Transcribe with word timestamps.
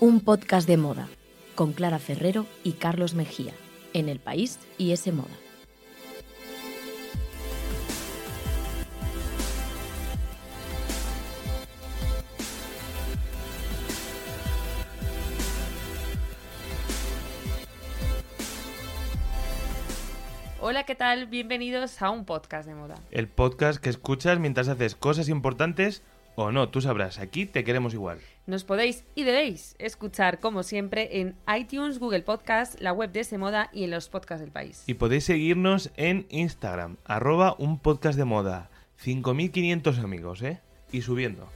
un 0.00 0.20
podcast 0.20 0.68
de 0.68 0.76
moda 0.76 1.08
con 1.56 1.72
Clara 1.72 1.98
Ferrero 1.98 2.46
y 2.62 2.74
Carlos 2.74 3.14
Mejía 3.14 3.52
en 3.94 4.08
El 4.08 4.20
País 4.20 4.60
y 4.78 4.92
ese 4.92 5.10
moda. 5.10 5.26
Hola, 20.60 20.84
¿qué 20.84 20.94
tal? 20.94 21.26
Bienvenidos 21.26 22.00
a 22.02 22.10
un 22.10 22.24
podcast 22.24 22.68
de 22.68 22.74
moda. 22.74 22.94
El 23.10 23.26
podcast 23.26 23.80
que 23.80 23.90
escuchas 23.90 24.38
mientras 24.38 24.68
haces 24.68 24.94
cosas 24.94 25.28
importantes 25.28 26.02
o 26.44 26.52
no, 26.52 26.68
tú 26.68 26.80
sabrás, 26.80 27.18
aquí 27.18 27.46
te 27.46 27.64
queremos 27.64 27.94
igual. 27.94 28.18
Nos 28.46 28.64
podéis 28.64 29.04
y 29.14 29.24
debéis 29.24 29.74
escuchar, 29.78 30.40
como 30.40 30.62
siempre, 30.62 31.20
en 31.20 31.36
iTunes, 31.54 31.98
Google 31.98 32.22
Podcast, 32.22 32.80
la 32.80 32.92
web 32.92 33.12
de 33.12 33.20
ese 33.20 33.38
moda 33.38 33.70
y 33.72 33.84
en 33.84 33.90
los 33.90 34.08
podcasts 34.08 34.40
del 34.40 34.52
país. 34.52 34.84
Y 34.86 34.94
podéis 34.94 35.24
seguirnos 35.24 35.90
en 35.96 36.26
Instagram, 36.30 36.96
arroba 37.04 37.54
un 37.58 37.78
podcast 37.78 38.18
de 38.18 38.24
moda. 38.24 38.70
5.500 39.04 39.98
amigos, 39.98 40.42
¿eh? 40.42 40.60
Y 40.90 41.02
subiendo. 41.02 41.48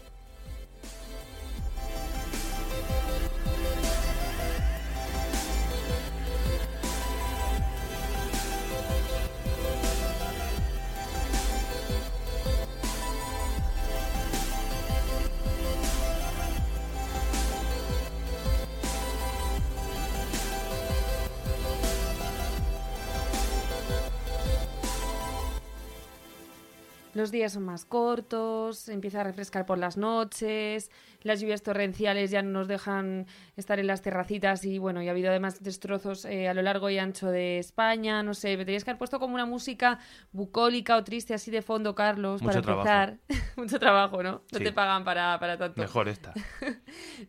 Los 27.15 27.31
días 27.31 27.53
son 27.53 27.65
más 27.65 27.85
cortos, 27.85 28.89
empieza 28.89 29.21
a 29.21 29.25
refrescar 29.25 29.67
por 29.67 29.77
las 29.79 29.97
noches, 29.99 30.91
las 31.23 31.41
lluvias 31.41 31.63
torrenciales 31.63 32.31
ya 32.31 32.41
no 32.43 32.51
nos 32.51 32.69
dejan 32.69 33.27
estar 33.57 33.79
en 33.79 33.87
las 33.87 34.01
terracitas 34.03 34.65
y 34.65 34.79
bueno, 34.79 35.03
y 35.03 35.09
ha 35.09 35.11
habido 35.11 35.29
además 35.29 35.63
destrozos 35.63 36.25
eh, 36.25 36.49
a 36.49 36.55
lo 36.55 36.63
largo 36.63 36.89
y 36.91 36.99
ancho 36.99 37.31
de 37.31 37.59
España, 37.59 38.23
no 38.23 38.33
sé, 38.35 38.57
me 38.57 38.65
tenías 38.65 38.85
que 38.85 38.91
haber 38.91 38.99
puesto 38.99 39.21
como 39.21 39.35
una 39.35 39.45
música 39.47 39.99
bucólica 40.33 40.97
o 40.97 41.05
triste 41.05 41.35
así 41.35 41.51
de 41.51 41.61
fondo, 41.63 41.95
Carlos, 41.95 42.41
Mucho 42.43 42.63
para 42.63 42.73
empezar. 42.73 43.19
Mucho 43.57 43.79
trabajo, 43.79 44.23
¿no? 44.23 44.43
No 44.51 44.59
Sí. 44.59 44.65
te 44.65 44.73
pagan 44.73 45.05
para, 45.05 45.39
para 45.39 45.59
tanto. 45.59 45.81
Mejor 45.81 46.09
esta. 46.09 46.33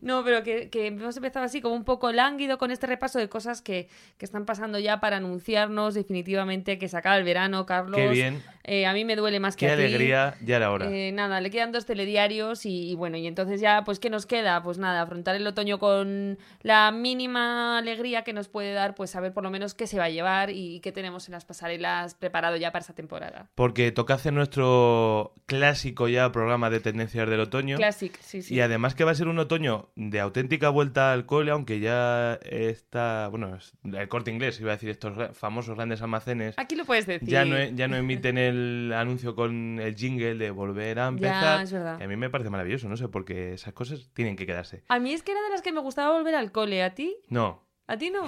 No, 0.02 0.24
pero 0.24 0.44
que, 0.44 0.70
que 0.70 0.88
hemos 0.88 1.16
empezado 1.16 1.46
así 1.46 1.62
como 1.62 1.76
un 1.76 1.86
poco 1.86 2.12
lánguido 2.12 2.58
con 2.58 2.72
este 2.72 2.88
repaso 2.88 3.20
de 3.20 3.30
cosas 3.30 3.62
que, 3.62 3.88
que 4.18 4.26
están 4.26 4.46
pasando 4.46 4.78
ya 4.80 5.00
para 5.00 5.18
anunciarnos 5.18 5.94
definitivamente 5.94 6.78
que 6.78 6.88
se 6.90 6.98
acaba 6.98 7.18
el 7.18 7.24
verano, 7.24 7.66
Carlos. 7.66 7.96
Qué 7.96 8.10
bien, 8.10 8.44
Eh, 8.64 8.86
a 8.86 8.94
mí 8.94 9.06
me 9.06 9.16
duele 9.16 9.40
más 9.40 9.56
que. 9.56 9.66
Alegría, 9.74 10.36
ya 10.44 10.56
era 10.58 10.72
hora. 10.72 10.90
Eh, 10.92 11.12
nada, 11.12 11.42
le 11.42 11.50
quedan 11.50 11.72
dos 11.72 11.86
telediarios 11.86 12.66
y, 12.66 12.92
y 12.92 12.96
bueno, 12.96 13.18
y 13.18 13.28
entonces 13.28 13.60
ya, 13.62 13.84
pues, 13.84 14.00
¿qué 14.00 14.10
nos 14.10 14.26
queda? 14.26 14.62
Pues 14.64 14.78
nada, 14.78 15.02
afrontar 15.02 15.36
el 15.36 15.46
otoño 15.48 15.80
con 15.80 16.38
la 16.62 16.92
mínima 16.92 17.78
alegría 17.78 18.24
que 18.24 18.34
nos 18.34 18.48
puede 18.48 18.74
dar, 18.74 18.96
pues 18.96 19.10
saber 19.12 19.34
por 19.34 19.44
lo 19.44 19.50
menos 19.52 19.74
qué 19.74 19.88
se 19.88 19.98
va 19.98 20.06
a 20.06 20.10
llevar 20.10 20.50
y 20.50 20.80
qué 20.82 20.92
tenemos 20.92 21.28
en 21.28 21.34
las 21.34 21.46
pasarelas 21.46 22.16
preparado 22.16 22.56
ya 22.58 22.72
para 22.72 22.82
esta 22.82 22.94
temporada. 22.94 23.50
Porque 23.56 23.92
toca 23.92 24.16
hacer 24.16 24.34
nuestro 24.34 25.34
clásico 25.46 26.08
ya 26.08 26.32
programa 26.32 26.70
de 26.70 26.80
tendencias 26.80 27.30
del 27.30 27.40
otoño. 27.40 27.78
Classic, 27.78 28.18
sí, 28.22 28.42
sí. 28.42 28.56
Y 28.56 28.62
además 28.62 28.96
que 28.96 29.04
va 29.04 29.12
a 29.12 29.16
ser 29.16 29.28
un 29.28 29.40
otoño 29.40 29.90
de 29.96 30.20
auténtica 30.20 30.70
vuelta 30.70 31.12
al 31.14 31.26
cole, 31.26 31.52
aunque 31.52 31.80
ya 31.80 32.40
está, 32.44 33.28
bueno, 33.30 33.58
el 33.84 34.08
corte 34.08 34.32
inglés, 34.32 34.60
iba 34.60 34.72
a 34.72 34.76
decir 34.76 34.90
estos 34.90 35.14
famosos 35.38 35.76
grandes 35.76 36.02
almacenes, 36.02 36.56
Aquí 36.58 36.76
lo 36.76 36.86
puedes 36.86 37.06
decir. 37.06 37.28
ya 37.28 37.46
no, 37.46 37.58
e- 37.58 37.72
ya 37.76 37.88
no 37.88 37.96
emiten 37.98 38.38
el 38.38 38.94
anuncio 38.96 39.36
con 39.36 39.63
el 39.80 39.96
jingle 39.96 40.36
de 40.36 40.52
volver 40.52 41.00
a 41.00 41.08
empezar. 41.08 41.62
es 41.62 41.72
verdad. 41.72 42.02
a 42.02 42.08
mí 42.08 42.16
me 42.16 42.30
parece 42.30 42.50
maravilloso, 42.50 42.88
no 42.90 42.98
sé, 42.98 43.08
porque 43.08 43.54
esas 43.54 43.74
cosas 43.74 44.10
tienen 44.14 44.36
que 44.36 44.46
quedarse. 44.46 44.84
A 44.88 45.00
mí 45.00 45.14
es 45.14 45.24
que 45.24 45.32
era 45.32 45.42
de 45.42 45.50
las 45.50 45.62
que 45.62 45.72
me 45.72 45.82
gustaba 45.82 46.16
volver 46.16 46.36
al 46.36 46.52
cole, 46.52 46.84
¿a 46.84 46.94
ti? 46.94 47.18
No, 47.30 47.63
¿A 47.86 47.98
ti 47.98 48.10
no? 48.12 48.24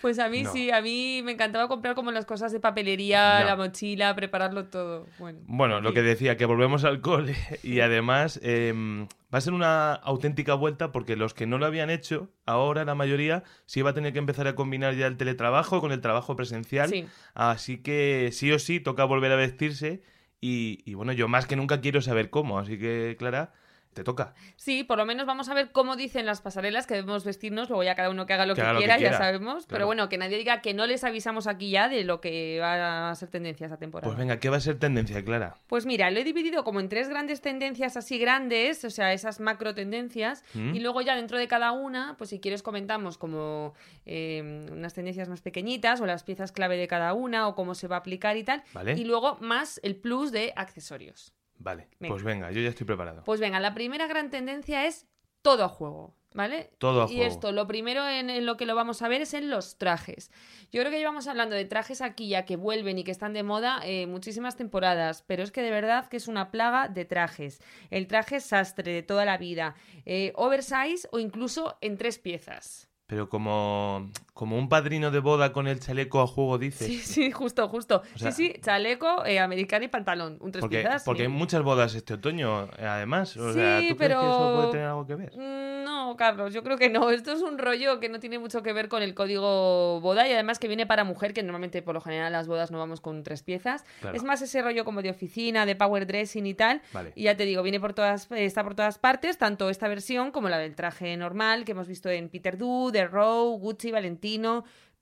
Pues 0.00 0.18
a 0.18 0.28
mí 0.28 0.42
No. 0.42 0.52
sí, 0.52 0.70
a 0.70 0.80
mí 0.80 1.20
me 1.24 1.32
encantaba 1.32 1.68
comprar 1.68 1.94
como 1.94 2.10
las 2.10 2.26
cosas 2.26 2.52
de 2.52 2.60
papelería, 2.60 3.44
la 3.44 3.56
mochila, 3.56 4.14
prepararlo 4.14 4.66
todo. 4.66 5.06
Bueno, 5.18 5.40
Bueno, 5.46 5.78
en 5.78 5.84
lo 5.84 5.92
que 5.92 6.02
decía, 6.02 6.36
que 6.36 6.44
volvemos 6.44 6.84
al 6.84 7.00
cole 7.00 7.36
y 7.62 7.80
además 7.80 8.40
em, 8.42 9.04
va 9.32 9.38
a 9.38 9.40
ser 9.40 9.52
una 9.52 9.92
auténtica 9.94 10.54
vuelta 10.54 10.90
porque 10.92 11.16
los 11.16 11.34
que 11.34 11.46
no 11.46 11.58
lo 11.58 11.66
habían 11.66 11.90
hecho, 11.90 12.30
ahora 12.46 12.84
la 12.84 12.94
mayoría 12.94 13.44
sí 13.66 13.82
va 13.82 13.90
a 13.90 13.94
tener 13.94 14.12
que 14.12 14.18
empezar 14.18 14.46
a 14.48 14.54
combinar 14.54 14.94
ya 14.94 15.06
el 15.06 15.16
teletrabajo 15.16 15.80
con 15.80 15.92
el 15.92 16.00
trabajo 16.00 16.34
presencial. 16.36 16.88
Sí. 16.88 17.06
Así 17.34 17.78
que 17.82 18.30
sí 18.32 18.50
o 18.52 18.58
sí 18.58 18.80
toca 18.80 19.04
volver 19.04 19.32
a 19.32 19.36
vestirse 19.36 20.02
y, 20.40 20.82
y 20.84 20.94
bueno, 20.94 21.12
yo 21.12 21.28
más 21.28 21.46
que 21.46 21.56
nunca 21.56 21.80
quiero 21.80 22.00
saber 22.00 22.30
cómo, 22.30 22.58
así 22.58 22.78
que 22.78 23.16
Clara, 23.18 23.52
te 23.94 24.04
toca. 24.04 24.34
Sí, 24.56 24.84
por 24.84 24.98
lo 24.98 25.04
menos 25.06 25.26
vamos 25.26 25.48
a 25.48 25.54
ver 25.54 25.70
cómo 25.72 25.96
dicen 25.96 26.26
las 26.26 26.40
pasarelas 26.40 26.86
que 26.86 26.94
debemos 26.94 27.24
vestirnos, 27.24 27.68
luego 27.68 27.82
ya 27.82 27.94
cada 27.94 28.10
uno 28.10 28.26
que 28.26 28.34
haga 28.34 28.46
lo 28.46 28.54
Que 28.54 28.60
que, 28.60 28.66
haga 28.66 28.72
lo 28.74 28.78
que 28.80 28.86
quiera, 28.86 28.98
ya 28.98 29.16
sabemos, 29.16 29.66
pero 29.66 29.86
bueno, 29.86 30.08
que 30.08 30.18
nadie 30.18 30.38
diga 30.38 30.60
que 30.60 30.74
no 30.74 30.86
les 30.86 31.04
avisamos 31.04 31.46
aquí 31.46 31.70
ya 31.70 31.88
de 31.88 32.04
lo 32.04 32.20
que 32.20 32.58
va 32.60 33.10
a 33.10 33.14
ser 33.14 33.28
tendencia 33.28 33.66
esa 33.66 33.76
temporada. 33.76 34.08
Pues 34.08 34.18
venga, 34.18 34.38
¿qué 34.38 34.50
va 34.50 34.58
a 34.58 34.60
ser 34.60 34.78
tendencia, 34.78 35.24
Clara? 35.24 35.56
Pues 35.66 35.86
mira, 35.86 36.10
lo 36.10 36.18
he 36.20 36.24
dividido 36.24 36.64
como 36.64 36.80
en 36.80 36.88
tres 36.88 37.08
grandes 37.08 37.40
tendencias 37.40 37.96
así 37.96 38.18
grandes, 38.18 38.84
o 38.84 38.90
sea, 38.90 39.12
esas 39.12 39.40
macro 39.40 39.74
tendencias, 39.74 40.44
¿Mm? 40.54 40.74
y 40.74 40.80
luego 40.80 41.00
ya 41.00 41.16
dentro 41.16 41.38
de 41.38 41.48
cada 41.48 41.72
una, 41.72 42.16
pues 42.18 42.30
si 42.30 42.40
quieres 42.40 42.62
comentamos 42.62 43.18
como 43.18 43.74
eh, 44.06 44.66
unas 44.70 44.94
tendencias 44.94 45.28
más 45.28 45.40
pequeñitas 45.40 46.00
o 46.00 46.06
las 46.06 46.22
piezas 46.22 46.52
clave 46.52 46.76
de 46.76 46.88
cada 46.88 47.14
una 47.14 47.48
o 47.48 47.54
cómo 47.54 47.74
se 47.74 47.88
va 47.88 47.96
a 47.96 47.98
aplicar 48.00 48.36
y 48.36 48.44
tal, 48.44 48.62
¿Vale? 48.72 48.94
y 48.94 49.04
luego 49.04 49.38
más 49.40 49.80
el 49.82 49.96
plus 49.96 50.32
de 50.32 50.52
accesorios. 50.56 51.32
Vale, 51.58 51.88
Venga. 51.98 52.14
pues 52.14 52.22
venga, 52.24 52.50
yo 52.50 52.60
ya 52.60 52.68
estoy 52.68 52.86
preparado. 52.86 53.24
Pues 53.24 53.40
venga, 53.40 53.60
la 53.60 53.74
primera 53.74 54.06
gran 54.06 54.30
tendencia 54.30 54.86
es 54.86 55.06
todo 55.42 55.64
a 55.64 55.68
juego, 55.68 56.14
¿vale? 56.34 56.70
Todo 56.78 57.02
a 57.02 57.04
y 57.06 57.16
juego. 57.16 57.24
esto, 57.24 57.52
lo 57.52 57.66
primero 57.66 58.06
en, 58.08 58.28
en 58.30 58.44
lo 58.46 58.56
que 58.56 58.66
lo 58.66 58.74
vamos 58.74 59.02
a 59.02 59.08
ver 59.08 59.22
es 59.22 59.34
en 59.34 59.50
los 59.50 59.78
trajes. 59.78 60.30
Yo 60.70 60.80
creo 60.80 60.90
que 60.90 60.98
llevamos 60.98 61.26
hablando 61.28 61.54
de 61.56 61.64
trajes 61.64 62.00
aquí 62.00 62.28
ya 62.28 62.44
que 62.44 62.56
vuelven 62.56 62.98
y 62.98 63.04
que 63.04 63.10
están 63.10 63.32
de 63.32 63.42
moda 63.42 63.80
eh, 63.84 64.06
muchísimas 64.06 64.56
temporadas, 64.56 65.22
pero 65.26 65.42
es 65.42 65.50
que 65.52 65.62
de 65.62 65.70
verdad 65.70 66.08
que 66.08 66.16
es 66.16 66.28
una 66.28 66.50
plaga 66.50 66.88
de 66.88 67.04
trajes. 67.04 67.60
El 67.90 68.06
traje 68.06 68.40
sastre 68.40 68.92
de 68.92 69.02
toda 69.02 69.24
la 69.24 69.38
vida, 69.38 69.74
eh, 70.04 70.32
oversize 70.36 71.08
o 71.12 71.18
incluso 71.18 71.76
en 71.80 71.96
tres 71.96 72.18
piezas. 72.18 72.88
Pero 73.06 73.28
como, 73.30 74.10
como 74.38 74.56
un 74.56 74.68
padrino 74.68 75.10
de 75.10 75.18
boda 75.18 75.52
con 75.52 75.66
el 75.66 75.80
chaleco 75.80 76.20
a 76.20 76.28
juego, 76.28 76.58
dices. 76.58 76.86
Sí, 76.86 76.98
sí, 77.00 77.32
justo, 77.32 77.68
justo. 77.68 78.02
O 78.14 78.18
sea- 78.18 78.30
sí, 78.30 78.52
sí, 78.54 78.60
chaleco, 78.60 79.24
eh, 79.26 79.40
americano 79.40 79.84
y 79.84 79.88
pantalón. 79.88 80.36
Un 80.40 80.52
tres 80.52 80.60
Porque, 80.60 80.78
piezas. 80.78 81.02
porque 81.02 81.22
sí. 81.22 81.26
hay 81.26 81.28
muchas 81.32 81.62
bodas 81.62 81.92
este 81.96 82.14
otoño, 82.14 82.66
eh, 82.78 82.86
además. 82.86 83.36
O 83.36 83.48
Sí, 83.52 83.58
sea, 83.58 83.78
¿tú 83.80 83.96
crees 83.96 83.96
pero- 83.98 84.20
que 84.20 84.26
eso 84.28 84.52
puede 84.54 84.70
tener 84.70 84.86
algo 84.86 85.06
que 85.08 85.14
ver? 85.16 85.32
Mm, 85.36 85.78
No, 85.88 86.16
Carlos, 86.16 86.54
yo 86.54 86.62
creo 86.62 86.76
que 86.78 86.88
no. 86.88 87.10
Esto 87.10 87.32
es 87.32 87.42
un 87.42 87.58
rollo 87.58 87.98
que 87.98 88.08
no 88.08 88.20
tiene 88.20 88.38
mucho 88.38 88.62
que 88.62 88.72
ver 88.72 88.88
con 88.88 89.02
el 89.02 89.14
código 89.14 90.00
boda 90.00 90.28
y 90.28 90.32
además 90.32 90.58
que 90.58 90.68
viene 90.68 90.86
para 90.86 91.02
mujer, 91.02 91.32
que 91.34 91.42
normalmente 91.42 91.82
por 91.82 91.94
lo 91.94 92.00
general 92.00 92.32
las 92.32 92.46
bodas 92.46 92.70
no 92.70 92.78
vamos 92.78 93.00
con 93.00 93.22
tres 93.24 93.42
piezas. 93.42 93.84
Claro. 94.00 94.16
Es 94.16 94.22
más 94.22 94.40
ese 94.40 94.62
rollo 94.62 94.84
como 94.84 95.02
de 95.02 95.10
oficina, 95.10 95.66
de 95.66 95.74
power 95.74 96.06
dressing 96.06 96.46
y 96.46 96.54
tal. 96.54 96.80
Vale. 96.92 97.12
Y 97.16 97.24
ya 97.24 97.36
te 97.36 97.44
digo, 97.44 97.62
viene 97.62 97.80
por 97.80 97.94
todas, 97.94 98.28
está 98.30 98.62
por 98.62 98.74
todas 98.74 98.98
partes, 98.98 99.38
tanto 99.38 99.68
esta 99.70 99.88
versión 99.88 100.30
como 100.30 100.48
la 100.48 100.58
del 100.58 100.74
traje 100.76 101.16
normal 101.16 101.64
que 101.64 101.72
hemos 101.72 101.88
visto 101.88 102.08
en 102.10 102.28
Peter 102.28 102.56
Du, 102.58 102.90
The 102.92 103.06
Row, 103.06 103.58
Gucci, 103.58 103.90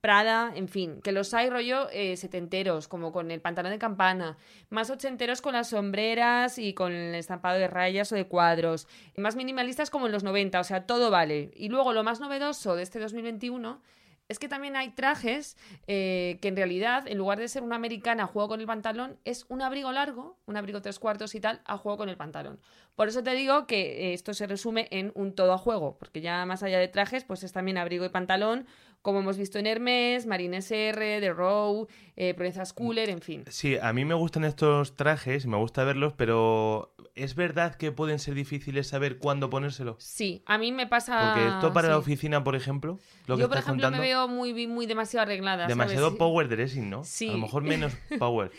Prada, 0.01 0.53
en 0.55 0.69
fin, 0.69 1.01
que 1.03 1.11
los 1.11 1.35
hay 1.35 1.51
rollo 1.51 1.89
eh, 1.91 2.17
setenteros, 2.17 2.87
como 2.87 3.11
con 3.11 3.33
el 3.33 3.41
pantalón 3.41 3.73
de 3.73 3.79
campana, 3.79 4.37
más 4.71 4.89
ochenteros 4.89 5.41
con 5.41 5.55
las 5.55 5.71
sombreras 5.71 6.59
y 6.59 6.75
con 6.75 6.93
el 6.93 7.15
estampado 7.17 7.59
de 7.59 7.67
rayas 7.67 8.13
o 8.13 8.15
de 8.15 8.29
cuadros, 8.29 8.87
más 9.17 9.35
minimalistas 9.35 9.91
como 9.91 10.07
en 10.07 10.13
los 10.13 10.23
90, 10.23 10.61
o 10.61 10.65
sea, 10.65 10.87
todo 10.87 11.11
vale. 11.11 11.51
Y 11.57 11.71
luego 11.71 11.93
lo 11.93 12.05
más 12.05 12.21
novedoso 12.21 12.77
de 12.77 12.85
este 12.85 13.01
2021 13.01 13.81
es 14.29 14.39
que 14.39 14.49
también 14.49 14.77
hay 14.77 14.91
trajes 14.91 15.57
eh, 15.87 16.39
que 16.41 16.49
en 16.49 16.57
realidad, 16.57 17.07
en 17.07 17.19
lugar 17.19 17.39
de 17.39 17.49
ser 17.49 17.63
una 17.63 17.77
americana 17.77 18.25
a 18.25 18.27
juego 18.27 18.49
con 18.49 18.61
el 18.61 18.67
pantalón, 18.67 19.19
es 19.25 19.47
un 19.49 19.63
abrigo 19.63 19.93
largo, 19.93 20.39
un 20.47 20.57
abrigo 20.57 20.83
tres 20.83 20.99
cuartos 20.99 21.35
y 21.35 21.41
tal, 21.41 21.63
a 21.65 21.79
juego 21.79 21.99
con 21.99 22.09
el 22.09 22.17
pantalón. 22.17 22.59
Por 22.97 23.09
eso 23.09 23.23
te 23.23 23.33
digo 23.33 23.67
que 23.67 24.11
eh, 24.11 24.15
esto 24.15 24.35
se 24.35 24.47
resume 24.47 24.89
en 24.91 25.13
un 25.15 25.35
todo 25.35 25.53
a 25.53 25.59
juego, 25.59 25.97
porque 25.99 26.21
ya 26.21 26.45
más 26.47 26.63
allá 26.63 26.79
de 26.79 26.89
trajes, 26.89 27.25
pues 27.25 27.45
es 27.45 27.53
también 27.53 27.79
abrigo 27.79 28.05
y 28.05 28.09
pantalón, 28.09 28.67
como 29.07 29.21
hemos 29.21 29.37
visto 29.37 29.61
en 29.61 29.69
Hermes, 29.69 30.27
Marines 30.27 30.69
R, 30.69 31.21
The 31.21 31.33
Row, 31.33 31.87
eh, 32.17 32.35
Proezas 32.35 32.73
Cooler, 32.73 33.09
en 33.09 33.21
fin. 33.21 33.45
Sí, 33.49 33.77
a 33.81 33.93
mí 33.93 34.05
me 34.05 34.15
gustan 34.15 34.45
estos 34.45 34.97
trajes, 34.97 35.47
me 35.47 35.57
gusta 35.57 35.85
verlos, 35.85 36.13
pero 36.15 36.93
es 37.15 37.37
verdad 37.37 37.77
que 37.77 37.93
pueden 37.93 38.19
ser 38.19 38.35
difíciles 38.35 38.89
saber 38.89 39.19
cuándo 39.19 39.49
ponérselo. 39.49 39.95
Sí, 40.01 40.43
a 40.45 40.59
mí 40.59 40.73
me 40.73 40.89
pasa... 40.89 41.35
Porque 41.35 41.47
esto 41.47 41.73
para 41.73 41.87
la 41.91 41.99
oficina, 41.99 42.43
por 42.43 42.57
ejemplo, 42.57 42.99
lo 43.29 43.37
que 43.37 43.43
Yo, 43.43 43.49
por 43.49 43.59
estás 43.59 43.69
ejemplo, 43.69 43.85
contando, 43.87 43.99
me 44.03 44.09
veo 44.09 44.27
muy, 44.27 44.67
muy 44.67 44.87
demasiado 44.87 45.23
arreglada. 45.23 45.69
¿sabes? 45.69 45.69
demasiado 45.69 46.17
power 46.19 46.49
dressing, 46.49 46.91
¿no? 46.91 47.05
Sí. 47.05 47.29
A 47.29 47.33
lo 47.35 47.39
mejor 47.39 47.63
menos 47.63 47.93
power. 48.19 48.51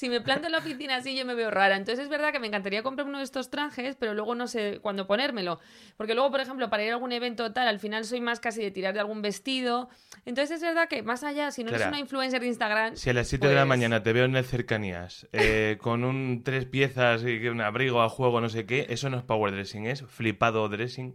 Si 0.00 0.08
me 0.08 0.22
planto 0.22 0.46
en 0.46 0.52
la 0.52 0.58
oficina 0.60 0.96
así 0.96 1.14
yo 1.14 1.26
me 1.26 1.34
veo 1.34 1.50
rara. 1.50 1.76
Entonces 1.76 2.04
es 2.04 2.08
verdad 2.08 2.32
que 2.32 2.38
me 2.38 2.46
encantaría 2.46 2.82
comprar 2.82 3.06
uno 3.06 3.18
de 3.18 3.24
estos 3.24 3.50
trajes, 3.50 3.96
pero 3.96 4.14
luego 4.14 4.34
no 4.34 4.46
sé 4.46 4.78
cuándo 4.80 5.06
ponérmelo. 5.06 5.60
Porque 5.98 6.14
luego, 6.14 6.30
por 6.30 6.40
ejemplo, 6.40 6.70
para 6.70 6.82
ir 6.84 6.90
a 6.90 6.94
algún 6.94 7.12
evento 7.12 7.52
tal, 7.52 7.68
al 7.68 7.78
final 7.78 8.06
soy 8.06 8.22
más 8.22 8.40
casi 8.40 8.62
de 8.62 8.70
tirar 8.70 8.94
de 8.94 9.00
algún 9.00 9.20
vestido. 9.20 9.90
Entonces 10.24 10.56
es 10.56 10.62
verdad 10.62 10.88
que 10.88 11.02
más 11.02 11.22
allá, 11.22 11.50
si 11.50 11.64
no 11.64 11.68
eres 11.68 11.80
Clara, 11.82 11.90
una 11.90 12.00
influencer 12.00 12.40
de 12.40 12.46
Instagram... 12.46 12.96
Si 12.96 13.10
a 13.10 13.12
las 13.12 13.28
7 13.28 13.46
de 13.46 13.54
la 13.54 13.60
pues- 13.60 13.68
mañana 13.68 14.02
te 14.02 14.14
veo 14.14 14.24
en 14.24 14.36
el 14.36 14.44
cercanías 14.46 15.28
eh, 15.32 15.76
con 15.82 16.02
un 16.04 16.44
tres 16.44 16.64
piezas 16.64 17.22
y 17.22 17.46
un 17.48 17.60
abrigo 17.60 18.00
a 18.00 18.08
juego, 18.08 18.40
no 18.40 18.48
sé 18.48 18.64
qué, 18.64 18.86
eso 18.88 19.10
no 19.10 19.18
es 19.18 19.22
power 19.22 19.52
dressing, 19.52 19.84
es 19.84 20.02
flipado 20.06 20.66
dressing. 20.70 21.12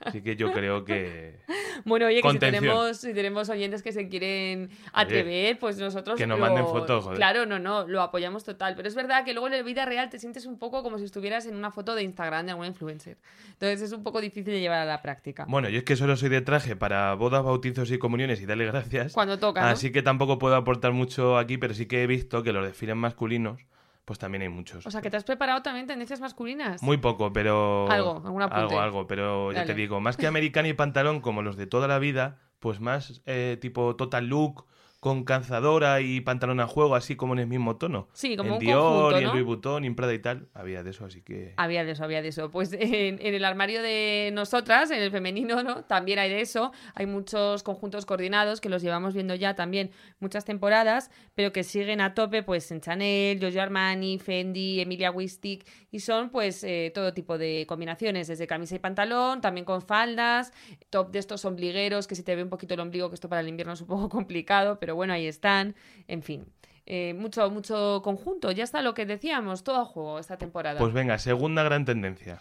Así 0.00 0.20
que 0.20 0.34
yo 0.34 0.50
creo 0.50 0.84
que. 0.84 1.38
Bueno, 1.84 2.06
oye, 2.06 2.22
que 2.22 2.30
si 2.30 2.38
tenemos, 2.38 2.96
si 2.96 3.12
tenemos 3.12 3.50
oyentes 3.50 3.82
que 3.82 3.92
se 3.92 4.08
quieren 4.08 4.70
atrever, 4.94 5.58
pues 5.58 5.76
nosotros. 5.76 6.16
que 6.18 6.26
nos 6.26 6.38
lo- 6.38 6.46
manden 6.46 6.66
fotos, 6.66 7.04
joder. 7.04 7.18
Claro, 7.18 7.44
no, 7.44 7.58
no, 7.58 7.86
lo 7.86 8.00
apoyamos 8.00 8.15
total. 8.44 8.74
Pero 8.76 8.88
es 8.88 8.94
verdad 8.94 9.24
que 9.24 9.32
luego 9.32 9.46
en 9.46 9.54
la 9.54 9.62
vida 9.62 9.84
real 9.84 10.08
te 10.10 10.18
sientes 10.18 10.46
un 10.46 10.58
poco 10.58 10.82
como 10.82 10.98
si 10.98 11.04
estuvieras 11.04 11.46
en 11.46 11.56
una 11.56 11.70
foto 11.70 11.94
de 11.94 12.02
Instagram 12.02 12.46
de 12.46 12.50
alguna 12.52 12.68
influencer. 12.68 13.18
Entonces 13.48 13.82
es 13.82 13.92
un 13.92 14.02
poco 14.02 14.20
difícil 14.20 14.52
de 14.52 14.60
llevar 14.60 14.80
a 14.80 14.84
la 14.84 15.02
práctica. 15.02 15.46
Bueno, 15.48 15.68
yo 15.68 15.78
es 15.78 15.84
que 15.84 15.96
solo 15.96 16.16
soy 16.16 16.28
de 16.28 16.40
traje 16.40 16.76
para 16.76 17.14
bodas, 17.14 17.44
bautizos 17.44 17.90
y 17.90 17.98
comuniones 17.98 18.40
y 18.40 18.46
dale 18.46 18.66
gracias. 18.66 19.12
Cuando 19.12 19.38
toca. 19.38 19.62
¿no? 19.62 19.68
Así 19.68 19.92
que 19.92 20.02
tampoco 20.02 20.38
puedo 20.38 20.56
aportar 20.56 20.92
mucho 20.92 21.38
aquí, 21.38 21.58
pero 21.58 21.74
sí 21.74 21.86
que 21.86 22.02
he 22.02 22.06
visto 22.06 22.42
que 22.42 22.52
los 22.52 22.64
desfiles 22.64 22.96
masculinos, 22.96 23.66
pues 24.04 24.18
también 24.18 24.42
hay 24.42 24.48
muchos. 24.48 24.86
O 24.86 24.90
sea, 24.90 25.02
que 25.02 25.10
te 25.10 25.16
has 25.16 25.24
preparado 25.24 25.62
también 25.62 25.86
tendencias 25.86 26.20
masculinas. 26.20 26.82
Muy 26.82 26.98
poco, 26.98 27.32
pero. 27.32 27.90
Algo, 27.90 28.22
algún 28.24 28.42
apunte. 28.42 28.74
Algo, 28.74 28.80
algo, 28.80 29.06
pero 29.06 29.52
ya 29.52 29.64
te 29.64 29.74
digo, 29.74 30.00
más 30.00 30.16
que 30.16 30.26
americano 30.28 30.68
y 30.68 30.72
pantalón 30.72 31.20
como 31.20 31.42
los 31.42 31.56
de 31.56 31.66
toda 31.66 31.88
la 31.88 31.98
vida, 31.98 32.38
pues 32.60 32.80
más 32.80 33.22
eh, 33.26 33.58
tipo 33.60 33.96
total 33.96 34.26
look, 34.26 34.66
con 35.06 35.22
calzadora 35.22 36.00
y 36.00 36.20
pantalón 36.20 36.58
a 36.58 36.66
juego, 36.66 36.96
así 36.96 37.14
como 37.14 37.34
en 37.34 37.38
el 37.38 37.46
mismo 37.46 37.76
tono. 37.76 38.08
Sí, 38.12 38.36
como 38.36 38.48
en 38.48 38.54
un 38.54 38.58
Dior 38.58 38.82
conjunto, 38.82 39.12
y 39.12 39.18
en 39.18 39.24
¿no? 39.28 39.32
Louis 39.34 39.44
Vuitton 39.44 39.84
y 39.84 39.86
en 39.86 39.94
Prada 39.94 40.12
y 40.12 40.18
tal, 40.18 40.48
había 40.52 40.82
de 40.82 40.90
eso, 40.90 41.04
así 41.04 41.22
que. 41.22 41.54
Había 41.58 41.84
de 41.84 41.92
eso, 41.92 42.02
había 42.02 42.22
de 42.22 42.28
eso. 42.28 42.50
Pues 42.50 42.72
en, 42.72 43.20
en 43.20 43.34
el 43.34 43.44
armario 43.44 43.82
de 43.82 44.30
nosotras, 44.32 44.90
en 44.90 45.00
el 45.00 45.12
femenino, 45.12 45.62
¿no? 45.62 45.84
También 45.84 46.18
hay 46.18 46.28
de 46.28 46.40
eso. 46.40 46.72
Hay 46.96 47.06
muchos 47.06 47.62
conjuntos 47.62 48.04
coordinados 48.04 48.60
que 48.60 48.68
los 48.68 48.82
llevamos 48.82 49.14
viendo 49.14 49.36
ya 49.36 49.54
también 49.54 49.92
muchas 50.18 50.44
temporadas, 50.44 51.12
pero 51.36 51.52
que 51.52 51.62
siguen 51.62 52.00
a 52.00 52.14
tope, 52.14 52.42
pues 52.42 52.68
en 52.72 52.80
Chanel, 52.80 53.38
Giorgio 53.38 53.62
Armani, 53.62 54.18
Fendi, 54.18 54.80
Emilia 54.80 55.12
Wistic, 55.12 55.68
y 55.92 56.00
son 56.00 56.30
pues 56.30 56.64
eh, 56.64 56.90
todo 56.92 57.14
tipo 57.14 57.38
de 57.38 57.64
combinaciones, 57.68 58.26
desde 58.26 58.48
camisa 58.48 58.74
y 58.74 58.80
pantalón, 58.80 59.40
también 59.40 59.64
con 59.64 59.82
faldas, 59.82 60.52
top 60.90 61.12
de 61.12 61.20
estos 61.20 61.44
ombligueros, 61.44 62.08
que 62.08 62.16
si 62.16 62.24
te 62.24 62.34
ve 62.34 62.42
un 62.42 62.50
poquito 62.50 62.74
el 62.74 62.80
ombligo, 62.80 63.08
que 63.08 63.14
esto 63.14 63.28
para 63.28 63.40
el 63.40 63.46
invierno 63.46 63.74
es 63.74 63.80
un 63.82 63.86
poco 63.86 64.08
complicado, 64.16 64.80
pero 64.80 64.95
bueno, 64.96 65.12
ahí 65.12 65.26
están, 65.26 65.76
en 66.08 66.22
fin. 66.22 66.46
Eh, 66.86 67.14
mucho, 67.14 67.50
mucho 67.50 68.00
conjunto, 68.04 68.52
ya 68.52 68.62
está 68.64 68.80
lo 68.80 68.94
que 68.94 69.06
decíamos, 69.06 69.64
todo 69.64 69.80
a 69.80 69.84
juego 69.84 70.18
esta 70.18 70.36
temporada. 70.36 70.78
Pues 70.78 70.92
venga, 70.92 71.18
segunda 71.18 71.62
gran 71.64 71.84
tendencia. 71.84 72.40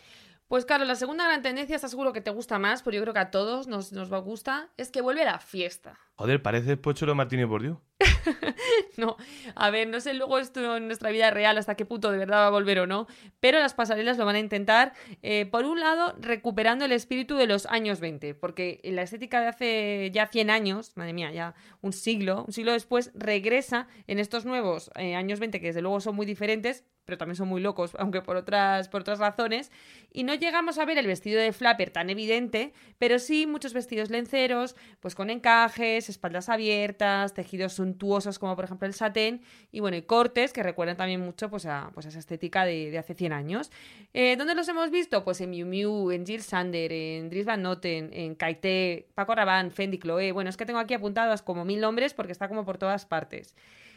Pues 0.56 0.64
claro, 0.64 0.86
la 0.86 0.96
segunda 0.96 1.26
gran 1.26 1.42
tendencia, 1.42 1.76
está 1.76 1.90
seguro 1.90 2.14
que 2.14 2.22
te 2.22 2.32
gusta 2.32 2.60
más, 2.60 2.82
pero 2.82 2.96
yo 2.96 3.02
creo 3.02 3.14
que 3.14 3.20
a 3.20 3.30
todos 3.30 3.68
nos, 3.68 3.92
nos 3.92 4.10
va 4.10 4.16
a 4.16 4.22
gustar, 4.22 4.70
es 4.78 4.90
que 4.90 5.02
vuelve 5.02 5.26
la 5.26 5.38
fiesta. 5.38 6.00
Joder, 6.16 6.42
parece 6.42 6.78
Pocholo 6.78 7.14
Martínez 7.14 7.46
Bordiú. 7.46 7.82
No, 8.98 9.18
a 9.56 9.70
ver, 9.72 9.90
no 9.90 10.00
sé 10.00 10.14
luego 10.14 10.40
esto 10.40 10.78
en 10.78 10.88
nuestra 10.88 11.12
vida 11.12 11.30
real 11.30 11.58
hasta 11.58 11.76
qué 11.76 11.86
punto 11.86 12.12
de 12.12 12.18
verdad 12.18 12.38
va 12.38 12.48
a 12.48 12.52
volver 12.52 12.80
o 12.80 12.88
no, 12.88 13.08
pero 13.42 13.60
las 13.60 13.74
pasarelas 13.74 14.18
lo 14.18 14.26
van 14.26 14.38
a 14.38 14.40
intentar, 14.40 14.94
eh, 15.22 15.46
por 15.46 15.66
un 15.66 15.82
lado, 15.82 16.16
recuperando 16.20 16.86
el 16.86 16.94
espíritu 16.94 17.36
de 17.36 17.46
los 17.46 17.66
años 17.66 18.00
20, 18.00 18.36
porque 18.36 18.80
la 18.86 19.02
estética 19.02 19.42
de 19.42 19.48
hace 19.48 20.12
ya 20.14 20.28
100 20.28 20.50
años, 20.50 20.94
madre 20.96 21.12
mía, 21.12 21.32
ya 21.34 21.56
un 21.82 21.92
siglo, 21.92 22.46
un 22.48 22.54
siglo 22.54 22.72
después, 22.72 23.12
regresa 23.14 23.88
en 24.08 24.20
estos 24.20 24.46
nuevos 24.46 24.92
eh, 24.96 25.16
años 25.16 25.42
20, 25.42 25.60
que 25.60 25.68
desde 25.68 25.82
luego 25.82 26.00
son 26.00 26.16
muy 26.16 26.26
diferentes, 26.26 26.86
pero 27.06 27.18
también 27.18 27.36
son 27.36 27.48
muy 27.48 27.62
locos, 27.62 27.96
aunque 28.00 28.22
por 28.22 28.36
otras, 28.36 28.90
por 28.90 29.02
otras 29.02 29.20
razones, 29.20 29.72
y 30.12 30.24
no 30.24 30.34
llegamos 30.34 30.78
a 30.78 30.86
ver 30.86 30.98
el 30.98 31.08
vestido 31.08 31.40
de 31.40 31.54
flapper 31.54 31.92
tan 31.92 32.10
evidente, 32.10 32.74
pero 32.98 33.20
sí 33.20 33.48
muchos 33.48 33.74
vestidos 33.74 34.10
lenceros, 34.10 34.76
pues 35.00 35.16
con 35.16 35.30
encajes, 35.30 36.10
espaldas 36.10 36.50
abiertas, 36.50 37.34
tejidos 37.34 37.74
suntuosos 37.74 38.40
como 38.40 38.56
por 38.56 38.66
ejemplo 38.66 38.88
el 38.88 38.94
satén, 38.94 39.42
y 39.72 39.80
bueno, 39.80 39.98
y 39.98 40.02
cortes 40.02 40.52
que 40.54 40.64
recuerdan 40.64 40.98
también 40.98 41.22
mucho 41.22 41.50
pues 41.50 41.66
a, 41.66 41.92
pues 41.94 42.06
a 42.06 42.10
esa 42.10 42.20
estética 42.20 42.66
de, 42.66 42.98
hace 42.98 43.14
100 43.14 43.34
años. 43.34 43.72
Eh, 44.14 44.36
¿Dónde 44.38 44.56
los 44.56 44.68
hemos 44.68 44.90
visto? 44.90 45.24
Pues 45.24 45.42
en 45.42 45.52
Miu 45.52 45.66
Miu, 45.66 46.12
en 46.12 46.26
Jill 46.26 46.42
Sander, 46.42 46.92
en 46.92 47.30
Dries 47.30 47.46
Van 47.46 47.62
Noten, 47.62 48.10
en 48.14 48.36
Kaité, 48.36 49.08
Paco 49.14 49.36
Rabanne, 49.36 49.70
Fendi, 49.70 50.00
Chloé, 50.00 50.32
bueno, 50.32 50.50
es 50.50 50.58
que 50.58 50.66
tengo 50.66 50.80
aquí 50.80 50.94
apuntadas 50.94 51.42
como 51.42 51.66
mil 51.66 51.82
nombres 51.82 52.14
porque 52.14 52.32
está 52.32 52.48
como 52.48 52.66
por 52.66 52.78
todas 52.78 53.06
partes. 53.06 53.56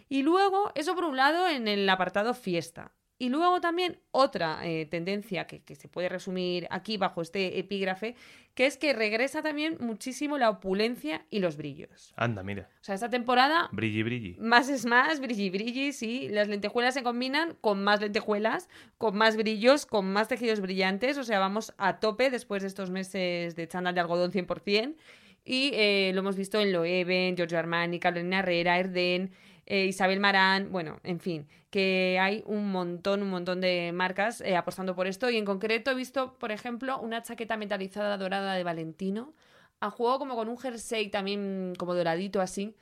Y 0.09 0.23
luego, 0.23 0.73
eso 0.75 0.95
por 0.95 1.05
un 1.05 1.17
lado 1.17 1.49
en 1.49 1.69
el 1.69 1.89
apartado 1.89 2.35
fiesta. 2.35 2.93
Y 3.21 3.31
luego 3.31 3.61
también 3.61 3.99
otra 4.13 4.61
eh, 4.65 4.87
tendencia 4.87 5.47
que, 5.49 5.61
que 5.65 5.75
se 5.75 5.89
puede 5.89 6.09
resumir 6.09 6.69
aquí 6.71 6.97
bajo 6.99 7.21
este 7.21 7.59
epígrafe, 7.59 8.15
que 8.55 8.67
es 8.67 8.77
que 8.77 8.93
regresa 8.93 9.43
también 9.43 9.77
muchísimo 9.81 10.39
la 10.39 10.51
opulencia 10.51 11.27
y 11.29 11.41
los 11.41 11.57
brillos. 11.57 12.13
Anda, 12.17 12.45
mira. 12.45 12.69
O 12.81 12.85
sea, 12.85 12.95
esta 12.95 13.09
temporada 13.11 13.69
Brilli, 13.73 14.03
brilli. 14.05 14.37
más 14.39 14.69
es 14.69 14.87
más, 14.87 15.21
brilli 15.21 15.51
brilli, 15.51 15.93
sí. 15.93 16.29
Las 16.29 16.47
lentejuelas 16.49 16.95
se 16.95 17.03
combinan 17.03 17.57
con 17.61 17.83
más 17.83 18.01
lentejuelas, 18.01 18.69
con 18.99 19.17
más 19.17 19.37
brillos, 19.37 19.85
con 19.85 20.13
más 20.13 20.29
tejidos 20.29 20.61
brillantes. 20.61 21.19
O 21.19 21.25
sea, 21.25 21.41
vamos 21.41 21.75
a 21.77 21.99
tope 21.99 22.31
después 22.31 22.63
de 22.63 22.69
estos 22.69 22.91
meses 22.91 23.57
de 23.57 23.67
chándal 23.69 23.95
de 23.95 24.01
algodón 24.01 24.31
100%. 24.31 24.95
Y 25.45 25.71
eh, 25.75 26.11
lo 26.15 26.21
hemos 26.21 26.37
visto 26.37 26.61
en 26.61 26.73
Loewen, 26.73 27.37
Giorgio 27.37 27.59
Armani, 27.59 27.99
Carolina 27.99 28.41
Herrera, 28.41 28.79
Erden, 28.79 29.31
eh, 29.71 29.85
Isabel 29.85 30.19
Marán, 30.19 30.73
bueno, 30.73 30.99
en 31.05 31.21
fin, 31.21 31.47
que 31.69 32.19
hay 32.19 32.43
un 32.47 32.73
montón, 32.73 33.23
un 33.23 33.29
montón 33.29 33.61
de 33.61 33.93
marcas 33.93 34.41
eh, 34.41 34.57
apostando 34.57 34.95
por 34.95 35.07
esto. 35.07 35.29
Y 35.29 35.37
en 35.37 35.45
concreto 35.45 35.91
he 35.91 35.95
visto, 35.95 36.39
por 36.39 36.53
ejemplo, 36.53 36.99
una 37.01 37.23
chaqueta 37.23 37.59
metalizada 37.59 38.17
dorada 38.17 38.55
de 38.55 38.65
Valentino, 38.65 39.35
a 39.81 39.91
juego 39.91 40.19
como 40.19 40.37
con 40.37 40.49
un 40.49 40.57
jersey 40.57 41.11
también 41.11 41.75
como 41.77 41.95
doradito 41.95 42.41
así. 42.41 42.75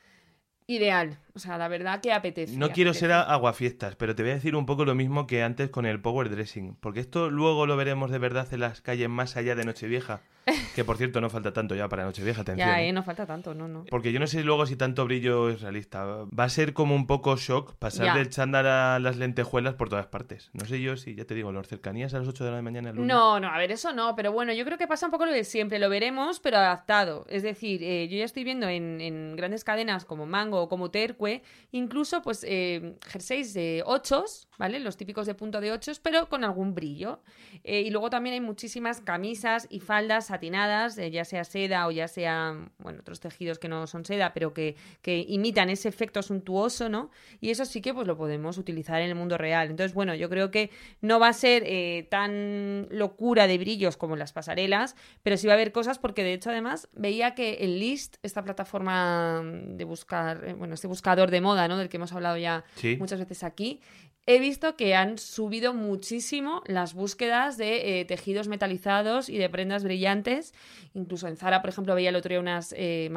Ideal, 0.69 1.19
o 1.35 1.41
sea, 1.41 1.59
la 1.59 1.67
verdad 1.67 2.01
que 2.01 2.13
apetece. 2.13 2.57
No 2.57 2.71
quiero 2.71 2.91
apetece. 2.91 3.07
ser 3.07 3.13
aguafiestas, 3.13 3.97
pero 3.97 4.15
te 4.15 4.23
voy 4.23 4.31
a 4.31 4.35
decir 4.35 4.55
un 4.55 4.67
poco 4.67 4.85
lo 4.85 4.95
mismo 4.95 5.27
que 5.27 5.43
antes 5.43 5.71
con 5.71 5.87
el 5.87 6.01
power 6.01 6.31
dressing, 6.31 6.77
porque 6.77 7.01
esto 7.01 7.31
luego 7.31 7.67
lo 7.67 7.77
veremos 7.77 8.13
de 8.13 8.19
verdad 8.19 8.47
en 8.53 8.61
las 8.61 8.81
calles 8.81 9.09
más 9.09 9.37
allá 9.37 9.57
de 9.57 9.65
Nochevieja, 9.65 10.23
que 10.75 10.85
por 10.85 10.97
cierto 10.97 11.21
no 11.21 11.29
falta 11.29 11.53
tanto 11.53 11.75
ya 11.75 11.89
para 11.89 12.05
Nochevieja, 12.05 12.43
atención. 12.43 12.69
Ya, 12.69 12.81
¿eh? 12.81 12.89
eh, 12.89 12.93
no 12.93 13.03
falta 13.03 13.27
tanto, 13.27 13.55
no, 13.55 13.67
no. 13.67 13.85
Porque 13.91 14.13
yo 14.13 14.21
no 14.21 14.27
sé 14.27 14.45
luego 14.45 14.65
si 14.67 14.77
tanto 14.77 15.05
brillo 15.05 15.49
es 15.51 15.61
realista. 15.61 16.05
Va 16.05 16.45
a 16.45 16.49
ser 16.49 16.73
como 16.73 16.95
un 16.95 17.07
poco 17.07 17.37
shock 17.37 17.75
pasar 17.77 18.07
Ya. 18.07 18.15
del 18.15 18.31
chándal 18.31 18.67
a 18.67 18.99
las 19.01 19.17
lentejuelas 19.17 19.75
por 19.75 19.89
todas 19.89 20.07
partes. 20.07 20.51
No 20.53 20.65
sé 20.65 20.81
yo 20.81 20.97
si, 20.97 21.15
ya 21.17 21.25
te 21.25 21.35
digo, 21.35 21.51
los 21.53 21.67
cercanías 21.67 22.15
a 22.15 22.19
las 22.21 22.29
8 22.29 22.45
de 22.45 22.51
la 22.53 22.63
mañana. 22.63 22.91
el 22.91 22.97
lunes. 22.97 23.09
No, 23.09 23.41
no, 23.41 23.49
a 23.49 23.59
ver, 23.59 23.73
eso 23.73 23.93
no, 23.93 24.15
pero 24.15 24.31
bueno, 24.33 24.53
yo 24.53 24.65
creo 24.65 24.79
que 24.79 24.87
pasa 24.87 25.07
un 25.07 25.13
poco 25.13 25.27
lo 25.27 25.33
de 25.33 25.43
siempre, 25.45 25.79
lo 25.79 25.89
veremos, 25.89 26.39
pero 26.41 26.59
adaptado. 26.59 27.27
Es 27.29 27.43
decir, 27.43 27.83
eh, 27.83 28.07
yo 28.09 28.17
ya 28.19 28.25
estoy 28.25 28.45
viendo 28.45 28.69
en, 28.69 29.01
en 29.01 29.35
grandes 29.37 29.65
cadenas 29.65 30.05
como 30.05 30.27
Mango 30.27 30.61
o 30.63 30.69
como 30.69 30.91
Tercue, 30.91 31.43
incluso 31.73 32.23
pues 32.23 32.45
eh, 32.49 32.97
jerseys 33.09 33.53
de 33.55 33.83
ochos, 33.85 34.49
¿vale? 34.59 34.79
Los 34.81 34.97
típicos 34.97 35.27
de 35.27 35.35
punto 35.35 35.61
de 35.61 35.73
ochos, 35.73 35.99
pero 35.99 36.29
con 36.29 36.45
algún 36.45 36.75
brillo. 36.75 37.21
Eh, 37.65 37.81
y 37.81 37.91
luego 37.91 38.11
también 38.11 38.35
hay 38.35 38.41
muchísimas 38.41 39.01
camisas 39.01 39.67
y 39.71 39.81
faldas 39.81 40.31
satinadas, 40.37 40.99
eh, 40.99 41.11
ya 41.11 41.25
sea 41.25 41.45
seda 41.45 41.87
o 41.87 41.91
ya 41.91 42.09
sea, 42.09 42.55
bueno, 42.79 43.01
otros 43.01 43.21
tejidos 43.21 43.59
que 43.59 43.69
no 43.69 43.87
son 43.87 44.05
seda, 44.05 44.33
pero 44.35 44.53
que, 44.53 44.77
que 45.03 45.25
imitan 45.29 45.71
ese 45.71 45.89
efecto 45.89 46.23
suntuoso, 46.23 46.89
¿no? 46.89 47.11
Y 47.41 47.51
eso 47.51 47.65
sí 47.65 47.81
que 47.81 47.95
pues 47.95 48.07
lo 48.07 48.17
podemos 48.17 48.59
utilizar 48.59 49.01
en 49.01 49.09
el 49.09 49.15
mundo 49.15 49.39
real. 49.39 49.71
Entonces, 49.71 49.95
bueno, 49.95 50.15
yo 50.15 50.29
creo 50.29 50.51
que 50.51 50.71
no 51.01 51.19
va 51.19 51.29
a 51.29 51.33
ser 51.33 51.63
eh, 51.67 52.07
tan 52.11 52.87
locura 52.91 53.47
de 53.47 53.59
brillos 53.59 53.97
como 53.97 54.17
las 54.17 54.33
pasarelas, 54.33 54.95
pero 55.23 55.37
sí 55.37 55.47
va 55.47 55.55
a 55.55 55.57
haber 55.57 55.73
cosas 55.73 55.99
porque 55.99 56.23
de 56.23 56.35
hecho 56.35 56.51
además 56.51 56.89
veía 56.93 57.35
que 57.35 57.55
el 57.61 57.81
List, 57.81 58.17
esta 58.23 58.43
plataforma 58.45 59.43
de 59.43 59.85
buscar, 59.85 60.45
eh, 60.45 60.53
bueno, 60.55 60.75
este 60.75 60.87
buscador 60.87 61.31
de 61.31 61.41
moda, 61.41 61.67
¿no? 61.69 61.79
Del 61.79 61.89
que 61.89 61.97
hemos 61.97 62.13
hablado 62.13 62.37
ya 62.37 62.65
Sí. 62.77 62.97
muchas 62.99 63.19
veces 63.19 63.43
aquí, 63.43 63.81
he 64.27 64.41
visto 64.41 64.77
que 64.77 64.95
han 64.95 65.19
subido 65.19 65.73
muchísimo 65.73 66.63
las 66.67 66.95
búsquedas 66.95 67.57
de 67.57 68.01
eh, 68.01 68.05
tejidos 68.05 68.49
metalizados 68.49 69.29
y 69.29 69.39
de 69.39 69.49
prendas 69.49 69.85
brillantes. 69.85 70.53
Incluso 70.95 71.29
en 71.29 71.37
Zara, 71.37 71.63
por 71.63 71.71
ejemplo, 71.71 71.95
veía 71.95 72.09
el 72.09 72.17
otro 72.17 72.31
día 72.31 72.41
unas 72.41 72.75
eh, 72.77 73.09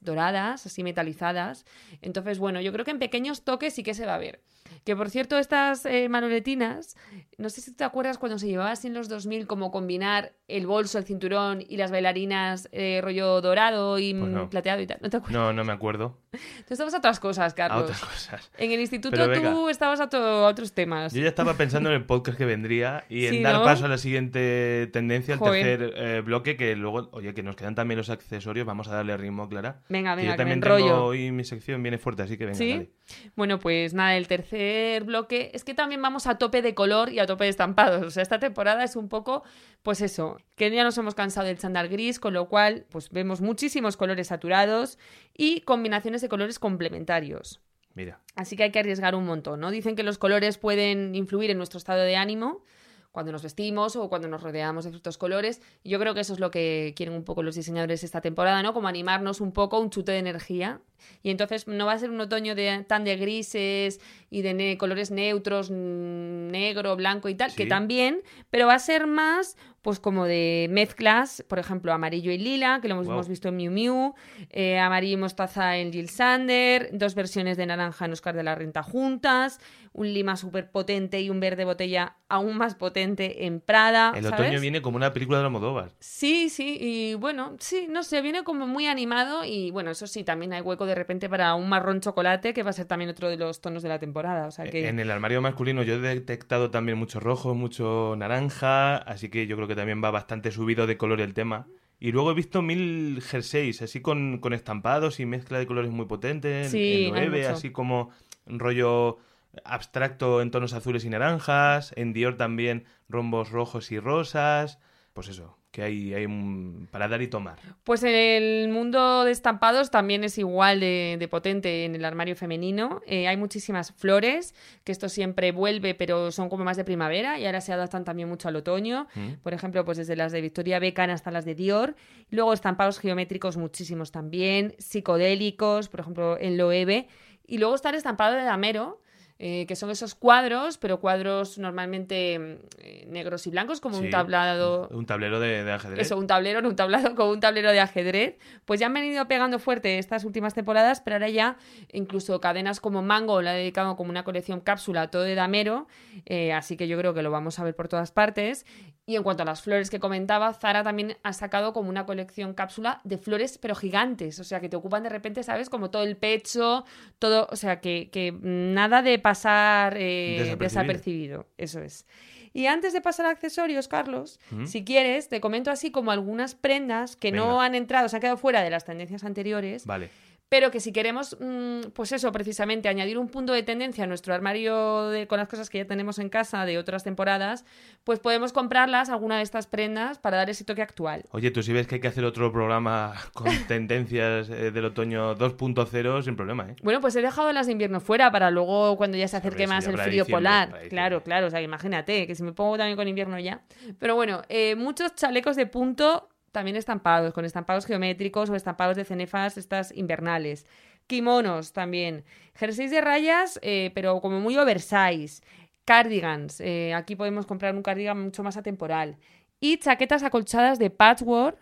doradas, 0.00 0.66
así 0.66 0.84
metalizadas. 0.84 1.66
Entonces, 2.00 2.38
bueno, 2.38 2.60
yo 2.60 2.72
creo 2.72 2.84
que 2.84 2.92
en 2.92 3.00
pequeños 3.00 3.42
toques 3.42 3.74
sí 3.74 3.82
que 3.82 3.94
se 3.94 4.06
va 4.06 4.14
a 4.14 4.18
ver. 4.18 4.40
Que 4.84 4.96
por 4.96 5.10
cierto, 5.10 5.38
estas 5.38 5.84
eh, 5.86 6.08
manoletinas, 6.08 6.96
no 7.38 7.50
sé 7.50 7.60
si 7.60 7.74
te 7.74 7.84
acuerdas 7.84 8.18
cuando 8.18 8.38
se 8.38 8.46
llevaba 8.46 8.70
así 8.72 8.86
en 8.88 8.94
los 8.94 9.08
2000 9.08 9.46
como 9.46 9.70
combinar 9.70 10.32
el 10.48 10.66
bolso, 10.66 10.98
el 10.98 11.04
cinturón 11.04 11.62
y 11.66 11.76
las 11.76 11.90
bailarinas 11.90 12.68
eh, 12.72 13.00
rollo 13.02 13.40
dorado 13.40 13.98
y 13.98 14.14
Pues 14.14 14.30
mm, 14.30 14.34
no. 14.34 14.50
plateado 14.50 14.80
y 14.82 14.86
tal. 14.86 14.98
¿No 15.00 15.10
te 15.10 15.16
acuerdas? 15.18 15.40
No, 15.40 15.52
no 15.52 15.64
me 15.64 15.72
acuerdo. 15.72 16.18
Tú 16.32 16.38
estabas 16.74 16.94
a 16.94 16.98
otras 16.98 17.20
cosas, 17.20 17.52
A 17.52 17.54
Carlos. 17.54 17.82
otras 17.84 18.00
cosas. 18.00 18.50
En 18.58 18.70
el 18.72 18.80
instituto 18.80 19.30
tú 19.32 19.68
estabas 19.68 20.00
a, 20.00 20.04
a 20.04 20.46
otros 20.48 20.72
temas. 20.72 21.12
Yo 21.12 21.22
ya 21.22 21.28
estaba 21.28 21.54
pensando 21.54 21.88
en 21.90 21.96
el 21.96 22.04
podcast 22.04 22.38
que 22.38 22.44
vendría 22.44 23.04
y 23.08 23.26
en 23.26 23.34
Sí, 23.34 23.42
dar 23.42 23.54
¿no? 23.56 23.64
paso 23.64 23.84
a 23.84 23.88
la 23.88 23.98
siguiente 23.98 24.88
tendencia, 24.92 25.36
Joder. 25.36 25.78
tercer 25.78 25.94
eh, 25.96 26.20
bloque, 26.20 26.56
que 26.56 26.76
luego, 26.76 27.08
oye, 27.12 27.34
que 27.34 27.42
nos 27.42 27.56
quedan 27.56 27.74
también 27.74 27.98
los 27.98 28.10
accesorios, 28.10 28.66
vamos 28.66 28.88
a 28.88 28.94
darle 28.94 29.16
ritmo, 29.16 29.48
Clara. 29.48 29.82
Venga, 29.88 30.14
Que 30.14 30.22
venga, 30.22 30.32
yo 30.32 30.36
que 30.36 30.44
me 30.44 30.60
también 30.60 30.60
tengo 30.60 31.04
hoy 31.04 31.30
mi 31.32 31.44
sección 31.44 31.82
viene 31.82 31.98
fuerte, 31.98 32.22
así 32.22 32.36
que 32.36 32.44
venga, 32.46 32.58
¿Sí? 32.58 32.70
dale. 32.72 32.90
Bueno, 33.34 33.58
pues 33.58 33.92
nada, 33.94 34.16
el 34.16 34.28
tercer 34.28 34.59
bloque 35.04 35.50
es 35.54 35.64
que 35.64 35.74
también 35.74 36.02
vamos 36.02 36.26
a 36.26 36.38
tope 36.38 36.62
de 36.62 36.74
color 36.74 37.12
y 37.12 37.18
a 37.18 37.26
tope 37.26 37.44
de 37.44 37.50
estampados. 37.50 38.02
O 38.06 38.10
sea, 38.10 38.22
esta 38.22 38.38
temporada 38.38 38.84
es 38.84 38.96
un 38.96 39.08
poco, 39.08 39.42
pues 39.82 40.00
eso, 40.00 40.38
que 40.56 40.70
ya 40.70 40.84
nos 40.84 40.98
hemos 40.98 41.14
cansado 41.14 41.46
del 41.46 41.58
chándal 41.58 41.88
gris, 41.88 42.18
con 42.18 42.34
lo 42.34 42.48
cual, 42.48 42.86
pues 42.90 43.10
vemos 43.10 43.40
muchísimos 43.40 43.96
colores 43.96 44.28
saturados 44.28 44.98
y 45.36 45.60
combinaciones 45.62 46.20
de 46.20 46.28
colores 46.28 46.58
complementarios. 46.58 47.60
Mira, 47.94 48.20
Así 48.36 48.56
que 48.56 48.62
hay 48.62 48.70
que 48.70 48.78
arriesgar 48.78 49.14
un 49.14 49.26
montón, 49.26 49.60
¿no? 49.60 49.70
Dicen 49.70 49.96
que 49.96 50.02
los 50.02 50.16
colores 50.16 50.58
pueden 50.58 51.14
influir 51.14 51.50
en 51.50 51.58
nuestro 51.58 51.78
estado 51.78 52.02
de 52.02 52.16
ánimo 52.16 52.64
cuando 53.12 53.32
nos 53.32 53.42
vestimos 53.42 53.96
o 53.96 54.08
cuando 54.08 54.28
nos 54.28 54.42
rodeamos 54.42 54.84
de 54.84 54.90
ciertos 54.90 55.18
colores. 55.18 55.60
Yo 55.84 55.98
creo 55.98 56.14
que 56.14 56.20
eso 56.20 56.32
es 56.32 56.40
lo 56.40 56.50
que 56.50 56.94
quieren 56.96 57.14
un 57.14 57.24
poco 57.24 57.42
los 57.42 57.56
diseñadores 57.56 58.04
esta 58.04 58.20
temporada, 58.20 58.62
¿no? 58.62 58.72
Como 58.72 58.88
animarnos 58.88 59.40
un 59.40 59.52
poco, 59.52 59.80
un 59.80 59.90
chute 59.90 60.12
de 60.12 60.18
energía. 60.18 60.80
Y 61.22 61.30
entonces 61.30 61.66
no 61.66 61.86
va 61.86 61.92
a 61.92 61.98
ser 61.98 62.10
un 62.10 62.20
otoño 62.20 62.54
de, 62.54 62.84
tan 62.86 63.04
de 63.04 63.16
grises 63.16 64.00
y 64.30 64.42
de 64.42 64.54
ne- 64.54 64.78
colores 64.78 65.10
neutros, 65.10 65.70
negro, 65.70 66.96
blanco 66.96 67.28
y 67.28 67.34
tal, 67.34 67.54
que 67.54 67.66
también, 67.66 68.22
pero 68.50 68.66
va 68.66 68.74
a 68.74 68.78
ser 68.78 69.06
más, 69.06 69.56
pues 69.82 69.98
como 69.98 70.26
de 70.26 70.66
mezclas, 70.70 71.44
por 71.48 71.58
ejemplo, 71.58 71.92
amarillo 71.92 72.30
y 72.32 72.38
lila, 72.38 72.80
que 72.82 72.88
lo 72.88 73.00
hemos, 73.02 73.28
visto 73.28 73.48
en 73.48 73.56
Miu 73.56 73.70
Miu, 73.72 74.14
eh, 74.50 74.78
amarillo 74.78 75.14
y 75.14 75.16
mostaza 75.20 75.76
en 75.78 75.92
Jill 75.92 76.08
Sander, 76.08 76.90
dos 76.92 77.14
versiones 77.14 77.56
de 77.56 77.66
naranja 77.66 78.04
en 78.04 78.12
Oscar 78.12 78.34
de 78.36 78.42
la 78.42 78.54
Renta 78.54 78.82
juntas, 78.82 79.58
un 79.92 80.12
lima 80.12 80.36
súper 80.36 80.70
potente 80.70 81.20
y 81.20 81.30
un 81.30 81.40
verde 81.40 81.64
botella 81.64 82.16
aún 82.28 82.56
más 82.56 82.74
potente 82.76 83.46
en 83.46 83.60
Prada. 83.60 84.12
el 84.14 84.22
¿sabes? 84.24 84.40
otoño 84.40 84.60
viene 84.60 84.82
como 84.82 84.96
una 84.96 85.12
película 85.12 85.38
de 85.38 85.44
Almodóvar. 85.46 85.90
Sí, 85.98 86.48
sí, 86.48 86.76
y 86.80 87.14
bueno, 87.14 87.56
sí, 87.58 87.86
no 87.88 88.02
sé, 88.04 88.20
viene 88.22 88.44
como 88.44 88.66
muy 88.68 88.86
animado 88.86 89.44
y 89.44 89.70
bueno, 89.72 89.90
eso 89.90 90.06
sí, 90.06 90.22
también 90.22 90.52
hay 90.52 90.60
hueco 90.60 90.86
de 90.86 90.89
repente 90.94 91.28
para 91.28 91.54
un 91.54 91.68
marrón 91.68 92.00
chocolate, 92.00 92.52
que 92.54 92.62
va 92.62 92.70
a 92.70 92.72
ser 92.72 92.86
también 92.86 93.10
otro 93.10 93.28
de 93.28 93.36
los 93.36 93.60
tonos 93.60 93.82
de 93.82 93.88
la 93.88 93.98
temporada, 93.98 94.46
o 94.46 94.50
sea 94.50 94.64
que... 94.68 94.88
En 94.88 94.98
el 95.00 95.10
armario 95.10 95.40
masculino 95.40 95.82
yo 95.82 95.94
he 95.94 95.98
detectado 95.98 96.70
también 96.70 96.98
mucho 96.98 97.20
rojo, 97.20 97.54
mucho 97.54 98.14
naranja, 98.16 98.96
así 98.96 99.28
que 99.28 99.46
yo 99.46 99.56
creo 99.56 99.68
que 99.68 99.76
también 99.76 100.02
va 100.02 100.10
bastante 100.10 100.50
subido 100.50 100.86
de 100.86 100.96
color 100.96 101.20
el 101.20 101.34
tema. 101.34 101.66
Y 101.98 102.12
luego 102.12 102.30
he 102.30 102.34
visto 102.34 102.62
mil 102.62 103.20
jerseys, 103.22 103.82
así 103.82 104.00
con, 104.00 104.38
con 104.38 104.54
estampados 104.54 105.20
y 105.20 105.26
mezcla 105.26 105.58
de 105.58 105.66
colores 105.66 105.90
muy 105.90 106.06
potentes. 106.06 106.66
En- 106.66 106.70
Sí, 106.72 107.12
en 107.14 107.44
así 107.44 107.70
como 107.70 108.10
un 108.46 108.58
rollo 108.58 109.18
abstracto 109.64 110.40
en 110.40 110.50
tonos 110.50 110.72
azules 110.72 111.04
y 111.04 111.10
naranjas. 111.10 111.92
En 111.96 112.12
Dior 112.12 112.36
también 112.36 112.84
rombos 113.08 113.50
rojos 113.50 113.92
y 113.92 113.98
rosas. 113.98 114.78
Pues 115.12 115.28
eso, 115.28 115.58
que 115.70 115.82
hay, 115.82 116.12
hay 116.14 116.26
un- 116.26 116.88
para 116.90 117.06
dar 117.06 117.22
y 117.22 117.28
tomar. 117.28 117.56
Pues 117.84 118.02
el 118.02 118.68
mundo 118.70 119.24
de 119.24 119.30
estampados 119.30 119.90
también 119.90 120.24
es 120.24 120.36
igual 120.36 120.80
de, 120.80 121.16
de 121.18 121.28
potente 121.28 121.84
en 121.84 121.94
el 121.94 122.04
armario 122.04 122.34
femenino. 122.34 123.00
Eh, 123.06 123.28
hay 123.28 123.36
muchísimas 123.36 123.92
flores, 123.92 124.54
que 124.82 124.90
esto 124.90 125.08
siempre 125.08 125.52
vuelve, 125.52 125.94
pero 125.94 126.32
son 126.32 126.48
como 126.48 126.64
más 126.64 126.76
de 126.76 126.84
primavera 126.84 127.38
y 127.38 127.46
ahora 127.46 127.60
se 127.60 127.72
adaptan 127.72 128.04
también 128.04 128.28
mucho 128.28 128.48
al 128.48 128.56
otoño. 128.56 129.06
¿Mm? 129.14 129.34
Por 129.42 129.54
ejemplo, 129.54 129.84
pues 129.84 129.96
desde 129.98 130.16
las 130.16 130.32
de 130.32 130.40
Victoria 130.40 130.80
Beckham 130.80 131.10
hasta 131.10 131.30
las 131.30 131.44
de 131.44 131.54
Dior. 131.54 131.94
Luego 132.30 132.52
estampados 132.52 132.98
geométricos 132.98 133.56
muchísimos 133.56 134.10
también, 134.10 134.74
psicodélicos, 134.78 135.88
por 135.88 136.00
ejemplo, 136.00 136.36
en 136.40 136.56
Loewe. 136.56 137.06
Y 137.46 137.58
luego 137.58 137.74
está 137.74 137.90
el 137.90 137.96
estampado 137.96 138.34
de 138.36 138.42
Damero, 138.42 139.00
eh, 139.42 139.64
que 139.66 139.74
son 139.74 139.88
esos 139.88 140.14
cuadros, 140.14 140.76
pero 140.76 141.00
cuadros 141.00 141.56
normalmente 141.56 142.38
mm, 142.38 142.54
eh, 142.78 143.06
negros 143.08 143.46
y 143.46 143.50
blancos, 143.50 143.80
como 143.80 143.96
Sí, 143.96 144.04
un 144.04 144.10
tablado 144.10 144.86
Un 144.90 145.06
tablero 145.06 145.40
de, 145.40 145.64
de 145.64 145.72
ajedrez. 145.72 145.98
eso, 146.06 146.18
un 146.18 146.26
tablero, 146.26 146.60
no 146.60 146.68
un 146.68 146.76
tablado, 146.76 147.14
como 147.16 147.30
un 147.30 147.40
tablero 147.40 147.70
de 147.72 147.80
ajedrez. 147.80 148.36
Pues 148.66 148.80
ya 148.80 148.86
han 148.86 148.92
venido 148.94 149.26
pegando 149.28 149.58
fuerte 149.58 149.98
estas 149.98 150.24
últimas 150.26 150.52
temporadas, 150.52 151.00
pero 151.00 151.16
ahora 151.16 151.30
ya 151.30 151.56
incluso 151.90 152.38
cadenas 152.40 152.80
como 152.80 153.00
Mango 153.00 153.40
la 153.40 153.52
ha 153.52 153.54
dedicado 153.54 153.96
como 153.96 154.10
una 154.10 154.24
colección 154.24 154.60
cápsula, 154.60 155.10
todo 155.10 155.22
de 155.22 155.34
damero. 155.34 155.86
eh, 156.26 156.52
así 156.52 156.76
que 156.76 156.86
yo 156.86 156.98
creo 156.98 157.14
que 157.14 157.22
lo 157.22 157.30
vamos 157.30 157.58
a 157.58 157.64
ver 157.64 157.74
por 157.74 157.88
todas 157.88 158.12
partes. 158.12 158.66
Y 159.10 159.16
en 159.16 159.24
cuanto 159.24 159.42
a 159.42 159.46
las 159.46 159.60
flores 159.60 159.90
que 159.90 159.98
comentaba, 159.98 160.54
Zara 160.54 160.84
también 160.84 161.16
ha 161.24 161.32
sacado 161.32 161.72
como 161.72 161.88
una 161.88 162.06
colección 162.06 162.54
cápsula 162.54 163.00
de 163.02 163.18
flores, 163.18 163.58
pero 163.58 163.74
gigantes. 163.74 164.38
O 164.38 164.44
sea, 164.44 164.60
que 164.60 164.68
te 164.68 164.76
ocupan 164.76 165.02
de 165.02 165.08
repente, 165.08 165.42
¿sabes? 165.42 165.68
Como 165.68 165.90
todo 165.90 166.04
el 166.04 166.16
pecho, 166.16 166.84
todo. 167.18 167.48
O 167.50 167.56
sea, 167.56 167.80
que, 167.80 168.08
que 168.12 168.32
nada 168.40 169.02
de 169.02 169.18
pasar 169.18 169.96
eh, 169.96 170.36
Desapercibido. 170.38 170.58
desapercibido. 170.58 171.46
Eso 171.58 171.80
es. 171.80 172.06
Y 172.52 172.66
antes 172.66 172.92
de 172.92 173.00
pasar 173.00 173.26
a 173.26 173.30
accesorios, 173.30 173.88
Carlos, 173.88 174.38
¿Mm? 174.52 174.66
si 174.66 174.84
quieres, 174.84 175.28
te 175.28 175.40
comento 175.40 175.72
así 175.72 175.90
como 175.90 176.12
algunas 176.12 176.54
prendas 176.54 177.16
que 177.16 177.32
no 177.32 177.60
han 177.60 177.74
entrado, 177.74 178.08
se 178.08 178.14
han 178.14 178.20
quedado 178.20 178.36
fuera 178.36 178.62
de 178.62 178.70
las 178.70 178.84
tendencias 178.84 179.24
anteriores, 179.24 179.86
Vale. 179.86 180.10
Pero 180.50 180.72
que 180.72 180.80
si 180.80 180.92
queremos, 180.92 181.36
mm, 181.40 181.92
pues 181.94 182.10
eso, 182.10 182.32
precisamente, 182.32 182.88
añadir 182.88 183.18
un 183.18 183.28
punto 183.28 183.52
de 183.52 183.62
tendencia 183.62 184.02
a 184.02 184.06
nuestro 184.08 184.34
armario 184.34 185.08
de, 185.08 185.28
con 185.28 185.38
las 185.38 185.48
cosas 185.48 185.70
que 185.70 185.78
ya 185.78 185.84
tenemos 185.86 186.18
en 186.18 186.28
casa 186.28 186.66
de 186.66 186.76
otras 186.76 187.04
temporadas, 187.04 187.64
pues 188.02 188.18
podemos 188.18 188.52
comprarlas, 188.52 189.10
alguna 189.10 189.36
de 189.36 189.44
estas 189.44 189.68
prendas, 189.68 190.18
para 190.18 190.38
dar 190.38 190.50
ese 190.50 190.64
toque 190.64 190.82
actual. 190.82 191.22
Oye, 191.30 191.52
tú 191.52 191.62
si 191.62 191.72
ves 191.72 191.86
que 191.86 191.94
hay 191.94 192.00
que 192.00 192.08
hacer 192.08 192.24
otro 192.24 192.50
programa 192.50 193.14
con 193.32 193.48
tendencias 193.68 194.50
eh, 194.50 194.72
del 194.72 194.86
otoño 194.86 195.36
2.0, 195.36 196.22
sin 196.22 196.34
problema, 196.34 196.68
¿eh? 196.68 196.76
Bueno, 196.82 197.00
pues 197.00 197.14
he 197.14 197.22
dejado 197.22 197.52
las 197.52 197.66
de 197.66 197.72
invierno 197.72 198.00
fuera 198.00 198.32
para 198.32 198.50
luego 198.50 198.96
cuando 198.96 199.16
ya 199.16 199.28
se 199.28 199.36
acerque 199.36 199.68
más 199.68 199.86
el 199.86 199.98
frío 199.98 200.26
polar. 200.26 200.88
Claro, 200.88 201.22
claro, 201.22 201.46
o 201.46 201.50
sea, 201.50 201.62
imagínate 201.62 202.26
que 202.26 202.34
si 202.34 202.42
me 202.42 202.52
pongo 202.52 202.76
también 202.76 202.96
con 202.96 203.06
invierno 203.06 203.38
ya. 203.38 203.62
Pero 204.00 204.16
bueno, 204.16 204.42
eh, 204.48 204.74
muchos 204.74 205.14
chalecos 205.14 205.54
de 205.54 205.66
punto 205.66 206.28
también 206.52 206.76
estampados, 206.76 207.32
con 207.32 207.44
estampados 207.44 207.86
geométricos 207.86 208.50
o 208.50 208.54
estampados 208.54 208.96
de 208.96 209.04
cenefas 209.04 209.56
estas 209.56 209.92
invernales. 209.96 210.66
Kimonos 211.06 211.72
también. 211.72 212.24
Jerseys 212.54 212.90
de 212.90 213.00
rayas, 213.00 213.58
eh, 213.62 213.90
pero 213.94 214.20
como 214.20 214.40
muy 214.40 214.56
oversize. 214.56 215.42
Cardigans. 215.84 216.60
eh, 216.60 216.94
aquí 216.94 217.16
podemos 217.16 217.46
comprar 217.46 217.74
un 217.74 217.82
cardigan 217.82 218.20
mucho 218.22 218.42
más 218.42 218.56
atemporal. 218.56 219.16
Y 219.58 219.78
chaquetas 219.78 220.22
acolchadas 220.22 220.78
de 220.78 220.90
patchwork 220.90 221.58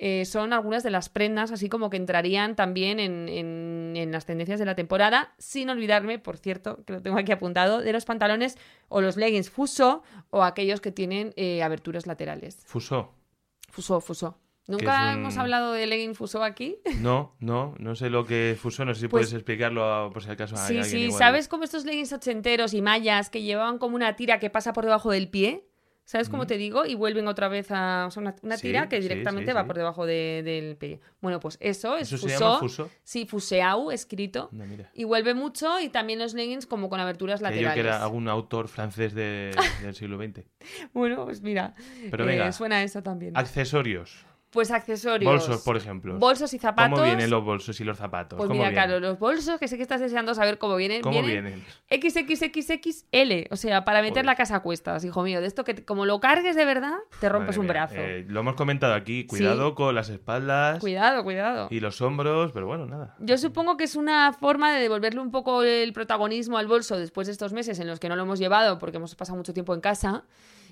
eh, 0.00 0.24
son 0.24 0.52
algunas 0.52 0.82
de 0.84 0.90
las 0.90 1.08
prendas, 1.08 1.50
así 1.50 1.68
como 1.68 1.90
que 1.90 1.96
entrarían 1.96 2.54
también 2.56 3.00
en, 3.00 3.28
en- 3.28 3.94
en 3.96 4.12
las 4.12 4.26
tendencias 4.26 4.60
de 4.60 4.64
la 4.64 4.76
temporada, 4.76 5.34
sin 5.38 5.68
olvidarme, 5.70 6.18
por 6.20 6.36
cierto, 6.38 6.84
que 6.84 6.92
lo 6.94 7.02
tengo 7.02 7.18
aquí 7.18 7.32
apuntado, 7.32 7.80
de 7.80 7.92
los 7.92 8.04
pantalones 8.04 8.56
o 8.88 9.00
los 9.00 9.16
leggings 9.16 9.50
fuso 9.50 10.02
o 10.30 10.44
aquellos 10.44 10.80
que 10.80 10.92
tienen 10.92 11.32
eh, 11.36 11.62
aberturas 11.64 12.06
laterales. 12.06 12.62
Fuso. 12.64 13.12
Fuso, 13.68 14.00
fuso. 14.00 14.38
¿Nunca 14.66 15.12
un- 15.14 15.20
hemos 15.20 15.36
hablado 15.38 15.72
de 15.72 15.86
legging 15.86 16.14
fuso 16.14 16.42
aquí? 16.44 16.76
No, 17.00 17.34
no, 17.40 17.74
no 17.78 17.94
sé 17.94 18.10
lo 18.10 18.26
que 18.26 18.50
es 18.52 18.60
fuso, 18.60 18.84
no 18.84 18.92
sé 18.94 19.00
si 19.02 19.08
Pues- 19.08 19.22
puedes 19.28 19.32
explicarlo 19.34 19.84
a- 19.84 20.10
por 20.10 20.22
si 20.22 20.30
acaso 20.30 20.56
hay 20.58 20.82
Sí, 20.82 20.90
sí, 20.90 20.98
igual. 21.04 21.18
¿sabes 21.18 21.48
como 21.48 21.64
estos 21.64 21.84
leggings 21.86 22.12
ochenteros 22.12 22.74
y 22.74 22.82
mallas 22.82 23.30
que 23.30 23.40
llevaban 23.42 23.78
como 23.78 23.96
una 23.96 24.14
tira 24.16 24.38
que 24.38 24.50
pasa 24.50 24.74
por 24.74 24.84
debajo 24.84 25.10
del 25.10 25.30
pie? 25.30 25.66
¿Sabes 26.10 26.30
cómo 26.30 26.44
Mm. 26.44 26.46
te 26.46 26.56
digo? 26.56 26.86
Y 26.86 26.94
vuelven 26.94 27.28
otra 27.28 27.48
vez 27.48 27.66
a 27.70 28.06
o 28.08 28.10
sea, 28.10 28.22
una, 28.22 28.34
una 28.40 28.56
Sí, 28.56 28.68
tira 28.68 28.88
que 28.88 28.98
directamente 28.98 29.50
sí, 29.50 29.54
va 29.54 29.66
por 29.66 29.76
debajo 29.76 30.06
de- 30.06 30.40
del 30.42 30.74
pie. 30.76 31.00
Bueno, 31.20 31.38
pues 31.38 31.58
eso 31.60 31.98
es 31.98 32.10
¿Eso 32.10 32.16
se 32.16 32.32
fuso. 32.32 32.40
llama 32.46 32.58
fuso? 32.60 32.90
Sí, 33.04 33.26
fuseau 33.26 33.90
escrito. 33.90 34.48
No. 34.52 34.64
Y 34.94 35.04
vuelve 35.04 35.34
mucho 35.34 35.78
y 35.80 35.90
también 35.90 36.18
los 36.18 36.32
leggings 36.32 36.64
como 36.64 36.88
con 36.88 36.98
aberturas 36.98 37.42
laterales. 37.42 37.74
que 37.74 37.80
era 37.80 38.02
algún 38.02 38.26
autor 38.28 38.68
francés 38.68 39.12
de- 39.12 39.54
del 39.82 39.94
siglo 39.94 40.16
XX. 40.16 40.46
Bueno, 40.94 41.26
pues 41.26 41.42
mira, 41.42 41.74
Pero 42.10 42.24
eh, 42.24 42.26
venga, 42.26 42.52
suena 42.52 42.82
eso 42.82 43.02
también. 43.02 43.36
accesorios. 43.36 44.24
Pues 44.50 44.70
accesorios. 44.70 45.30
Bolsos, 45.30 45.62
por 45.62 45.76
ejemplo. 45.76 46.16
Bolsos 46.18 46.54
y 46.54 46.58
zapatos. 46.58 46.98
¿Cómo 46.98 47.04
vienen 47.04 47.28
los 47.28 47.44
bolsos 47.44 47.78
y 47.80 47.84
los 47.84 47.98
zapatos? 47.98 48.38
Pues 48.38 48.46
¿Cómo 48.48 48.58
mira, 48.60 48.70
vienen? 48.70 48.82
Carlos, 48.90 49.02
los 49.02 49.18
bolsos, 49.18 49.58
que 49.60 49.68
sé 49.68 49.76
que 49.76 49.82
estás 49.82 50.00
deseando 50.00 50.34
saber 50.34 50.56
cómo 50.56 50.76
vienen. 50.76 51.02
¿Cómo 51.02 51.20
vienen 51.22 51.44
vienen? 51.44 51.64
XXXXL, 51.90 53.52
o 53.52 53.56
sea, 53.56 53.84
para 53.84 54.00
meter 54.00 54.14
Joder. 54.14 54.24
la 54.26 54.34
casa 54.36 54.56
a 54.56 54.60
cuestas, 54.60 55.04
hijo 55.04 55.22
mío. 55.22 55.40
De 55.40 55.46
esto 55.46 55.64
que 55.64 55.84
como 55.84 56.06
lo 56.06 56.20
cargues 56.20 56.56
de 56.56 56.64
verdad, 56.64 56.94
te 57.20 57.28
rompes 57.28 57.56
Madre 57.56 57.60
un 57.60 57.66
mía, 57.66 57.72
brazo. 57.72 57.94
eh, 57.98 58.24
lo 58.28 58.40
hemos 58.40 58.54
comentado 58.54 58.94
aquí. 58.94 59.26
Cuidado 59.26 59.74
con 59.74 59.94
las 59.94 60.08
espaldas 60.08 60.78
Cuidado, 60.80 61.22
cuidado. 61.24 61.68
y 61.70 61.80
los 61.80 62.00
hombros, 62.00 62.52
pero 62.52 62.66
bueno, 62.66 62.86
nada. 62.86 63.16
Yo 63.20 63.36
supongo 63.38 63.76
que 63.76 63.84
es 63.84 63.96
una 63.96 64.32
forma 64.32 64.72
de 64.72 64.80
devolverle 64.80 65.20
un 65.20 65.30
poco 65.30 65.62
el 65.62 65.92
protagonismo 65.92 66.58
al 66.58 66.66
bolso 66.66 66.98
después 66.98 67.26
de 67.26 67.32
estos 67.32 67.52
meses 67.52 67.78
en 67.80 67.86
los 67.86 68.00
que 68.00 68.08
no 68.08 68.16
lo 68.16 68.22
hemos 68.22 68.38
llevado 68.38 68.78
porque 68.78 68.96
hemos 68.96 69.14
pasado 69.14 69.36
mucho 69.36 69.52
tiempo 69.52 69.74
en 69.74 69.80
casa. 69.80 70.24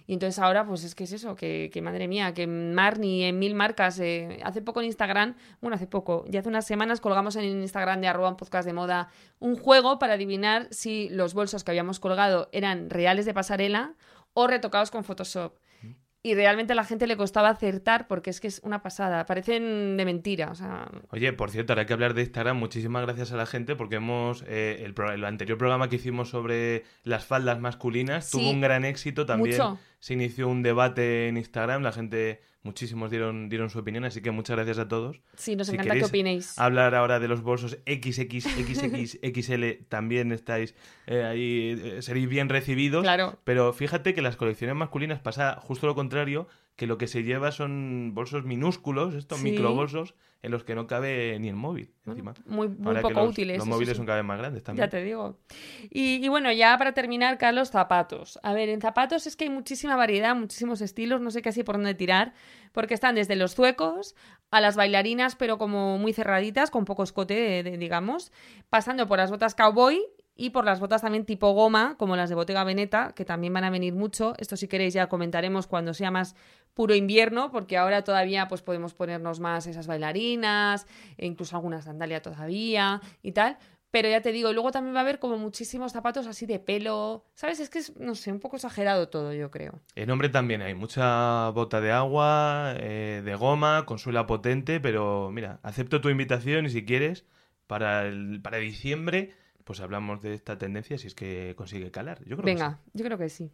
Y 0.06 0.12
entonces 0.14 0.38
ahora, 0.38 0.64
pues 0.64 0.84
es 0.84 0.94
que 0.94 1.04
es 1.04 1.12
eso, 1.12 1.34
que, 1.34 1.68
que 1.72 1.82
madre 1.82 2.06
mía, 2.06 2.32
que 2.32 2.46
Marni, 2.46 3.24
en 3.24 3.38
mil 3.38 3.54
marcas, 3.54 3.98
eh, 3.98 4.38
hace 4.44 4.62
poco 4.62 4.80
en 4.80 4.86
Instagram, 4.86 5.34
bueno, 5.60 5.74
hace 5.74 5.86
poco, 5.88 6.24
ya 6.28 6.40
hace 6.40 6.48
unas 6.48 6.66
semanas 6.66 7.00
colgamos 7.00 7.34
en 7.36 7.44
Instagram 7.44 8.00
de 8.00 8.08
arroba 8.08 8.28
un 8.28 8.36
podcast 8.36 8.66
de 8.66 8.72
moda 8.72 9.08
un 9.40 9.56
juego 9.56 9.98
para 9.98 10.14
adivinar 10.14 10.68
si 10.70 11.08
los 11.10 11.34
bolsos 11.34 11.64
que 11.64 11.72
habíamos 11.72 11.98
colgado 12.00 12.48
eran 12.52 12.88
reales 12.88 13.26
de 13.26 13.34
pasarela 13.34 13.94
o 14.32 14.46
retocados 14.46 14.90
con 14.90 15.02
Photoshop. 15.02 15.54
y 16.22 16.34
realmente 16.34 16.72
a 16.72 16.76
la 16.76 16.82
gente 16.82 17.06
le 17.06 17.16
costaba 17.16 17.50
acertar 17.50 18.08
porque 18.08 18.30
es 18.30 18.40
que 18.40 18.48
es 18.48 18.60
una 18.64 18.82
pasada, 18.82 19.24
parecen 19.26 19.96
de 19.96 20.04
mentira. 20.04 20.50
O 20.50 20.56
sea... 20.56 20.90
Oye, 21.10 21.32
por 21.32 21.52
cierto, 21.52 21.72
ahora 21.72 21.82
hay 21.82 21.86
que 21.86 21.92
hablar 21.92 22.14
de 22.14 22.22
Instagram, 22.22 22.56
muchísimas 22.58 23.02
gracias 23.06 23.30
a 23.30 23.36
la 23.36 23.46
gente 23.46 23.76
porque 23.76 23.96
hemos, 23.96 24.42
eh, 24.48 24.82
el, 24.84 24.92
pro- 24.92 25.12
el 25.12 25.24
anterior 25.24 25.56
programa 25.56 25.88
que 25.88 25.96
hicimos 25.96 26.28
sobre 26.30 26.82
las 27.04 27.24
faldas 27.24 27.60
masculinas 27.60 28.24
Sí. 28.26 28.38
tuvo 28.38 28.50
un 28.50 28.60
gran 28.60 28.84
éxito 28.84 29.24
también. 29.24 29.56
Mucho. 29.56 29.78
Se 29.98 30.14
inició 30.14 30.48
un 30.48 30.62
debate 30.62 31.28
en 31.28 31.36
Instagram, 31.36 31.82
la 31.82 31.90
gente, 31.90 32.40
muchísimos 32.62 33.10
dieron, 33.10 33.48
dieron 33.48 33.70
su 33.70 33.78
opinión, 33.78 34.04
así 34.04 34.20
que 34.20 34.30
muchas 34.30 34.56
gracias 34.56 34.78
a 34.78 34.88
todos. 34.88 35.20
Sí, 35.36 35.56
nos 35.56 35.66
Si 35.68 35.74
encanta 35.74 35.94
que 35.94 36.04
opinéis. 36.04 36.58
Hablar 36.58 36.94
ahora 36.94 37.18
de 37.18 37.28
los 37.28 37.42
bolsos 37.42 37.78
XX, 37.86 38.18
también 39.88 40.32
estáis 40.32 40.74
eh, 41.06 41.24
ahí, 41.24 41.80
eh, 41.82 42.02
seréis 42.02 42.28
bien 42.28 42.48
recibidos. 42.48 43.02
Claro. 43.02 43.38
Pero 43.44 43.72
fíjate 43.72 44.14
que 44.14 44.22
las 44.22 44.36
colecciones 44.36 44.76
masculinas 44.76 45.20
pasa 45.20 45.58
justo 45.60 45.86
lo 45.86 45.94
contrario, 45.94 46.46
que 46.76 46.86
lo 46.86 46.98
que 46.98 47.06
se 47.06 47.22
lleva 47.22 47.52
son 47.52 48.12
bolsos 48.14 48.44
minúsculos, 48.44 49.14
estos 49.14 49.38
Sí. 49.38 49.50
microbolsos, 49.50 50.14
en 50.42 50.50
los 50.52 50.62
que 50.64 50.74
no 50.76 50.86
cabe 50.86 51.38
ni 51.40 51.48
el 51.48 51.56
móvil, 51.56 51.92
encima. 52.06 52.32
muy 52.46 52.68
muy 52.68 52.86
Ahora 52.86 53.00
que 53.00 53.08
poco 53.08 53.20
los, 53.22 53.30
útiles. 53.30 53.58
Los 53.58 53.66
móviles 53.66 53.90
sí. 53.90 53.96
son 53.96 54.06
cada 54.06 54.18
vez 54.18 54.24
más 54.26 54.38
grandes 54.38 54.62
también. 54.62 54.86
Ya 54.86 54.90
te 54.90 55.02
digo. 55.02 55.38
Y, 55.90 56.24
y 56.24 56.28
bueno, 56.28 56.52
ya 56.52 56.76
para 56.78 56.92
terminar, 56.92 57.36
Carlos, 57.38 57.70
zapatos. 57.70 58.38
A 58.42 58.52
ver, 58.52 58.68
en 58.68 58.80
zapatos 58.80 59.26
es 59.26 59.34
que 59.34 59.44
hay 59.44 59.50
muchísima 59.50 59.96
variedad, 59.96 60.36
muchísimos 60.36 60.80
estilos, 60.82 61.20
no 61.20 61.30
sé 61.30 61.42
casi 61.42 61.64
por 61.64 61.76
dónde 61.76 61.94
tirar, 61.94 62.32
porque 62.72 62.94
están 62.94 63.14
desde 63.16 63.34
los 63.34 63.54
zuecos 63.54 64.14
a 64.50 64.60
las 64.60 64.76
bailarinas, 64.76 65.34
pero 65.34 65.58
como 65.58 65.98
muy 65.98 66.12
cerraditas, 66.12 66.70
con 66.70 66.84
poco 66.84 67.02
escote, 67.02 67.62
de- 67.64 67.76
digamos, 67.78 68.30
pasando 68.70 69.06
por 69.08 69.18
las 69.18 69.30
botas 69.30 69.54
cowboy 69.56 70.00
y 70.38 70.50
por 70.50 70.64
las 70.66 70.80
botas 70.80 71.00
también 71.00 71.24
tipo 71.24 71.50
goma, 71.52 71.96
como 71.98 72.14
las 72.14 72.28
de 72.28 72.34
Bottega 72.34 72.62
Veneta, 72.62 73.12
que 73.16 73.24
también 73.24 73.54
van 73.54 73.64
a 73.64 73.70
venir 73.70 73.94
mucho. 73.94 74.34
Esto 74.38 74.56
si 74.58 74.68
queréis 74.68 74.92
ya 74.92 75.08
comentaremos 75.08 75.66
cuando 75.66 75.94
sea 75.94 76.10
más 76.10 76.36
puro 76.76 76.94
invierno, 76.94 77.50
porque 77.50 77.78
ahora 77.78 78.04
todavía 78.04 78.48
pues 78.48 78.60
podemos 78.60 78.92
ponernos 78.92 79.40
más 79.40 79.66
esas 79.66 79.86
bailarinas, 79.86 80.86
e 81.16 81.24
incluso 81.24 81.56
alguna 81.56 81.80
sandalia 81.80 82.20
todavía 82.20 83.00
y 83.22 83.32
tal. 83.32 83.56
Pero 83.90 84.10
ya 84.10 84.20
te 84.20 84.30
digo, 84.30 84.50
y 84.50 84.52
luego 84.52 84.72
también 84.72 84.94
va 84.94 84.98
a 84.98 85.02
haber 85.02 85.18
como 85.18 85.38
muchísimos 85.38 85.92
zapatos 85.92 86.26
así 86.26 86.44
de 86.44 86.58
pelo. 86.58 87.24
¿Sabes? 87.34 87.60
Es 87.60 87.70
que 87.70 87.78
es, 87.78 87.96
no 87.96 88.14
sé, 88.14 88.30
un 88.30 88.40
poco 88.40 88.56
exagerado 88.56 89.08
todo, 89.08 89.32
yo 89.32 89.50
creo. 89.50 89.80
En 89.94 90.10
hombre 90.10 90.28
también 90.28 90.60
hay 90.60 90.74
mucha 90.74 91.48
bota 91.50 91.80
de 91.80 91.92
agua, 91.92 92.74
eh, 92.76 93.22
de 93.24 93.34
goma, 93.36 93.86
con 93.86 93.98
suela 93.98 94.26
potente, 94.26 94.78
pero 94.78 95.30
mira, 95.32 95.60
acepto 95.62 96.02
tu 96.02 96.10
invitación 96.10 96.66
y 96.66 96.70
si 96.70 96.84
quieres, 96.84 97.24
para, 97.66 98.06
el, 98.06 98.42
para 98.42 98.58
diciembre, 98.58 99.32
pues 99.64 99.80
hablamos 99.80 100.20
de 100.20 100.34
esta 100.34 100.58
tendencia 100.58 100.98
si 100.98 101.06
es 101.06 101.14
que 101.14 101.54
consigue 101.56 101.90
calar. 101.90 102.18
Yo 102.26 102.36
creo 102.36 102.44
que 102.44 102.52
Venga, 102.52 102.80
yo 102.92 103.02
creo 103.02 103.16
que 103.16 103.30
sí. 103.30 103.50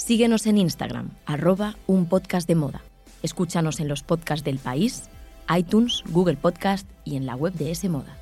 Síguenos 0.00 0.46
en 0.46 0.56
Instagram, 0.56 1.10
arroba 1.26 1.76
un 1.86 2.06
podcast 2.06 2.48
de 2.48 2.54
moda. 2.54 2.80
Escúchanos 3.22 3.80
en 3.80 3.88
los 3.88 4.02
podcasts 4.02 4.42
del 4.42 4.58
país, 4.58 5.10
iTunes, 5.54 6.02
Google 6.08 6.38
Podcast 6.38 6.88
y 7.04 7.16
en 7.16 7.26
la 7.26 7.36
web 7.36 7.52
de 7.52 7.70
S 7.70 7.86
Moda. 7.86 8.19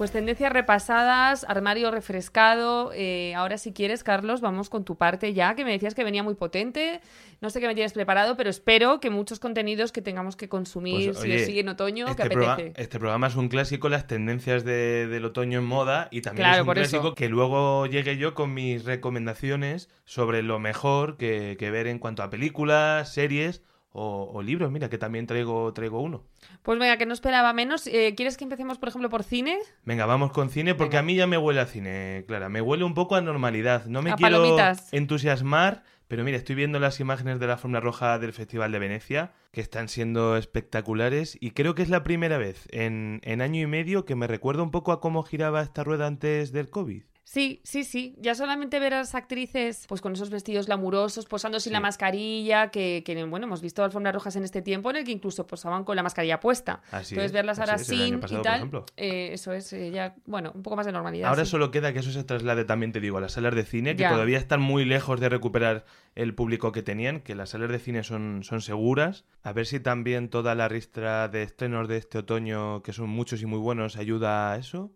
Pues 0.00 0.12
tendencias 0.12 0.50
repasadas, 0.50 1.44
armario 1.46 1.90
refrescado. 1.90 2.90
eh, 2.94 3.34
ahora 3.34 3.58
si 3.58 3.74
quieres, 3.74 4.02
Carlos, 4.02 4.40
vamos 4.40 4.70
con 4.70 4.82
tu 4.82 4.96
parte 4.96 5.34
ya, 5.34 5.54
que 5.54 5.62
me 5.62 5.72
decías 5.72 5.94
que 5.94 6.04
venía 6.04 6.22
muy 6.22 6.32
potente. 6.36 7.02
No 7.42 7.50
sé 7.50 7.60
qué 7.60 7.66
me 7.66 7.74
tienes 7.74 7.92
preparado, 7.92 8.34
pero 8.34 8.48
espero 8.48 8.98
que 8.98 9.10
muchos 9.10 9.40
contenidos 9.40 9.92
que 9.92 10.00
tengamos 10.00 10.36
que 10.36 10.48
consumir 10.48 11.10
Pues, 11.10 11.18
si 11.18 11.24
oye, 11.30 11.44
sigue 11.44 11.60
en 11.60 11.68
otoño, 11.68 12.06
que 12.06 12.12
Este, 12.22 12.30
proga- 12.30 12.54
apetece. 12.54 12.82
este 12.82 12.98
programa 12.98 13.26
es 13.26 13.36
un 13.36 13.50
clásico, 13.50 13.90
las 13.90 14.06
tendencias 14.06 14.64
de- 14.64 15.06
del 15.06 15.22
otoño 15.26 15.58
en 15.58 15.66
moda 15.66 16.08
y 16.10 16.22
también 16.22 16.46
Claro, 16.48 16.62
es 16.62 16.66
un 16.66 16.78
eso. 16.78 16.90
clásico 16.92 17.14
que 17.14 17.28
luego 17.28 17.84
llegue 17.84 18.16
yo 18.16 18.32
con 18.32 18.54
mis 18.54 18.86
recomendaciones 18.86 19.90
sobre 20.06 20.42
lo 20.42 20.58
mejor 20.58 21.18
que, 21.18 21.56
que 21.58 21.70
ver 21.70 21.86
en 21.86 21.98
cuanto 21.98 22.22
a 22.22 22.30
películas, 22.30 23.12
series 23.12 23.62
o, 23.92 24.30
o 24.32 24.42
libros. 24.42 24.70
Mira, 24.70 24.88
que 24.88 24.98
también 24.98 25.26
traigo, 25.26 25.72
traigo 25.72 26.00
uno. 26.00 26.24
Pues 26.62 26.78
venga, 26.78 26.96
que 26.96 27.06
no 27.06 27.12
esperaba 27.12 27.52
menos. 27.52 27.86
Eh, 27.86 28.14
¿Quieres 28.16 28.36
que 28.36 28.44
empecemos, 28.44 28.78
por 28.78 28.88
ejemplo, 28.88 29.08
por 29.10 29.22
cine? 29.24 29.58
Venga, 29.84 30.06
vamos 30.06 30.32
con 30.32 30.50
cine 30.50 30.74
porque 30.74 30.90
Venga. 30.96 31.00
a 31.00 31.02
mí 31.02 31.14
ya 31.16 31.26
me 31.26 31.38
huele 31.38 31.60
a 31.60 31.66
cine, 31.66 32.24
Clara. 32.28 32.48
Me 32.48 32.60
huele 32.60 32.84
un 32.84 32.94
poco 32.94 33.16
a 33.16 33.20
normalidad. 33.20 33.86
No 33.86 34.02
me 34.02 34.12
A 34.12 34.16
quiero 34.16 34.36
palomitas. 34.38 34.92
entusiasmar, 34.92 35.82
pero 36.08 36.24
mira, 36.24 36.36
estoy 36.36 36.54
viendo 36.56 36.78
las 36.78 36.98
imágenes 37.00 37.38
de 37.40 37.46
la 37.46 37.56
Fórmula 37.56 37.80
Roja 37.80 38.18
del 38.18 38.32
Festival 38.32 38.72
de 38.72 38.78
Venecia, 38.78 39.32
que 39.52 39.60
están 39.60 39.88
siendo 39.88 40.36
espectaculares 40.36 41.36
y 41.40 41.50
creo 41.52 41.74
que 41.74 41.82
es 41.82 41.88
la 41.88 42.02
primera 42.02 42.38
vez 42.38 42.66
en, 42.70 43.20
en 43.24 43.40
año 43.42 43.60
y 43.62 43.66
medio 43.66 44.04
que 44.04 44.14
me 44.14 44.26
recuerda 44.26 44.62
un 44.62 44.70
poco 44.70 44.92
a 44.92 45.00
cómo 45.00 45.22
giraba 45.22 45.62
esta 45.62 45.84
rueda 45.84 46.06
antes 46.06 46.52
del 46.52 46.70
COVID. 46.70 47.02
Sí, 47.32 47.60
sí, 47.62 47.84
sí. 47.84 48.16
Ya 48.18 48.34
solamente 48.34 48.80
ver 48.80 48.92
a 48.92 48.98
las 48.98 49.14
actrices 49.14 49.84
pues 49.86 50.00
con 50.00 50.14
esos 50.14 50.30
vestidos 50.30 50.66
glamurosos, 50.66 51.26
posando 51.26 51.60
sin 51.60 51.70
Sí. 51.70 51.74
la 51.74 51.78
mascarilla, 51.78 52.72
que, 52.72 53.04
que, 53.06 53.24
bueno, 53.24 53.46
hemos 53.46 53.60
visto 53.62 53.84
alfombras 53.84 54.12
rojas 54.12 54.34
en 54.34 54.42
este 54.42 54.62
tiempo 54.62 54.90
en 54.90 54.96
el 54.96 55.04
que 55.04 55.12
incluso 55.12 55.46
posaban 55.46 55.84
con 55.84 55.94
la 55.94 56.02
mascarilla 56.02 56.40
puesta. 56.40 56.82
Así 56.90 57.14
Entonces 57.14 57.26
es, 57.26 57.32
verlas 57.32 57.60
ahora 57.60 57.78
sin 57.78 58.18
pasado, 58.18 58.40
y 58.40 58.42
tal, 58.42 58.84
eh, 58.96 59.28
eso 59.32 59.52
es 59.52 59.72
eh, 59.72 59.92
ya, 59.92 60.16
bueno, 60.26 60.50
un 60.56 60.64
poco 60.64 60.74
más 60.74 60.86
de 60.86 60.90
normalidad. 60.90 61.28
Ahora 61.28 61.44
sí. 61.44 61.52
solo 61.52 61.70
queda 61.70 61.92
que 61.92 62.00
eso 62.00 62.10
se 62.10 62.24
traslade 62.24 62.64
también, 62.64 62.90
te 62.90 62.98
digo, 62.98 63.18
a 63.18 63.20
las 63.20 63.30
salas 63.34 63.54
de 63.54 63.62
cine, 63.62 63.94
que 63.94 64.02
Ya. 64.02 64.10
todavía 64.10 64.38
están 64.38 64.60
muy 64.60 64.84
lejos 64.84 65.20
de 65.20 65.28
recuperar 65.28 65.84
el 66.16 66.34
público 66.34 66.72
que 66.72 66.82
tenían, 66.82 67.20
que 67.20 67.36
las 67.36 67.50
salas 67.50 67.70
de 67.70 67.78
cine 67.78 68.02
son, 68.02 68.40
son 68.42 68.60
seguras. 68.60 69.24
A 69.44 69.52
ver 69.52 69.66
si 69.66 69.78
también 69.78 70.30
toda 70.30 70.56
la 70.56 70.66
ristra 70.66 71.28
de 71.28 71.44
estrenos 71.44 71.86
de 71.86 71.96
este 71.98 72.18
otoño, 72.18 72.82
que 72.82 72.92
son 72.92 73.08
muchos 73.08 73.40
y 73.40 73.46
muy 73.46 73.60
buenos, 73.60 73.96
ayuda 73.96 74.50
a 74.52 74.56
eso. 74.56 74.90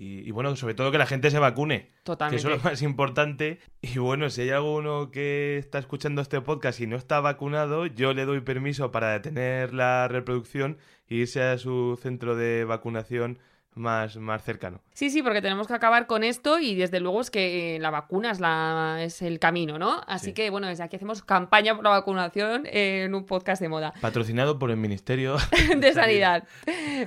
Y, 0.00 0.26
y 0.26 0.30
bueno, 0.30 0.56
sobre 0.56 0.72
todo 0.72 0.90
que 0.90 0.96
la 0.96 1.04
gente 1.04 1.30
se 1.30 1.38
vacune, 1.38 1.88
que 1.88 2.00
Totalmente. 2.04 2.36
eso 2.38 2.50
es 2.50 2.64
lo 2.64 2.70
más 2.70 2.80
importante. 2.80 3.58
Y 3.82 3.98
bueno, 3.98 4.30
si 4.30 4.40
hay 4.40 4.50
alguno 4.50 5.10
que 5.10 5.58
está 5.58 5.78
escuchando 5.78 6.22
este 6.22 6.40
podcast 6.40 6.80
y 6.80 6.86
no 6.86 6.96
está 6.96 7.20
vacunado, 7.20 7.84
yo 7.84 8.14
le 8.14 8.24
doy 8.24 8.40
permiso 8.40 8.90
para 8.92 9.12
detener 9.12 9.74
la 9.74 10.08
reproducción 10.08 10.78
e 11.06 11.16
irse 11.16 11.42
a 11.42 11.58
su 11.58 11.98
centro 12.00 12.34
de 12.34 12.64
vacunación 12.64 13.40
más, 13.74 14.16
más 14.16 14.42
cercano. 14.44 14.80
Sí, 14.92 15.10
sí, 15.10 15.22
porque 15.22 15.40
tenemos 15.40 15.66
que 15.66 15.74
acabar 15.74 16.06
con 16.06 16.24
esto 16.24 16.58
y 16.58 16.74
desde 16.74 17.00
luego 17.00 17.20
es 17.20 17.30
que 17.30 17.76
eh, 17.76 17.78
la 17.78 17.90
vacuna 17.90 18.30
es, 18.32 18.40
la, 18.40 18.98
es 19.00 19.22
el 19.22 19.38
camino, 19.38 19.78
¿no? 19.78 20.02
Así 20.06 20.26
Sí. 20.26 20.32
que 20.34 20.50
bueno, 20.50 20.66
desde 20.66 20.82
aquí 20.82 20.96
hacemos 20.96 21.22
campaña 21.22 21.74
por 21.74 21.84
la 21.84 21.90
vacunación 21.90 22.66
eh, 22.66 23.04
en 23.06 23.14
un 23.14 23.24
podcast 23.24 23.62
de 23.62 23.68
moda. 23.68 23.94
Patrocinado 24.00 24.58
por 24.58 24.70
el 24.70 24.76
Ministerio 24.76 25.36
de 25.76 25.92
sanidad. 25.94 26.44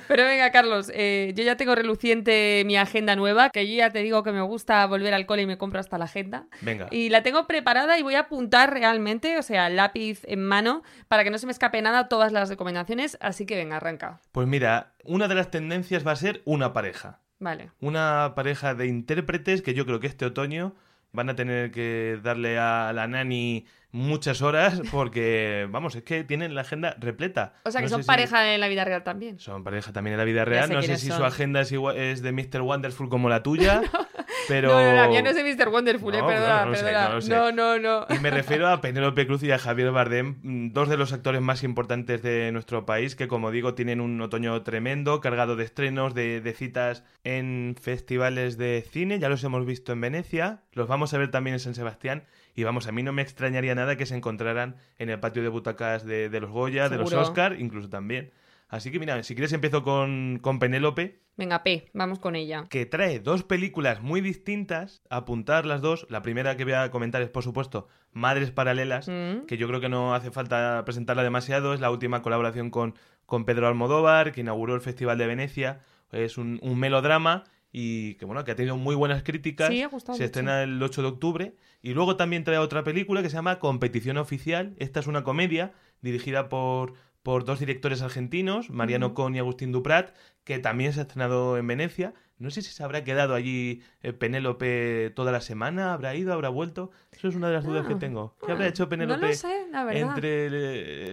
Pero 0.08 0.24
venga, 0.24 0.52
Carlos, 0.52 0.92
eh, 0.94 1.34
yo 1.36 1.44
ya 1.44 1.56
tengo 1.58 1.76
reluciente 1.76 2.64
mi 2.66 2.78
agenda 2.78 3.16
nueva, 3.16 3.50
que 3.50 3.68
yo 3.68 3.76
ya 3.78 3.90
te 3.92 4.00
digo 4.00 4.24
que 4.24 4.32
me 4.32 4.42
gusta 4.42 4.86
volver 4.88 5.14
al 5.14 5.26
cole 5.26 5.44
y 5.44 5.46
me 5.46 5.58
compro 5.58 5.80
hasta 5.80 5.98
la 5.98 6.06
agenda. 6.06 6.48
Venga. 6.62 6.88
Y 6.92 7.10
la 7.10 7.22
tengo 7.24 7.46
preparada 7.48 7.98
y 8.00 8.02
voy 8.02 8.16
a 8.16 8.22
apuntar 8.22 8.74
realmente, 8.74 9.38
o 9.38 9.44
sea, 9.44 9.70
lápiz 9.70 10.22
en 10.26 10.44
mano, 10.44 10.82
para 11.08 11.24
que 11.24 11.30
no 11.30 11.38
se 11.38 11.46
me 11.46 11.52
escape 11.52 11.82
nada 11.82 12.08
todas 12.08 12.32
las 12.32 12.50
recomendaciones. 12.50 13.18
Así 13.22 13.46
que 13.46 13.56
venga, 13.56 13.78
arranca. 13.78 14.20
Pues 14.32 14.48
mira, 14.48 14.93
una 15.04 15.28
de 15.28 15.36
las 15.36 15.52
tendencias 15.52 16.06
va 16.06 16.12
a 16.12 16.16
ser 16.16 16.42
una 16.46 16.74
pareja. 16.74 17.20
Vale. 17.40 17.72
Una 17.82 18.34
pareja 18.36 18.74
de 18.76 18.88
intérpretes 18.88 19.62
que 19.62 19.74
yo 19.74 19.86
creo 19.86 20.00
que 20.00 20.08
este 20.08 20.26
otoño 20.26 20.76
van 21.12 21.30
a 21.30 21.36
tener 21.36 21.72
que 21.72 22.20
darle 22.24 22.58
a 22.58 22.92
la 22.94 23.08
nani 23.08 23.66
muchas 23.92 24.42
horas 24.42 24.82
porque, 24.92 25.68
vamos, 25.70 25.94
es 25.96 26.04
que 26.04 26.24
tienen 26.24 26.56
la 26.56 26.62
agenda 26.62 26.96
repleta. 27.00 27.54
O 27.66 27.72
sea, 27.72 27.82
que 27.82 27.86
No 27.86 27.90
son 27.92 28.02
si- 28.04 28.08
pareja 28.08 28.54
en 28.54 28.60
la 28.60 28.68
vida 28.68 28.84
real 28.86 29.04
también. 29.04 29.38
Son 29.40 29.64
pareja 29.64 29.92
también 29.94 30.14
en 30.14 30.18
la 30.20 30.24
vida 30.24 30.46
real. 30.46 30.72
No 30.72 30.82
sé 30.82 30.98
si 30.98 31.12
su 31.12 31.24
agenda 31.24 31.62
es, 31.62 31.72
igual, 31.72 31.98
es 31.98 32.22
de 32.24 32.32
Mr. 32.32 32.62
Wonderful 32.62 33.10
como 33.10 33.30
la 33.30 33.44
tuya, 33.44 33.82
pero... 34.48 34.70
No, 34.70 34.82
no, 34.82 34.94
la 34.94 35.08
mía 35.08 35.22
no 35.22 35.30
es 35.30 35.36
de 35.36 35.44
Mr. 35.44 35.70
Wonderful, 35.70 36.14
eh, 36.14 36.20
No, 36.20 36.28
perdona, 36.28 36.66
no 36.66 36.76
sé, 36.76 36.84
perdona. 36.84 37.10
no 37.10 37.22
sé. 37.22 37.30
no, 37.30 37.52
no, 37.52 37.80
no. 37.80 38.06
Y 38.10 38.20
me 38.20 38.30
refiero 38.30 38.68
a 38.68 38.82
Penélope 38.82 39.26
Cruz 39.26 39.44
y 39.44 39.52
a 39.52 39.58
Javier 39.58 39.92
Bardem, 39.92 40.40
mm, 40.42 40.74
dos 40.74 40.90
de 40.90 40.98
los 40.98 41.14
actores 41.14 41.42
más 41.42 41.64
importantes 41.64 42.22
de 42.22 42.52
nuestro 42.52 42.86
país, 42.86 43.16
que 43.16 43.28
como 43.28 43.52
digo 43.52 43.74
tienen 43.74 44.02
un 44.02 44.20
otoño 44.22 44.62
tremendo, 44.64 45.22
cargado 45.22 45.56
de 45.56 45.64
estrenos, 45.64 46.14
de, 46.14 46.42
de 46.42 46.54
citas 46.54 47.04
en 47.24 47.76
festivales 47.82 48.58
de 48.58 48.86
cine, 48.90 49.20
ya 49.20 49.30
los 49.30 49.44
hemos 49.44 49.66
visto 49.66 49.94
en 49.94 50.02
Venecia, 50.02 50.62
los 50.74 50.88
vamos 50.88 51.14
a 51.14 51.18
ver 51.18 51.32
también 51.32 51.54
en 51.54 51.60
San 51.60 51.76
Sebastián, 51.76 52.26
y 52.56 52.64
vamos, 52.64 52.88
a 52.88 52.92
mí 52.92 53.02
no 53.02 53.14
me 53.14 53.22
extrañaría 53.22 53.74
nada 53.74 53.96
que 53.96 54.06
se 54.06 54.16
encontraran 54.16 54.76
en 55.00 55.10
el 55.10 55.20
patio 55.20 55.42
de 55.42 55.50
butacas 55.50 56.06
de, 56.06 56.30
de 56.30 56.40
los 56.40 56.52
Goya, 56.52 56.90
de 56.90 56.98
los. 56.98 57.14
Oscar, 57.14 57.56
incluso 57.60 57.90
también. 57.90 58.32
Así 58.74 58.90
que 58.92 59.00
mira, 59.00 59.22
si 59.22 59.36
quieres 59.36 59.54
empiezo 59.54 59.84
con, 59.84 60.40
con 60.42 60.58
Penélope, 60.58 61.20
Venga, 61.38 61.62
P, 61.64 61.90
vamos 61.94 62.18
con 62.18 62.36
ella. 62.36 62.66
que 62.70 62.86
trae 62.88 63.20
dos 63.20 63.44
películas 63.44 64.02
muy 64.02 64.20
distintas, 64.20 65.04
apuntar 65.12 65.66
las 65.68 65.82
dos. 65.82 66.08
La 66.10 66.24
primera 66.24 66.58
que 66.58 66.64
voy 66.64 66.74
a 66.74 66.90
comentar 66.90 67.22
es, 67.22 67.30
por 67.30 67.44
supuesto, 67.44 67.88
Madres 68.14 68.50
Paralelas, 68.52 69.08
Mm. 69.08 69.46
que 69.46 69.58
yo 69.58 69.68
creo 69.68 69.80
que 69.80 69.90
no 69.90 70.16
hace 70.16 70.32
falta 70.32 70.82
presentarla 70.86 71.22
demasiado. 71.24 71.74
Es 71.76 71.80
la 71.82 71.92
última 71.92 72.22
colaboración 72.24 72.72
con, 72.72 72.96
con 73.28 73.46
Pedro 73.46 73.68
Almodóvar, 73.68 74.32
que 74.32 74.42
inauguró 74.42 74.74
el 74.74 74.82
Festival 74.82 75.18
de 75.20 75.28
Venecia. 75.28 75.82
Es 76.12 76.38
un, 76.40 76.60
un 76.64 76.80
melodrama 76.80 77.44
y 77.72 78.16
que 78.16 78.26
bueno, 78.26 78.44
que 78.44 78.52
ha 78.52 78.56
tenido 78.56 78.78
muy 78.78 78.96
buenas 78.96 79.22
críticas. 79.24 79.70
Sí, 79.70 79.82
ha 79.84 79.88
gustado 79.88 80.18
se 80.18 80.26
estrena 80.26 80.64
el 80.64 80.82
8 80.82 81.02
de 81.04 81.08
octubre 81.08 81.56
y 81.82 81.94
luego 81.94 82.16
también 82.16 82.44
trae 82.44 82.58
otra 82.60 82.84
película 82.84 83.22
que 83.24 83.30
se 83.30 83.36
llama 83.36 83.60
Competición 83.60 84.18
Oficial. 84.18 84.76
Esta 84.78 85.00
es 85.00 85.08
una 85.08 85.24
comedia 85.24 85.74
dirigida 86.02 86.50
por 86.50 86.94
por 87.24 87.46
dos 87.46 87.60
directores 87.60 88.02
argentinos, 88.02 88.70
Mariano. 88.70 89.14
Con 89.14 89.36
y 89.36 89.40
Agustín 89.40 89.72
Duprat, 89.72 90.14
que 90.44 90.60
también 90.60 90.94
se 90.94 91.00
ha 91.00 91.04
estrenado 91.04 91.58
en 91.58 91.66
Venecia. 91.66 92.14
No 92.38 92.50
sé 92.50 92.62
si 92.62 92.72
se 92.72 92.84
habrá 92.84 93.06
quedado 93.06 93.36
allí 93.36 93.82
eh, 94.02 94.12
Penélope 94.12 95.12
toda 95.16 95.32
la 95.32 95.40
semana, 95.40 95.94
habrá 95.94 96.14
ido, 96.16 96.34
habrá 96.34 96.50
vuelto. 96.50 96.92
Eso 97.14 97.30
es 97.30 97.36
una 97.36 97.48
de 97.48 97.54
las 97.54 97.64
dudas 97.64 97.88
que 97.88 97.94
Ah, 97.94 98.00
tengo. 98.00 98.36
¿Qué 98.42 98.52
ah, 98.52 98.56
habrá 98.56 98.68
hecho 98.68 98.84
No 98.84 98.90
Penélope 98.90 99.28
lo 99.28 99.34
sé, 99.34 99.68
la 99.72 99.86
verdad. 99.86 100.02
entre 100.18 100.48
el- 100.48 100.54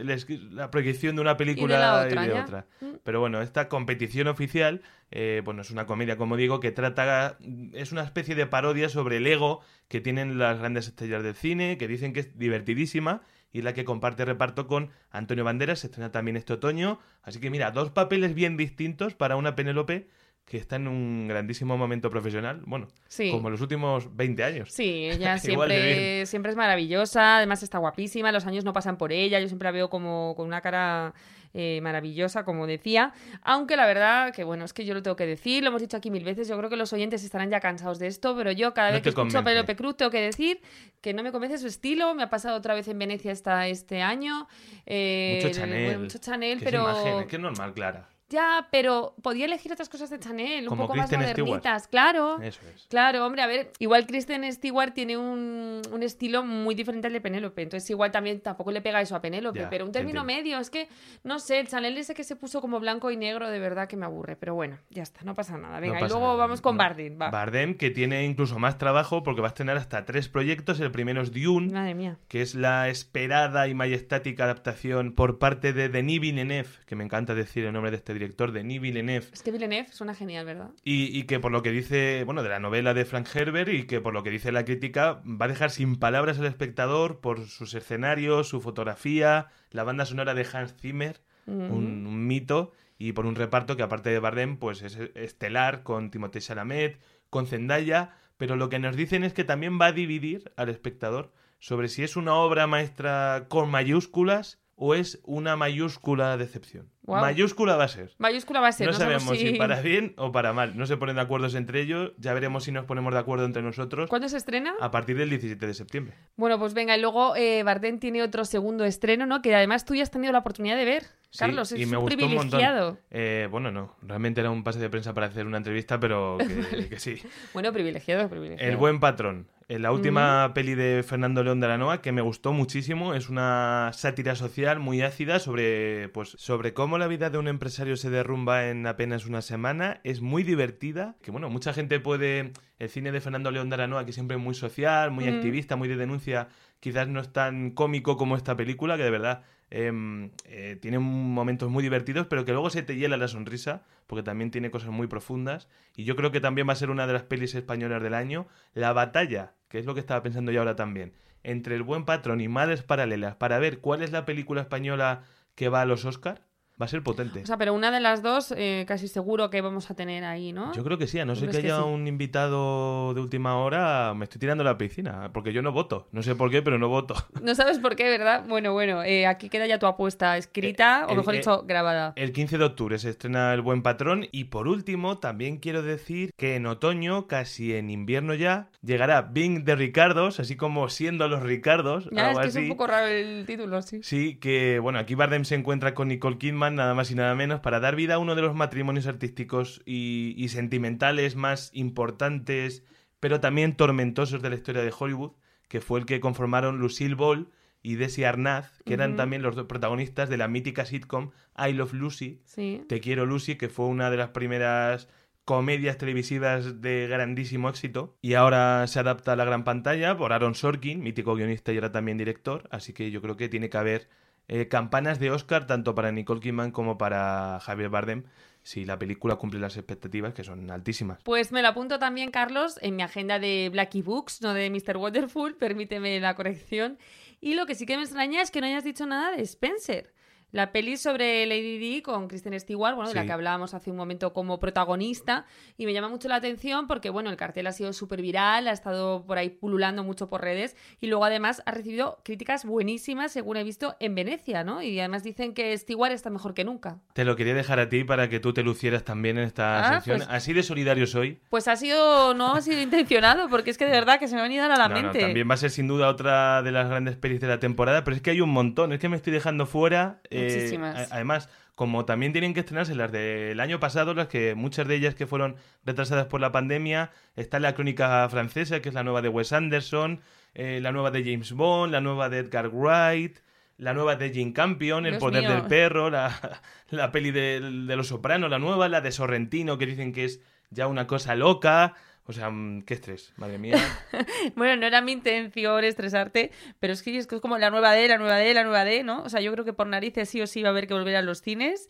el 0.00 0.10
es- 0.10 0.28
la 0.50 0.72
proyección 0.72 1.14
de 1.14 1.22
una 1.22 1.36
película 1.36 1.78
la 1.78 2.06
otra, 2.06 2.26
ya. 2.26 2.42
otra? 2.42 2.66
Mm. 2.80 2.86
Pero 3.04 3.20
bueno, 3.20 3.40
esta 3.42 3.68
competición 3.68 4.26
oficial, 4.26 4.82
eh, 5.12 5.42
bueno, 5.44 5.62
es 5.62 5.70
una 5.70 5.86
comedia, 5.86 6.16
como 6.16 6.36
digo, 6.36 6.58
que 6.58 6.72
trata, 6.72 7.38
es 7.74 7.92
una 7.92 8.02
especie 8.02 8.34
de 8.34 8.46
parodia 8.46 8.88
sobre 8.88 9.18
el 9.18 9.26
ego 9.28 9.60
que 9.86 10.00
tienen 10.00 10.38
las 10.38 10.58
grandes 10.58 10.88
estrellas 10.88 11.22
del 11.22 11.34
cine, 11.36 11.78
que 11.78 11.86
dicen 11.86 12.12
que 12.12 12.20
es 12.20 12.36
divertidísima 12.36 13.22
y 13.52 13.58
es 13.58 13.64
la 13.64 13.74
que 13.74 13.84
comparte 13.84 14.24
reparto 14.24 14.66
con 14.66 14.90
Antonio 15.10 15.44
Banderas, 15.44 15.80
se 15.80 15.88
estrena 15.88 16.12
también 16.12 16.36
este 16.36 16.52
otoño. 16.52 16.98
Así 17.22 17.40
que 17.40 17.50
mira, 17.50 17.70
dos 17.70 17.90
papeles 17.90 18.34
bien 18.34 18.56
distintos 18.56 19.14
para 19.14 19.36
una 19.36 19.56
Penélope 19.56 20.08
que 20.44 20.56
está 20.56 20.76
en 20.76 20.88
un 20.88 21.28
grandísimo 21.28 21.76
momento 21.76 22.10
profesional, 22.10 22.62
bueno, 22.66 22.88
Sí. 23.06 23.30
como 23.30 23.50
los 23.50 23.60
últimos 23.60 24.16
20 24.16 24.42
años. 24.42 24.72
Sí, 24.72 25.08
ella 25.08 25.38
siempre, 25.38 26.26
siempre 26.26 26.50
es 26.50 26.56
maravillosa, 26.56 27.36
además 27.36 27.62
está 27.62 27.78
guapísima, 27.78 28.32
los 28.32 28.46
años 28.46 28.64
no 28.64 28.72
pasan 28.72 28.96
por 28.98 29.12
ella, 29.12 29.38
yo 29.38 29.46
siempre 29.46 29.66
la 29.66 29.72
veo 29.72 29.88
como 29.90 30.34
con 30.36 30.46
una 30.48 30.60
cara 30.60 31.14
eh, 31.54 31.80
maravillosa, 31.82 32.44
como 32.44 32.66
decía, 32.66 33.12
aunque 33.42 33.76
la 33.76 33.86
verdad 33.86 34.32
que 34.32 34.44
bueno, 34.44 34.64
es 34.64 34.72
que 34.72 34.84
yo 34.84 34.94
lo 34.94 35.02
tengo 35.02 35.16
que 35.16 35.26
decir, 35.26 35.62
lo 35.62 35.70
hemos 35.70 35.80
dicho 35.80 35.96
aquí 35.96 36.10
mil 36.10 36.22
veces, 36.24 36.46
yo 36.48 36.56
creo 36.58 36.70
que 36.70 36.76
los 36.76 36.92
oyentes 36.92 37.24
estarán 37.24 37.50
ya 37.50 37.58
cansados 37.60 37.98
de 37.98 38.06
esto, 38.06 38.36
pero 38.36 38.52
yo 38.52 38.74
cada 38.74 38.88
No 38.90 38.94
vez 38.94 39.02
que 39.02 39.08
escucho 39.08 39.22
a 39.22 39.24
convence. 39.30 39.44
Penélope 39.44 39.76
Cruz 39.76 39.96
tengo 39.96 40.10
que 40.10 40.20
decir 40.20 40.60
que 41.00 41.14
no 41.14 41.22
me 41.22 41.32
convence 41.32 41.58
su 41.58 41.66
estilo, 41.66 42.14
me 42.14 42.22
ha 42.22 42.30
pasado 42.30 42.56
otra 42.56 42.74
vez 42.74 42.86
en 42.88 42.98
Venecia 42.98 43.32
esta, 43.32 43.66
este 43.66 44.02
año. 44.02 44.46
eh, 44.86 45.34
Mucho 45.36 45.48
el- 45.48 45.54
Chanel. 45.54 45.84
bueno, 45.86 46.00
mucho 46.00 46.18
Chanel, 46.18 46.58
que 46.58 46.64
pero... 46.66 46.88
es 46.90 46.96
imagen, 47.00 47.18
es 47.20 47.26
que 47.26 47.36
es 47.36 47.42
normal, 47.42 47.72
Clara. 47.74 48.08
Ya, 48.30 48.68
pero 48.70 49.14
podía 49.22 49.44
elegir 49.46 49.72
otras 49.72 49.88
cosas 49.88 50.08
de 50.10 50.18
Chanel, 50.18 50.68
un 50.68 50.78
poco 50.78 50.94
más 50.94 51.08
Kristen 51.08 51.28
Stewart. 51.30 51.48
modernitas, 51.48 51.88
claro. 51.88 52.40
Eso 52.40 52.60
es. 52.74 52.86
Claro, 52.88 53.26
hombre, 53.26 53.42
a 53.42 53.46
ver, 53.46 53.72
igual 53.80 54.06
Kristen 54.06 54.50
Stewart 54.52 54.92
tiene 54.94 55.16
un, 55.16 55.82
un 55.92 56.02
estilo 56.02 56.44
muy 56.44 56.74
diferente 56.74 57.08
al 57.08 57.12
de 57.12 57.20
Penélope, 57.20 57.62
entonces 57.62 57.88
igual 57.90 58.10
también 58.12 58.40
tampoco 58.40 58.70
le 58.70 58.80
pega 58.80 59.00
eso 59.00 59.16
a 59.16 59.20
Penélope, 59.20 59.58
Ya, 59.60 59.68
pero 59.70 59.84
un 59.84 59.92
término 59.92 60.20
entiendo. 60.20 60.42
medio, 60.42 60.58
es 60.60 60.70
que, 60.70 60.88
no 61.24 61.38
sé, 61.40 61.58
el 61.60 61.68
Chanel 61.68 61.98
ese 61.98 62.14
que 62.14 62.24
se 62.24 62.36
puso 62.36 62.60
como 62.60 62.78
blanco 62.80 63.10
y 63.10 63.16
negro, 63.16 63.48
de 63.50 63.58
verdad 63.58 63.88
que 63.88 63.96
me 63.96 64.06
aburre, 64.06 64.36
pero 64.36 64.54
bueno, 64.54 64.78
ya 64.90 65.02
está, 65.02 65.22
no 65.24 65.34
pasa 65.34 65.58
nada. 65.58 65.80
Venga, 65.80 65.98
No 66.00 66.06
y 66.06 66.08
luego 66.08 66.24
nada, 66.26 66.36
vamos 66.36 66.60
con 66.60 66.76
no. 66.76 66.78
Bardem, 66.84 67.20
va. 67.20 67.30
Bardem, 67.30 67.74
que 67.76 67.90
tiene 67.90 68.24
incluso 68.26 68.58
más 68.58 68.78
trabajo 68.78 69.22
porque 69.24 69.40
va 69.40 69.48
a 69.48 69.50
estrenar 69.50 69.76
hasta 69.76 70.04
tres 70.04 70.28
proyectos. 70.28 70.78
El 70.78 70.92
primero 70.92 71.20
es 71.20 71.32
Dune, 71.32 71.72
Madre 71.72 71.94
mía. 71.94 72.16
que 72.28 72.42
es 72.42 72.54
la 72.54 72.88
esperada 72.88 73.66
y 73.66 73.74
majestática 73.74 74.44
adaptación 74.44 75.12
por 75.14 75.38
parte 75.38 75.72
de 75.72 75.88
Denis 75.88 76.20
Villeneuve, 76.20 76.68
que 76.86 76.94
me 76.96 77.02
encanta 77.04 77.34
decir 77.34 77.64
el 77.64 77.72
nombre 77.72 77.90
de 77.90 77.96
este 77.96 78.19
director, 78.20 78.52
Denis 78.52 78.80
Villeneuve, 78.80 79.26
Es 79.32 79.42
que 79.42 79.50
Villeneuve 79.50 79.92
suena 79.92 80.14
genial, 80.14 80.46
¿verdad? 80.46 80.70
y, 80.84 81.18
y 81.18 81.24
que 81.24 81.40
por 81.40 81.50
lo 81.50 81.62
que 81.62 81.70
dice, 81.72 82.22
bueno, 82.24 82.42
de 82.42 82.48
la 82.48 82.60
novela 82.60 82.94
de 82.94 83.04
Frank 83.04 83.26
Herbert 83.34 83.72
y 83.72 83.84
que 83.84 84.00
por 84.00 84.14
lo 84.14 84.22
que 84.22 84.30
dice 84.30 84.52
la 84.52 84.64
crítica 84.64 85.22
va 85.24 85.46
a 85.46 85.48
dejar 85.48 85.70
sin 85.70 85.96
palabras 85.96 86.38
al 86.38 86.46
espectador 86.46 87.20
por 87.20 87.46
sus 87.46 87.74
escenarios, 87.74 88.48
su 88.48 88.60
fotografía, 88.60 89.48
la 89.70 89.84
banda 89.84 90.04
sonora 90.06 90.34
de 90.34 90.46
Hans 90.52 90.74
Zimmer, 90.78 91.20
un, 91.46 92.06
un 92.06 92.26
mito, 92.26 92.72
y 92.96 93.12
por 93.12 93.26
un 93.26 93.34
reparto 93.34 93.76
que 93.76 93.82
aparte 93.82 94.10
de 94.10 94.18
Bardem, 94.20 94.58
pues 94.58 94.82
es 94.82 94.96
estelar 95.14 95.82
con 95.82 96.10
Timothée 96.10 96.40
Chalamet, 96.40 97.00
con 97.30 97.46
Zendaya, 97.46 98.14
pero 98.36 98.56
lo 98.56 98.68
que 98.68 98.78
nos 98.78 98.94
dicen 98.94 99.24
es 99.24 99.32
que 99.32 99.42
también 99.44 99.80
va 99.80 99.86
a 99.86 99.92
dividir 99.92 100.52
al 100.56 100.68
espectador 100.68 101.32
sobre 101.58 101.88
si 101.88 102.02
es 102.02 102.16
una 102.16 102.34
obra 102.34 102.66
maestra 102.66 103.46
con 103.48 103.70
mayúsculas 103.70 104.58
o 104.82 104.94
es 104.94 105.20
una 105.24 105.56
mayúscula 105.56 106.38
decepción. 106.38 106.90
Mayúscula 107.06 107.76
va 107.76 107.84
a 107.84 107.88
ser. 107.88 108.12
Mayúscula 108.16 108.60
va 108.60 108.68
a 108.68 108.72
ser, 108.72 108.86
No 108.86 108.92
no, 108.92 108.98
sabemos 108.98 109.36
si 109.36 109.50
si... 109.50 109.58
para 109.58 109.82
bien 109.82 110.14
o 110.16 110.32
para 110.32 110.54
mal. 110.54 110.76
No 110.78 110.86
se 110.86 110.96
ponen 110.96 111.16
de 111.16 111.22
acuerdo 111.22 111.54
entre 111.56 111.82
ellos. 111.82 112.12
Ya 112.16 112.32
veremos 112.32 112.64
si 112.64 112.72
nos 112.72 112.86
ponemos 112.86 113.12
de 113.12 113.18
acuerdo 113.18 113.44
entre 113.44 113.62
nosotros 113.62 114.08
¿Cuándo 114.08 114.28
se 114.28 114.38
estrena? 114.38 114.72
a 114.80 114.90
partir 114.90 115.18
del 115.18 115.28
17 115.28 115.66
de 115.66 115.74
septiembre. 115.74 116.14
Bueno, 116.36 116.58
pues 116.58 116.72
venga, 116.72 116.96
y 116.96 117.00
luego 117.00 117.36
eh, 117.36 117.62
Bardem 117.62 117.98
tiene 117.98 118.22
otro 118.22 118.46
segundo 118.46 118.84
estreno, 118.84 119.26
¿no? 119.26 119.42
Que 119.42 119.54
además 119.54 119.84
tú 119.84 119.94
ya 119.94 120.02
has 120.02 120.10
tenido 120.10 120.32
la 120.32 120.38
oportunidad 120.38 120.76
de 120.76 120.84
ver. 120.86 121.02
Sí, 121.30 121.38
Carlos, 121.38 121.70
y 121.72 121.82
es 121.82 121.88
me 121.88 121.96
un 121.96 122.02
gustó 122.04 122.24
un 122.24 122.30
privilegiado. 122.30 122.98
Eh, 123.10 123.46
bueno, 123.50 123.70
no. 123.70 123.94
Realmente 124.02 124.40
era 124.40 124.50
un 124.50 124.64
pase 124.64 124.80
de 124.80 124.90
prensa 124.90 125.14
para 125.14 125.26
hacer 125.28 125.46
una 125.46 125.58
entrevista, 125.58 126.00
pero 126.00 126.38
que, 126.70 126.88
que 126.88 126.98
sí. 126.98 127.22
Bueno, 127.54 127.72
privilegiado, 127.72 128.28
privilegiado. 128.28 128.68
El 128.70 128.76
buen 128.76 128.98
patrón. 128.98 129.46
En 129.68 129.82
la 129.82 129.92
última 129.92 130.50
peli 130.52 130.74
de 130.74 131.04
Fernando 131.04 131.44
León 131.44 131.60
de 131.60 131.66
Aranoa, 131.66 132.02
que 132.02 132.10
me 132.10 132.22
gustó 132.22 132.52
muchísimo, 132.52 133.14
es 133.14 133.28
una 133.28 133.92
sátira 133.94 134.34
social 134.34 134.80
muy 134.80 135.00
ácida 135.02 135.38
sobre, 135.38 136.08
pues, 136.08 136.30
sobre 136.30 136.74
cómo 136.74 136.98
la 136.98 137.06
vida 137.06 137.30
de 137.30 137.38
un 137.38 137.46
empresario 137.46 137.96
se 137.96 138.10
derrumba 138.10 138.66
en 138.68 138.84
apenas 138.88 139.26
una 139.26 139.42
semana. 139.42 140.00
Es 140.02 140.22
muy 140.22 140.42
divertida. 140.42 141.14
Que 141.22 141.30
bueno, 141.30 141.48
mucha 141.50 141.72
gente 141.72 142.00
puede. 142.00 142.52
El 142.80 142.88
cine 142.88 143.12
de 143.12 143.20
Fernando 143.20 143.52
León 143.52 143.68
de 143.68 143.74
Aranoa, 143.74 144.04
que 144.04 144.12
siempre 144.12 144.36
es 144.36 144.42
muy 144.42 144.54
social, 144.56 145.12
muy 145.12 145.26
Mm. 145.30 145.36
activista, 145.36 145.76
muy 145.76 145.86
de 145.86 145.94
denuncia, 145.96 146.48
quizás 146.80 147.06
no 147.06 147.20
es 147.20 147.32
tan 147.32 147.70
cómico 147.70 148.16
como 148.16 148.36
esta 148.36 148.56
película, 148.56 148.96
que 148.96 149.04
de 149.04 149.10
verdad 149.10 149.42
em, 149.70 150.30
eh, 150.44 150.76
tiene 150.80 150.98
momentos 150.98 151.70
muy 151.70 151.82
divertidos, 151.82 152.26
pero 152.26 152.44
que 152.44 152.52
luego 152.52 152.70
se 152.70 152.82
te 152.82 152.96
hiela 152.96 153.16
la 153.16 153.28
sonrisa, 153.28 153.82
porque 154.06 154.22
también 154.22 154.50
tiene 154.50 154.70
cosas 154.70 154.90
muy 154.90 155.06
profundas. 155.06 155.68
Y 155.96 156.04
yo 156.04 156.16
creo 156.16 156.32
que 156.32 156.40
también 156.40 156.68
va 156.68 156.72
a 156.72 156.76
ser 156.76 156.90
una 156.90 157.06
de 157.06 157.12
las 157.12 157.22
pelis 157.22 157.54
españolas 157.54 158.02
del 158.02 158.14
año. 158.14 158.46
La 158.74 158.92
batalla, 158.92 159.54
que 159.68 159.78
es 159.78 159.86
lo 159.86 159.94
que 159.94 160.00
estaba 160.00 160.22
pensando 160.22 160.52
yo 160.52 160.60
ahora 160.60 160.76
también, 160.76 161.12
entre 161.42 161.76
El 161.76 161.82
Buen 161.82 162.04
Patrón 162.04 162.40
y 162.40 162.48
Madres 162.48 162.82
Paralelas, 162.82 163.36
para 163.36 163.58
ver 163.58 163.78
cuál 163.78 164.02
es 164.02 164.12
la 164.12 164.24
película 164.24 164.60
española 164.60 165.22
que 165.54 165.68
va 165.68 165.82
a 165.82 165.86
los 165.86 166.04
Oscar, 166.04 166.42
va 166.80 166.86
a 166.86 166.88
ser 166.88 167.02
potente. 167.02 167.42
O 167.42 167.46
sea, 167.46 167.56
pero 167.58 167.74
una 167.74 167.90
de 167.90 168.00
las 168.00 168.22
dos 168.22 168.54
eh, 168.56 168.84
casi 168.88 169.08
seguro 169.08 169.50
que 169.50 169.60
vamos 169.60 169.90
a 169.90 169.94
tener 169.94 170.24
ahí, 170.24 170.52
¿no? 170.52 170.72
Yo 170.74 170.82
creo 170.84 170.98
que 170.98 171.06
sí, 171.06 171.18
a 171.18 171.24
no 171.24 171.34
ser 171.34 171.48
¿Crees 171.48 171.56
que 171.58 171.62
que 171.68 171.72
haya 171.72 171.82
sí? 171.82 171.88
un 171.88 172.06
invitado 172.06 173.14
de 173.14 173.20
última 173.20 173.56
hora, 173.56 174.14
me 174.14 174.24
estoy 174.24 174.38
tirando 174.40 174.62
a 174.62 174.64
la 174.64 174.78
piscina, 174.78 175.30
porque 175.32 175.52
yo 175.52 175.62
no 175.62 175.72
voto. 175.72 176.08
No 176.12 176.22
sé 176.22 176.34
por 176.34 176.50
qué, 176.50 176.62
pero 176.62 176.78
no 176.78 176.88
voto. 176.88 177.14
No 177.42 177.54
sabes 177.54 177.78
por 177.78 177.96
qué, 177.96 178.04
¿verdad? 178.10 178.44
Bueno, 178.48 178.72
bueno, 178.72 179.02
eh, 179.02 179.26
aquí 179.26 179.48
queda 179.48 179.66
ya 179.66 179.78
tu 179.78 179.86
apuesta 179.86 180.36
escrita, 180.36 181.06
o 181.06 181.10
el- 181.12 181.16
mejor 181.18 181.34
eh, 181.34 181.38
dicho, 181.38 181.64
grabada. 181.66 182.12
El 182.16 182.32
15 182.32 182.58
de 182.58 182.64
octubre 182.64 182.98
se 182.98 183.10
estrena 183.10 183.52
El 183.54 183.62
Buen 183.62 183.82
Patrón 183.82 184.26
y 184.30 184.44
por 184.44 184.68
último 184.68 185.18
también 185.18 185.56
quiero 185.58 185.82
decir 185.82 186.32
que 186.36 186.56
en 186.56 186.66
otoño, 186.66 187.26
casi 187.26 187.74
en 187.74 187.90
invierno 187.90 188.34
ya, 188.34 188.68
llegará 188.82 189.22
Bing 189.22 189.64
de 189.64 189.74
Ricardos, 189.74 190.38
así 190.40 190.56
como 190.56 190.88
siendo 190.88 191.28
los 191.28 191.42
Ricardos, 191.42 192.08
Ya, 192.12 192.22
es 192.22 192.28
algo 192.28 192.40
que 192.42 192.48
es 192.48 192.56
un 192.56 192.68
poco 192.68 192.86
raro 192.86 193.06
el 193.06 193.44
título, 193.46 193.82
sí. 193.82 194.00
Sí, 194.02 194.36
que 194.36 194.78
bueno, 194.78 194.98
aquí 194.98 195.14
Bardem 195.14 195.44
se 195.44 195.54
encuentra 195.54 195.94
con 195.94 196.08
Nicole 196.08 196.38
Kidman, 196.38 196.69
nada 196.74 196.94
más 196.94 197.10
y 197.10 197.14
nada 197.14 197.34
menos, 197.34 197.60
para 197.60 197.80
dar 197.80 197.96
vida 197.96 198.14
a 198.14 198.18
uno 198.18 198.34
de 198.34 198.42
los 198.42 198.54
matrimonios 198.54 199.06
artísticos 199.06 199.82
y, 199.84 200.34
y 200.36 200.48
sentimentales 200.48 201.36
más 201.36 201.70
importantes, 201.74 202.84
pero 203.20 203.40
también 203.40 203.76
tormentosos 203.76 204.42
de 204.42 204.50
la 204.50 204.56
historia 204.56 204.82
de 204.82 204.92
Hollywood, 204.96 205.32
que 205.68 205.80
fue 205.80 206.00
el 206.00 206.06
que 206.06 206.20
conformaron 206.20 206.78
Lucille 206.78 207.14
Ball 207.14 207.48
y 207.82 207.94
Desi 207.94 208.24
Arnaz, 208.24 208.82
que 208.84 208.94
eran 208.94 209.16
también 209.16 209.42
los 209.42 209.56
dos 209.56 209.66
protagonistas 209.66 210.28
de 210.28 210.36
la 210.36 210.48
mítica 210.48 210.84
sitcom 210.84 211.30
I 211.56 211.72
Love 211.72 211.94
Lucy, 211.94 212.42
Sí. 212.44 212.82
Te 212.88 213.00
quiero 213.00 213.24
Lucy, 213.24 213.56
que 213.56 213.68
fue 213.68 213.86
una 213.86 214.10
de 214.10 214.16
las 214.18 214.30
primeras 214.30 215.08
comedias 215.44 215.96
televisivas 215.96 216.80
de 216.80 217.08
grandísimo 217.08 217.68
éxito 217.68 218.16
y 218.20 218.34
ahora 218.34 218.86
se 218.86 219.00
adapta 219.00 219.32
a 219.32 219.36
la 219.36 219.44
gran 219.44 219.64
pantalla 219.64 220.16
por 220.16 220.32
Aaron 220.32 220.54
Sorkin, 220.54 221.02
mítico 221.02 221.34
guionista 221.34 221.72
y 221.72 221.76
ahora 221.76 221.90
también 221.90 222.18
director, 222.18 222.68
así 222.70 222.92
que 222.92 223.10
yo 223.10 223.22
creo 223.22 223.36
que 223.36 223.48
tiene 223.48 223.70
que 223.70 223.78
haber 223.78 224.08
eh, 224.52 224.66
campanas 224.66 225.20
de 225.20 225.30
Oscar 225.30 225.68
tanto 225.68 225.94
para 225.94 226.10
Nicole 226.10 226.40
Kidman 226.40 226.72
como 226.72 226.98
para 226.98 227.60
Javier 227.60 227.88
Bardem 227.88 228.24
si 228.64 228.84
la 228.84 228.98
película 228.98 229.36
cumple 229.36 229.60
las 229.60 229.76
expectativas 229.76 230.34
que 230.34 230.42
son 230.42 230.68
altísimas. 230.72 231.20
Pues 231.22 231.52
me 231.52 231.62
lo 231.62 231.68
apunto 231.68 232.00
también, 232.00 232.32
Carlos, 232.32 232.76
en 232.82 232.96
mi 232.96 233.04
agenda 233.04 233.38
de 233.38 233.68
Blackie 233.70 234.02
Books, 234.02 234.42
no 234.42 234.52
de 234.52 234.68
Mr. 234.68 234.96
Wonderful, 234.96 235.54
permíteme 235.58 236.18
la 236.18 236.34
corrección. 236.34 236.98
Y 237.40 237.54
lo 237.54 237.64
que 237.64 237.76
sí 237.76 237.86
que 237.86 237.96
me 237.96 238.02
extraña 238.02 238.42
es 238.42 238.50
que 238.50 238.60
no 238.60 238.66
hayas 238.66 238.82
dicho 238.82 239.06
nada 239.06 239.36
de 239.36 239.42
Spencer. 239.42 240.12
La 240.52 240.72
peli 240.72 240.96
sobre 240.96 241.46
Lady 241.46 241.78
Di 241.78 242.02
con 242.02 242.26
Kristen 242.28 242.58
Stewart, 242.58 242.94
bueno, 242.94 243.08
de 243.08 243.14
la 243.14 243.20
Sí. 243.22 243.26
que 243.28 243.32
hablábamos 243.32 243.72
hace 243.74 243.90
un 243.90 243.96
momento 243.96 244.32
como 244.32 244.58
protagonista, 244.58 245.46
y 245.76 245.86
me 245.86 245.92
llama 245.92 246.08
mucho 246.08 246.28
la 246.28 246.36
atención 246.36 246.86
porque, 246.88 247.10
bueno, 247.10 247.30
el 247.30 247.36
cartel 247.36 247.66
ha 247.68 247.72
sido 247.72 247.92
súper 247.92 248.20
viral, 248.20 248.66
ha 248.66 248.72
estado 248.72 249.24
por 249.26 249.38
ahí 249.38 249.50
pululando 249.50 250.02
mucho 250.02 250.28
por 250.28 250.40
redes, 250.40 250.76
y 251.00 251.06
luego 251.06 251.24
además 251.24 251.62
ha 251.66 251.70
recibido 251.70 252.18
críticas 252.24 252.64
buenísimas, 252.64 253.30
según 253.32 253.56
he 253.58 253.64
visto, 253.64 253.96
en 254.00 254.14
Venecia, 254.14 254.64
¿no? 254.64 254.82
Y 254.82 254.98
además 254.98 255.22
dicen 255.22 255.54
que 255.54 255.76
Stewart 255.78 256.12
está 256.12 256.30
mejor 256.30 256.54
que 256.54 256.64
nunca. 256.64 256.98
Te 257.12 257.24
lo 257.24 257.36
quería 257.36 257.54
dejar 257.54 257.78
a 257.78 257.88
ti 257.88 258.02
para 258.04 258.28
que 258.28 258.40
tú 258.40 258.52
te 258.52 258.62
lucieras 258.62 259.04
también 259.04 259.38
en 259.38 259.44
esta 259.44 259.78
Ah, 259.88 259.94
sección. 259.94 260.18
pues- 260.18 260.28
Así 260.30 260.52
de 260.52 260.62
solidario 260.62 261.06
soy. 261.06 261.40
Pues 261.50 261.68
ha 261.68 261.76
sido, 261.76 262.34
no 262.34 262.54
ha 262.54 262.60
sido 262.60 262.80
intencionado, 262.80 263.48
porque 263.48 263.70
es 263.70 263.78
que 263.78 263.84
de 263.84 263.92
verdad 263.92 264.18
que 264.18 264.26
se 264.26 264.34
me 264.34 264.40
ha 264.40 264.44
venido 264.44 264.64
a 264.64 264.68
la 264.68 264.88
No, 264.88 264.94
no, 264.96 265.02
mente. 265.02 265.20
también 265.20 265.48
va 265.48 265.54
a 265.54 265.58
ser 265.58 265.70
sin 265.70 265.86
duda 265.86 266.08
otra 266.08 266.62
de 266.62 266.72
las 266.72 266.88
grandes 266.88 267.16
pelis 267.16 267.40
de 267.40 267.46
la 267.46 267.60
temporada, 267.60 268.02
pero 268.04 268.16
es 268.16 268.22
que 268.22 268.30
hay 268.30 268.40
un 268.40 268.50
montón. 268.50 268.92
Es 268.92 268.98
que 268.98 269.08
me 269.08 269.16
estoy 269.16 269.32
dejando 269.32 269.66
fuera 269.66 270.20
eh, 270.30 270.39
Muchísimas. 270.42 271.10
a- 271.10 271.14
además, 271.14 271.48
como 271.74 272.04
también 272.04 272.32
tienen 272.32 272.52
que 272.54 272.60
estrenarse 272.60 272.94
las 272.94 273.10
del 273.12 273.58
año 273.60 273.80
pasado, 273.80 274.12
las 274.14 274.28
que 274.28 274.54
muchas 274.54 274.86
de 274.86 274.96
ellas 274.96 275.14
que 275.14 275.26
fueron 275.26 275.56
retrasadas 275.84 276.26
por 276.26 276.40
la 276.40 276.52
pandemia, 276.52 277.10
está 277.36 277.58
la 277.58 277.74
crónica 277.74 278.28
francesa, 278.28 278.80
que 278.82 278.88
es 278.90 278.94
la 278.94 279.02
nueva 279.02 279.22
de 279.22 279.28
Wes 279.30 279.52
Anderson, 279.52 280.20
eh, 280.54 280.80
la 280.82 280.92
nueva 280.92 281.10
de 281.10 281.22
James 281.24 281.52
Bond, 281.52 281.92
la 281.92 282.00
nueva 282.00 282.28
de 282.28 282.38
Edgar 282.38 282.68
Wright, 282.68 283.38
la 283.78 283.94
nueva 283.94 284.16
de 284.16 284.30
Jim 284.30 284.52
Campion, 284.52 285.06
El 285.06 285.12
Dios 285.12 285.20
poder 285.20 285.42
mío. 285.42 285.52
del 285.52 285.62
perro, 285.62 286.10
la, 286.10 286.60
la 286.90 287.10
peli 287.12 287.30
de, 287.30 287.60
de 287.60 287.96
Los 287.96 288.08
Sopranos, 288.08 288.50
la 288.50 288.58
nueva, 288.58 288.88
la 288.88 289.00
de 289.00 289.10
Sorrentino, 289.10 289.78
que 289.78 289.86
dicen 289.86 290.12
que 290.12 290.24
es 290.26 290.40
ya 290.68 290.86
una 290.86 291.06
cosa 291.06 291.34
loca. 291.34 291.94
O 292.26 292.32
sea, 292.32 292.50
mm, 292.50 292.82
qué 292.82 292.94
estrés, 292.94 293.32
madre 293.36 293.58
mía. 293.58 293.76
Bueno, 294.54 294.76
no 294.76 294.86
era 294.86 295.00
mi 295.00 295.12
intención 295.12 295.84
estresarte, 295.84 296.50
pero 296.78 296.92
es 296.92 297.02
que 297.02 297.16
es 297.16 297.26
como 297.26 297.58
la 297.58 297.70
nueva 297.70 297.92
D, 297.92 298.08
la 298.08 298.18
nueva 298.18 298.36
D, 298.36 298.54
la 298.54 298.62
nueva 298.62 298.84
D, 298.84 299.02
¿no? 299.02 299.22
O 299.22 299.28
sea, 299.28 299.40
yo 299.40 299.52
creo 299.52 299.64
que 299.64 299.72
por 299.72 299.86
narices 299.86 300.28
sí 300.28 300.40
o 300.40 300.46
sí 300.46 300.62
va 300.62 300.68
a 300.68 300.72
haber 300.72 300.86
que 300.86 300.94
volver 300.94 301.16
a 301.16 301.22
los 301.22 301.40
cines. 301.40 301.88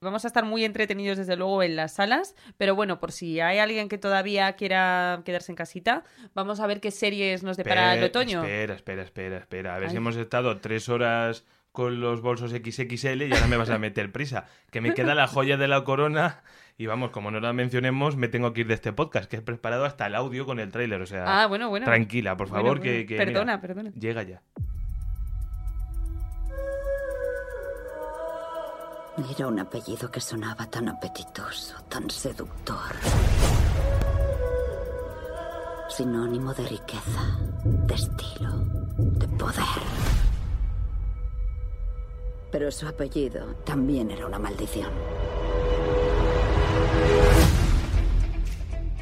Vamos 0.00 0.24
a 0.24 0.28
estar 0.28 0.44
muy 0.44 0.64
entretenidos, 0.64 1.18
desde 1.18 1.36
luego, 1.36 1.62
en 1.62 1.76
las 1.76 1.94
salas. 1.94 2.34
Pero 2.56 2.74
bueno, 2.74 3.00
por 3.00 3.12
si 3.12 3.40
hay 3.40 3.58
alguien 3.58 3.88
que 3.88 3.98
todavía 3.98 4.52
quiera 4.54 5.22
quedarse 5.24 5.52
en 5.52 5.56
casita, 5.56 6.04
vamos 6.34 6.60
a 6.60 6.66
ver 6.66 6.80
qué 6.80 6.90
series 6.90 7.42
nos 7.42 7.56
depara 7.56 7.94
el 7.94 8.04
otoño. 8.04 8.42
Espera, 8.42 8.74
espera, 8.74 9.02
espera, 9.02 9.38
espera. 9.38 9.74
A 9.74 9.78
ver 9.78 9.88
Ay. 9.88 9.90
si 9.92 9.96
hemos 9.98 10.16
estado 10.16 10.58
tres 10.60 10.88
horas 10.88 11.44
con 11.72 12.00
los 12.00 12.20
bolsos 12.20 12.50
XXL 12.52 13.22
y 13.22 13.32
ahora 13.32 13.46
me 13.48 13.56
vas 13.56 13.70
a 13.70 13.78
meter 13.78 14.12
prisa. 14.12 14.46
Que 14.70 14.80
me 14.80 14.94
queda 14.94 15.14
la 15.14 15.26
joya 15.26 15.56
de 15.56 15.68
la 15.68 15.82
corona 15.84 16.42
y 16.78 16.86
vamos, 16.86 17.10
como 17.10 17.30
no 17.30 17.40
la 17.40 17.52
mencionemos, 17.52 18.16
me 18.16 18.28
tengo 18.28 18.52
que 18.52 18.60
ir 18.62 18.66
de 18.68 18.74
este 18.74 18.92
podcast, 18.92 19.28
que 19.30 19.36
he 19.36 19.42
preparado 19.42 19.84
hasta 19.84 20.06
el 20.06 20.14
audio 20.14 20.44
con 20.46 20.60
el 20.60 20.70
tráiler. 20.70 21.00
O 21.00 21.06
sea, 21.06 21.42
Ah, 21.42 21.46
bueno, 21.46 21.68
bueno. 21.70 21.84
tranquila, 21.86 22.36
por 22.36 22.48
Bueno, 22.48 22.62
favor, 22.64 22.78
bueno. 22.78 22.92
que, 22.92 23.06
que, 23.06 23.16
Perdona, 23.16 23.56
mira, 23.56 23.60
perdona. 23.60 23.90
Llega 23.98 24.22
ya. 24.22 24.42
Era 29.36 29.46
un 29.46 29.58
apellido 29.58 30.10
que 30.10 30.20
sonaba 30.20 30.66
tan 30.70 30.88
apetitoso, 30.88 31.76
tan 31.88 32.08
seductor. 32.08 32.94
Sinónimo 35.90 36.54
de 36.54 36.66
riqueza, 36.66 37.38
de 37.64 37.94
estilo, 37.94 38.50
de 38.96 39.28
poder. 39.28 40.31
Pero 42.52 42.70
su 42.70 42.86
apellido 42.86 43.54
también 43.64 44.10
era 44.10 44.26
una 44.26 44.38
maldición. 44.38 44.90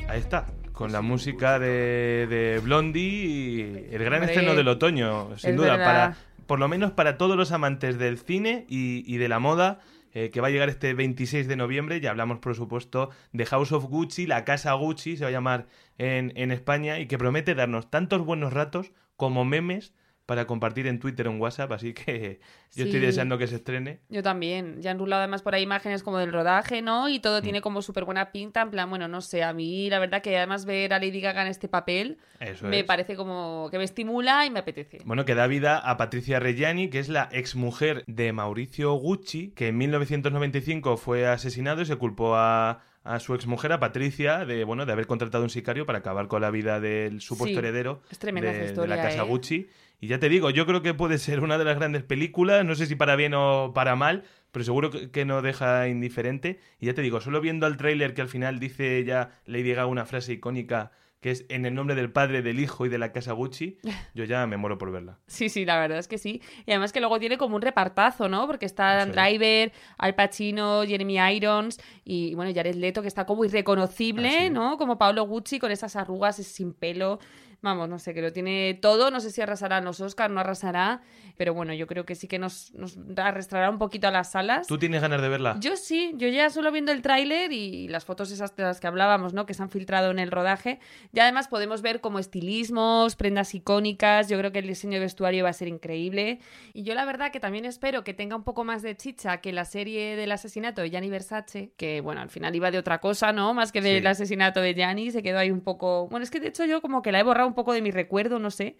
Ahí 0.08 0.20
está. 0.20 0.46
Con 0.72 0.92
la 0.92 1.02
música 1.02 1.58
de, 1.58 2.26
de 2.30 2.60
Blondie 2.60 3.02
y 3.02 3.60
el 3.94 4.02
gran 4.02 4.20
Hombre, 4.20 4.32
estreno 4.32 4.54
del 4.54 4.68
otoño, 4.68 5.36
sin 5.36 5.50
es 5.50 5.56
duda, 5.56 5.72
verdad. 5.76 5.84
para 5.84 6.16
por 6.46 6.58
lo 6.58 6.66
menos 6.68 6.90
para 6.92 7.16
todos 7.18 7.36
los 7.36 7.52
amantes 7.52 7.98
del 7.98 8.18
cine 8.18 8.64
y, 8.68 9.04
y 9.06 9.18
de 9.18 9.28
la 9.28 9.38
moda, 9.38 9.78
eh, 10.14 10.30
que 10.30 10.40
va 10.40 10.48
a 10.48 10.50
llegar 10.50 10.68
este 10.68 10.94
26 10.94 11.46
de 11.46 11.54
noviembre. 11.56 12.00
Ya 12.00 12.10
hablamos, 12.10 12.38
por 12.38 12.56
supuesto, 12.56 13.10
de 13.32 13.46
House 13.46 13.70
of 13.72 13.84
Gucci, 13.84 14.26
la 14.26 14.44
casa 14.44 14.72
Gucci, 14.72 15.16
se 15.16 15.22
va 15.24 15.28
a 15.28 15.32
llamar 15.32 15.66
en, 15.98 16.32
en 16.34 16.50
España, 16.50 16.98
y 16.98 17.06
que 17.06 17.18
promete 17.18 17.54
darnos 17.54 17.88
tantos 17.90 18.24
buenos 18.24 18.52
ratos 18.52 18.90
como 19.16 19.44
memes 19.44 19.92
para 20.30 20.46
compartir 20.46 20.86
en 20.86 21.00
Twitter 21.00 21.26
o 21.26 21.32
en 21.32 21.40
WhatsApp. 21.40 21.72
Así 21.72 21.92
que 21.92 22.38
yo 22.76 22.84
estoy 22.84 23.00
deseando 23.00 23.36
que 23.36 23.48
se 23.48 23.56
estrene. 23.56 23.98
Yo 24.10 24.22
también. 24.22 24.80
Ya 24.80 24.92
han 24.92 24.98
rulado 25.00 25.22
además 25.22 25.42
por 25.42 25.56
ahí 25.56 25.64
imágenes 25.64 26.04
como 26.04 26.18
del 26.18 26.32
rodaje, 26.32 26.82
¿no? 26.82 27.08
Y 27.08 27.18
Mm. 27.18 27.22
todo 27.22 27.42
tiene 27.42 27.60
como 27.60 27.82
súper 27.82 28.04
buena 28.04 28.30
pinta. 28.30 28.62
En 28.62 28.70
plan, 28.70 28.88
bueno, 28.88 29.08
no 29.08 29.22
sé, 29.22 29.42
a 29.42 29.52
mí 29.52 29.90
la 29.90 29.98
verdad 29.98 30.22
que 30.22 30.36
además 30.36 30.66
ver 30.66 30.92
a 30.94 31.00
Lady 31.00 31.20
Gaga 31.20 31.42
en 31.42 31.48
este 31.48 31.66
papel 31.66 32.18
Eso 32.38 32.64
me 32.68 32.78
es. 32.78 32.84
parece 32.84 33.16
como 33.16 33.66
que 33.72 33.78
me 33.78 33.82
estimula 33.84 34.46
y 34.46 34.50
me 34.50 34.60
apetece. 34.60 35.00
Bueno, 35.04 35.24
que 35.24 35.34
da 35.34 35.48
vida 35.48 35.78
a 35.78 35.96
Patricia 35.96 36.38
Reggiani, 36.38 36.90
que 36.90 37.00
es 37.00 37.08
la 37.08 37.28
exmujer 37.32 38.04
de 38.06 38.32
Mauricio 38.32 38.92
Gucci, 38.92 39.48
que 39.56 39.66
en 39.66 39.78
1995 39.78 40.96
fue 40.96 41.26
asesinado 41.26 41.82
y 41.82 41.86
se 41.86 41.96
culpó 41.96 42.36
a, 42.36 42.82
a 43.02 43.18
su 43.18 43.34
exmujer, 43.34 43.72
a 43.72 43.80
Patricia, 43.80 44.44
de 44.44 44.62
bueno, 44.64 44.86
de 44.86 44.92
haber 44.92 45.06
contratado 45.06 45.42
un 45.42 45.50
sicario 45.50 45.86
para 45.86 45.98
acabar 45.98 46.28
con 46.28 46.40
la 46.42 46.50
vida 46.50 46.78
del 46.78 47.20
supuesto 47.20 47.54
Sí, 47.54 47.58
heredero 47.58 48.02
es 48.10 48.18
de, 48.20 48.86
la 48.86 48.96
casa 48.96 49.22
¿eh? 49.22 49.26
Gucci. 49.26 49.68
Y 50.00 50.08
ya 50.08 50.18
te 50.18 50.28
digo, 50.30 50.48
yo 50.50 50.66
creo 50.66 50.80
que 50.80 50.94
puede 50.94 51.18
ser 51.18 51.40
una 51.40 51.58
de 51.58 51.64
las 51.64 51.76
grandes 51.76 52.02
películas, 52.02 52.64
no 52.64 52.74
sé 52.74 52.86
si 52.86 52.94
para 52.94 53.16
bien 53.16 53.34
o 53.34 53.72
para 53.74 53.96
mal, 53.96 54.24
pero 54.50 54.64
seguro 54.64 54.90
que, 54.90 55.24
no 55.24 55.42
deja 55.42 55.88
indiferente. 55.88 56.58
Y 56.78 56.86
ya 56.86 56.94
te 56.94 57.02
digo, 57.02 57.20
solo 57.20 57.40
viendo 57.40 57.66
al 57.66 57.76
tráiler 57.76 58.14
que 58.14 58.22
al 58.22 58.28
final 58.28 58.58
dice 58.58 59.04
ya 59.04 59.30
Lady 59.44 59.70
Gaga 59.70 59.86
una 59.86 60.06
frase 60.06 60.32
icónica 60.32 60.92
que 61.20 61.30
es 61.30 61.44
en 61.50 61.66
el 61.66 61.74
nombre 61.74 61.94
del 61.94 62.10
padre, 62.10 62.40
del 62.40 62.58
hijo 62.60 62.86
y 62.86 62.88
de 62.88 62.96
la 62.96 63.12
casa 63.12 63.32
Gucci, 63.32 63.76
yo 64.14 64.24
ya 64.24 64.46
me 64.46 64.56
muero 64.56 64.78
por 64.78 64.90
verla. 64.90 65.18
Sí, 65.26 65.50
sí, 65.50 65.66
la 65.66 65.78
verdad 65.78 65.98
es 65.98 66.08
que 66.08 66.16
sí. 66.16 66.40
Y 66.64 66.70
además 66.70 66.92
que 66.92 67.00
luego 67.00 67.18
tiene 67.18 67.36
como 67.36 67.56
un 67.56 67.62
repartazo, 67.62 68.30
¿no? 68.30 68.46
Porque 68.46 68.64
está 68.64 69.02
es. 69.02 69.12
Driver, 69.12 69.70
Al 69.98 70.14
Pacino, 70.14 70.82
Jeremy 70.86 71.18
Irons 71.36 71.78
y, 72.04 72.34
bueno, 72.34 72.52
Jared 72.54 72.74
Leto, 72.74 73.02
que 73.02 73.08
está 73.08 73.26
como 73.26 73.44
irreconocible, 73.44 74.28
Ah, 74.30 74.42
sí. 74.44 74.50
¿no? 74.50 74.78
Como 74.78 74.96
Pablo 74.96 75.24
Gucci 75.24 75.58
con 75.58 75.70
esas 75.70 75.94
arrugas 75.94 76.36
sin 76.36 76.72
pelo. 76.72 77.18
Vamos, 77.62 77.88
no 77.88 77.98
sé, 77.98 78.14
que 78.14 78.22
lo 78.22 78.32
tiene 78.32 78.78
todo. 78.80 79.10
No 79.10 79.20
sé 79.20 79.30
si 79.30 79.40
arrasará 79.42 79.78
en 79.78 79.84
los 79.84 80.00
Oscars, 80.00 80.32
no 80.32 80.40
arrasará. 80.40 81.02
Pero 81.36 81.52
bueno, 81.54 81.72
yo 81.74 81.86
creo 81.86 82.04
que 82.06 82.14
sí 82.14 82.26
que 82.28 82.38
nos, 82.38 82.72
nos 82.74 82.98
arrastrará 83.16 83.68
un 83.70 83.78
poquito 83.78 84.08
a 84.08 84.10
las 84.10 84.30
salas. 84.32 84.66
¿Tú 84.66 84.78
tienes 84.78 85.00
ganas 85.02 85.20
de 85.22 85.28
verla? 85.28 85.56
Yo 85.60 85.76
sí, 85.76 86.12
yo 86.16 86.28
ya 86.28 86.48
solo 86.50 86.72
viendo 86.72 86.92
el 86.92 87.02
tráiler 87.02 87.52
y 87.52 87.88
las 87.88 88.04
fotos 88.04 88.30
esas 88.30 88.54
de 88.56 88.62
las 88.62 88.80
que 88.80 88.86
hablábamos, 88.86 89.32
¿no? 89.34 89.46
Que 89.46 89.54
se 89.54 89.62
han 89.62 89.70
filtrado 89.70 90.10
en 90.10 90.18
el 90.18 90.30
rodaje. 90.30 90.80
Ya 91.12 91.22
además 91.24 91.48
podemos 91.48 91.82
ver 91.82 92.00
como 92.00 92.18
estilismos, 92.18 93.16
prendas 93.16 93.54
icónicas. 93.54 94.28
Yo 94.28 94.38
creo 94.38 94.52
que 94.52 94.58
el 94.60 94.66
diseño 94.66 94.94
de 94.94 95.00
vestuario 95.00 95.44
va 95.44 95.50
a 95.50 95.54
ser 95.54 95.68
increíble. 95.68 96.40
Y 96.72 96.82
yo 96.82 96.94
la 96.94 97.04
verdad 97.04 97.30
que 97.32 97.40
también 97.40 97.64
espero 97.64 98.04
que 98.04 98.14
tenga 98.14 98.36
un 98.36 98.42
poco 98.44 98.64
más 98.64 98.82
de 98.82 98.96
chicha 98.96 99.38
que 99.38 99.52
la 99.52 99.64
serie 99.64 100.16
del 100.16 100.32
asesinato 100.32 100.82
de 100.82 100.90
Gianni 100.90 101.08
Versace, 101.10 101.72
que 101.76 102.00
bueno, 102.00 102.20
al 102.20 102.30
final 102.30 102.54
iba 102.54 102.70
de 102.70 102.78
otra 102.78 102.98
cosa, 103.00 103.32
¿no? 103.32 103.54
Más 103.54 103.72
que 103.72 103.80
del 103.80 104.02
Sí. 104.02 104.06
asesinato 104.06 104.60
de 104.60 104.74
Gianni, 104.74 105.10
se 105.10 105.22
quedó 105.22 105.38
ahí 105.38 105.50
un 105.50 105.60
poco... 105.60 106.08
Bueno, 106.08 106.24
es 106.24 106.30
que 106.30 106.40
de 106.40 106.48
hecho 106.48 106.64
yo 106.64 106.80
como 106.80 107.02
que 107.02 107.12
la 107.12 107.20
he 107.20 107.22
borrado 107.22 107.48
un 107.50 107.54
poco 107.54 107.72
de 107.72 107.82
mi 107.82 107.90
recuerdo, 107.90 108.38
no 108.38 108.50
sé. 108.50 108.76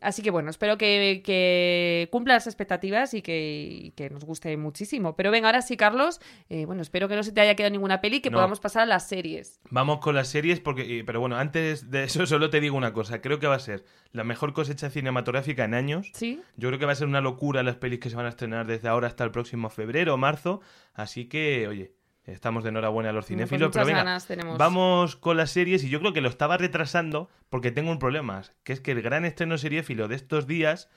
Así 0.00 0.22
que 0.22 0.30
bueno, 0.30 0.50
espero 0.50 0.78
que, 0.78 1.20
que 1.24 2.08
cumpla 2.10 2.34
las 2.34 2.46
expectativas 2.46 3.14
y 3.14 3.22
que, 3.22 3.92
nos 4.10 4.24
guste 4.24 4.56
muchísimo. 4.56 5.14
Pero 5.16 5.30
venga, 5.30 5.48
ahora 5.48 5.62
sí, 5.62 5.76
Carlos, 5.76 6.20
eh, 6.48 6.64
bueno, 6.66 6.82
espero 6.82 7.08
que 7.08 7.16
no 7.16 7.22
se 7.22 7.32
te 7.32 7.40
haya 7.40 7.54
quedado 7.54 7.72
ninguna 7.72 8.00
peli, 8.00 8.20
que 8.20 8.30
No. 8.30 8.36
podamos 8.36 8.58
pasar 8.60 8.82
a 8.82 8.86
las 8.86 9.08
series. 9.08 9.60
Vamos 9.70 9.98
con 10.00 10.14
las 10.14 10.28
series, 10.28 10.60
porque, 10.60 10.84
y- 10.84 11.02
pero 11.02 11.20
bueno, 11.20 11.36
antes 11.36 11.90
de 11.90 12.04
eso 12.04 12.24
solo 12.26 12.48
te 12.50 12.60
digo 12.60 12.76
una 12.76 12.92
cosa. 12.92 13.20
Creo 13.20 13.38
que 13.38 13.46
va 13.46 13.56
a 13.56 13.60
ser 13.60 13.84
la 14.12 14.24
mejor 14.24 14.52
cosecha 14.52 14.88
cinematográfica 14.90 15.64
en 15.64 15.74
años. 15.74 16.10
¿Sí? 16.14 16.40
Yo 16.56 16.68
creo 16.68 16.78
que 16.78 16.86
va 16.86 16.92
a 16.92 16.96
ser 16.96 17.06
una 17.08 17.20
locura 17.20 17.62
las 17.62 17.76
pelis 17.76 18.00
que 18.00 18.10
se 18.10 18.16
van 18.16 18.26
a 18.26 18.30
estrenar 18.30 18.66
desde 18.66 18.88
ahora 18.88 19.08
hasta 19.08 19.24
el 19.24 19.30
próximo 19.30 19.68
febrero 19.70 20.14
o 20.14 20.16
marzo. 20.16 20.60
Así 20.94 21.26
que, 21.26 21.66
oye, 21.68 21.92
estamos 22.24 22.62
de 22.64 22.70
enhorabuena 22.70 23.10
a 23.10 23.12
los 23.12 23.24
pues 23.24 23.28
cinéfilos. 23.28 23.70
pero 23.72 23.86
venga, 23.86 23.98
ganas 23.98 24.26
tenemos. 24.26 24.58
vamos 24.58 25.16
con 25.16 25.36
las 25.36 25.50
series. 25.50 25.84
Y 25.84 25.88
yo 25.88 26.00
creo 26.00 26.12
que 26.12 26.20
lo 26.20 26.28
estaba 26.28 26.56
retrasando 26.56 27.28
porque 27.50 27.70
tengo 27.70 27.90
un 27.90 27.98
problema. 27.98 28.42
Que 28.62 28.72
es 28.72 28.80
que 28.80 28.92
el 28.92 29.02
gran 29.02 29.24
estreno 29.24 29.58
seriéfilo 29.58 30.08
de 30.08 30.16
estos 30.16 30.46
días 30.46 30.88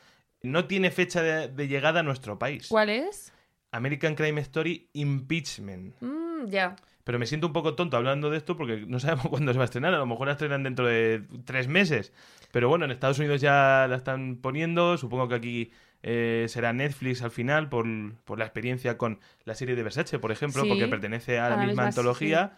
no 0.41 0.65
tiene 0.65 0.91
fecha 0.91 1.21
de, 1.21 1.47
de 1.47 1.67
llegada 1.67 2.01
a 2.01 2.03
nuestro 2.03 2.38
país. 2.38 2.67
¿Cuál 2.69 2.89
es? 2.89 3.33
American 3.71 4.15
Crime 4.15 4.39
Story 4.41 4.89
Impeachment. 4.93 5.95
Mm, 6.01 6.45
ya. 6.47 6.75
Pero 7.03 7.19
me 7.19 7.25
siento 7.27 7.47
un 7.47 7.53
poco 7.53 7.75
tonto 7.75 7.97
hablando 7.97 8.29
de 8.29 8.38
esto 8.38 8.55
porque 8.57 8.85
no 8.88 8.99
sabemos 8.99 9.27
cuándo 9.29 9.51
se 9.51 9.57
va 9.57 9.63
a 9.63 9.65
estrenar. 9.65 9.93
A 9.93 9.97
lo 9.97 10.05
mejor 10.05 10.27
la 10.27 10.33
estrenan 10.33 10.63
dentro 10.63 10.85
de 10.88 11.23
tres 11.45 11.67
meses. 11.67 12.13
Pero 12.51 12.69
bueno, 12.69 12.85
en 12.85 12.91
Estados 12.91 13.19
Unidos 13.19 13.41
ya 13.41 13.88
la 13.89 13.95
están 13.95 14.38
poniendo. 14.38 14.97
Supongo 14.97 15.27
que 15.27 15.35
aquí 15.35 15.71
eh, 16.07 16.45
será 16.49 16.71
Netflix 16.71 17.23
al 17.23 17.31
final 17.31 17.67
por, 17.67 17.87
por 18.25 18.37
la 18.37 18.45
experiencia 18.45 18.95
con 18.95 19.19
la 19.43 19.55
serie 19.55 19.75
de 19.75 19.81
Versace, 19.81 20.19
por 20.19 20.31
ejemplo, 20.31 20.61
Sí, 20.61 20.69
porque 20.69 20.87
pertenece 20.87 21.39
a 21.39 21.41
la, 21.41 21.47
a 21.47 21.49
la 21.49 21.55
misma, 21.57 21.69
misma, 21.69 21.87
antología. 21.87 22.57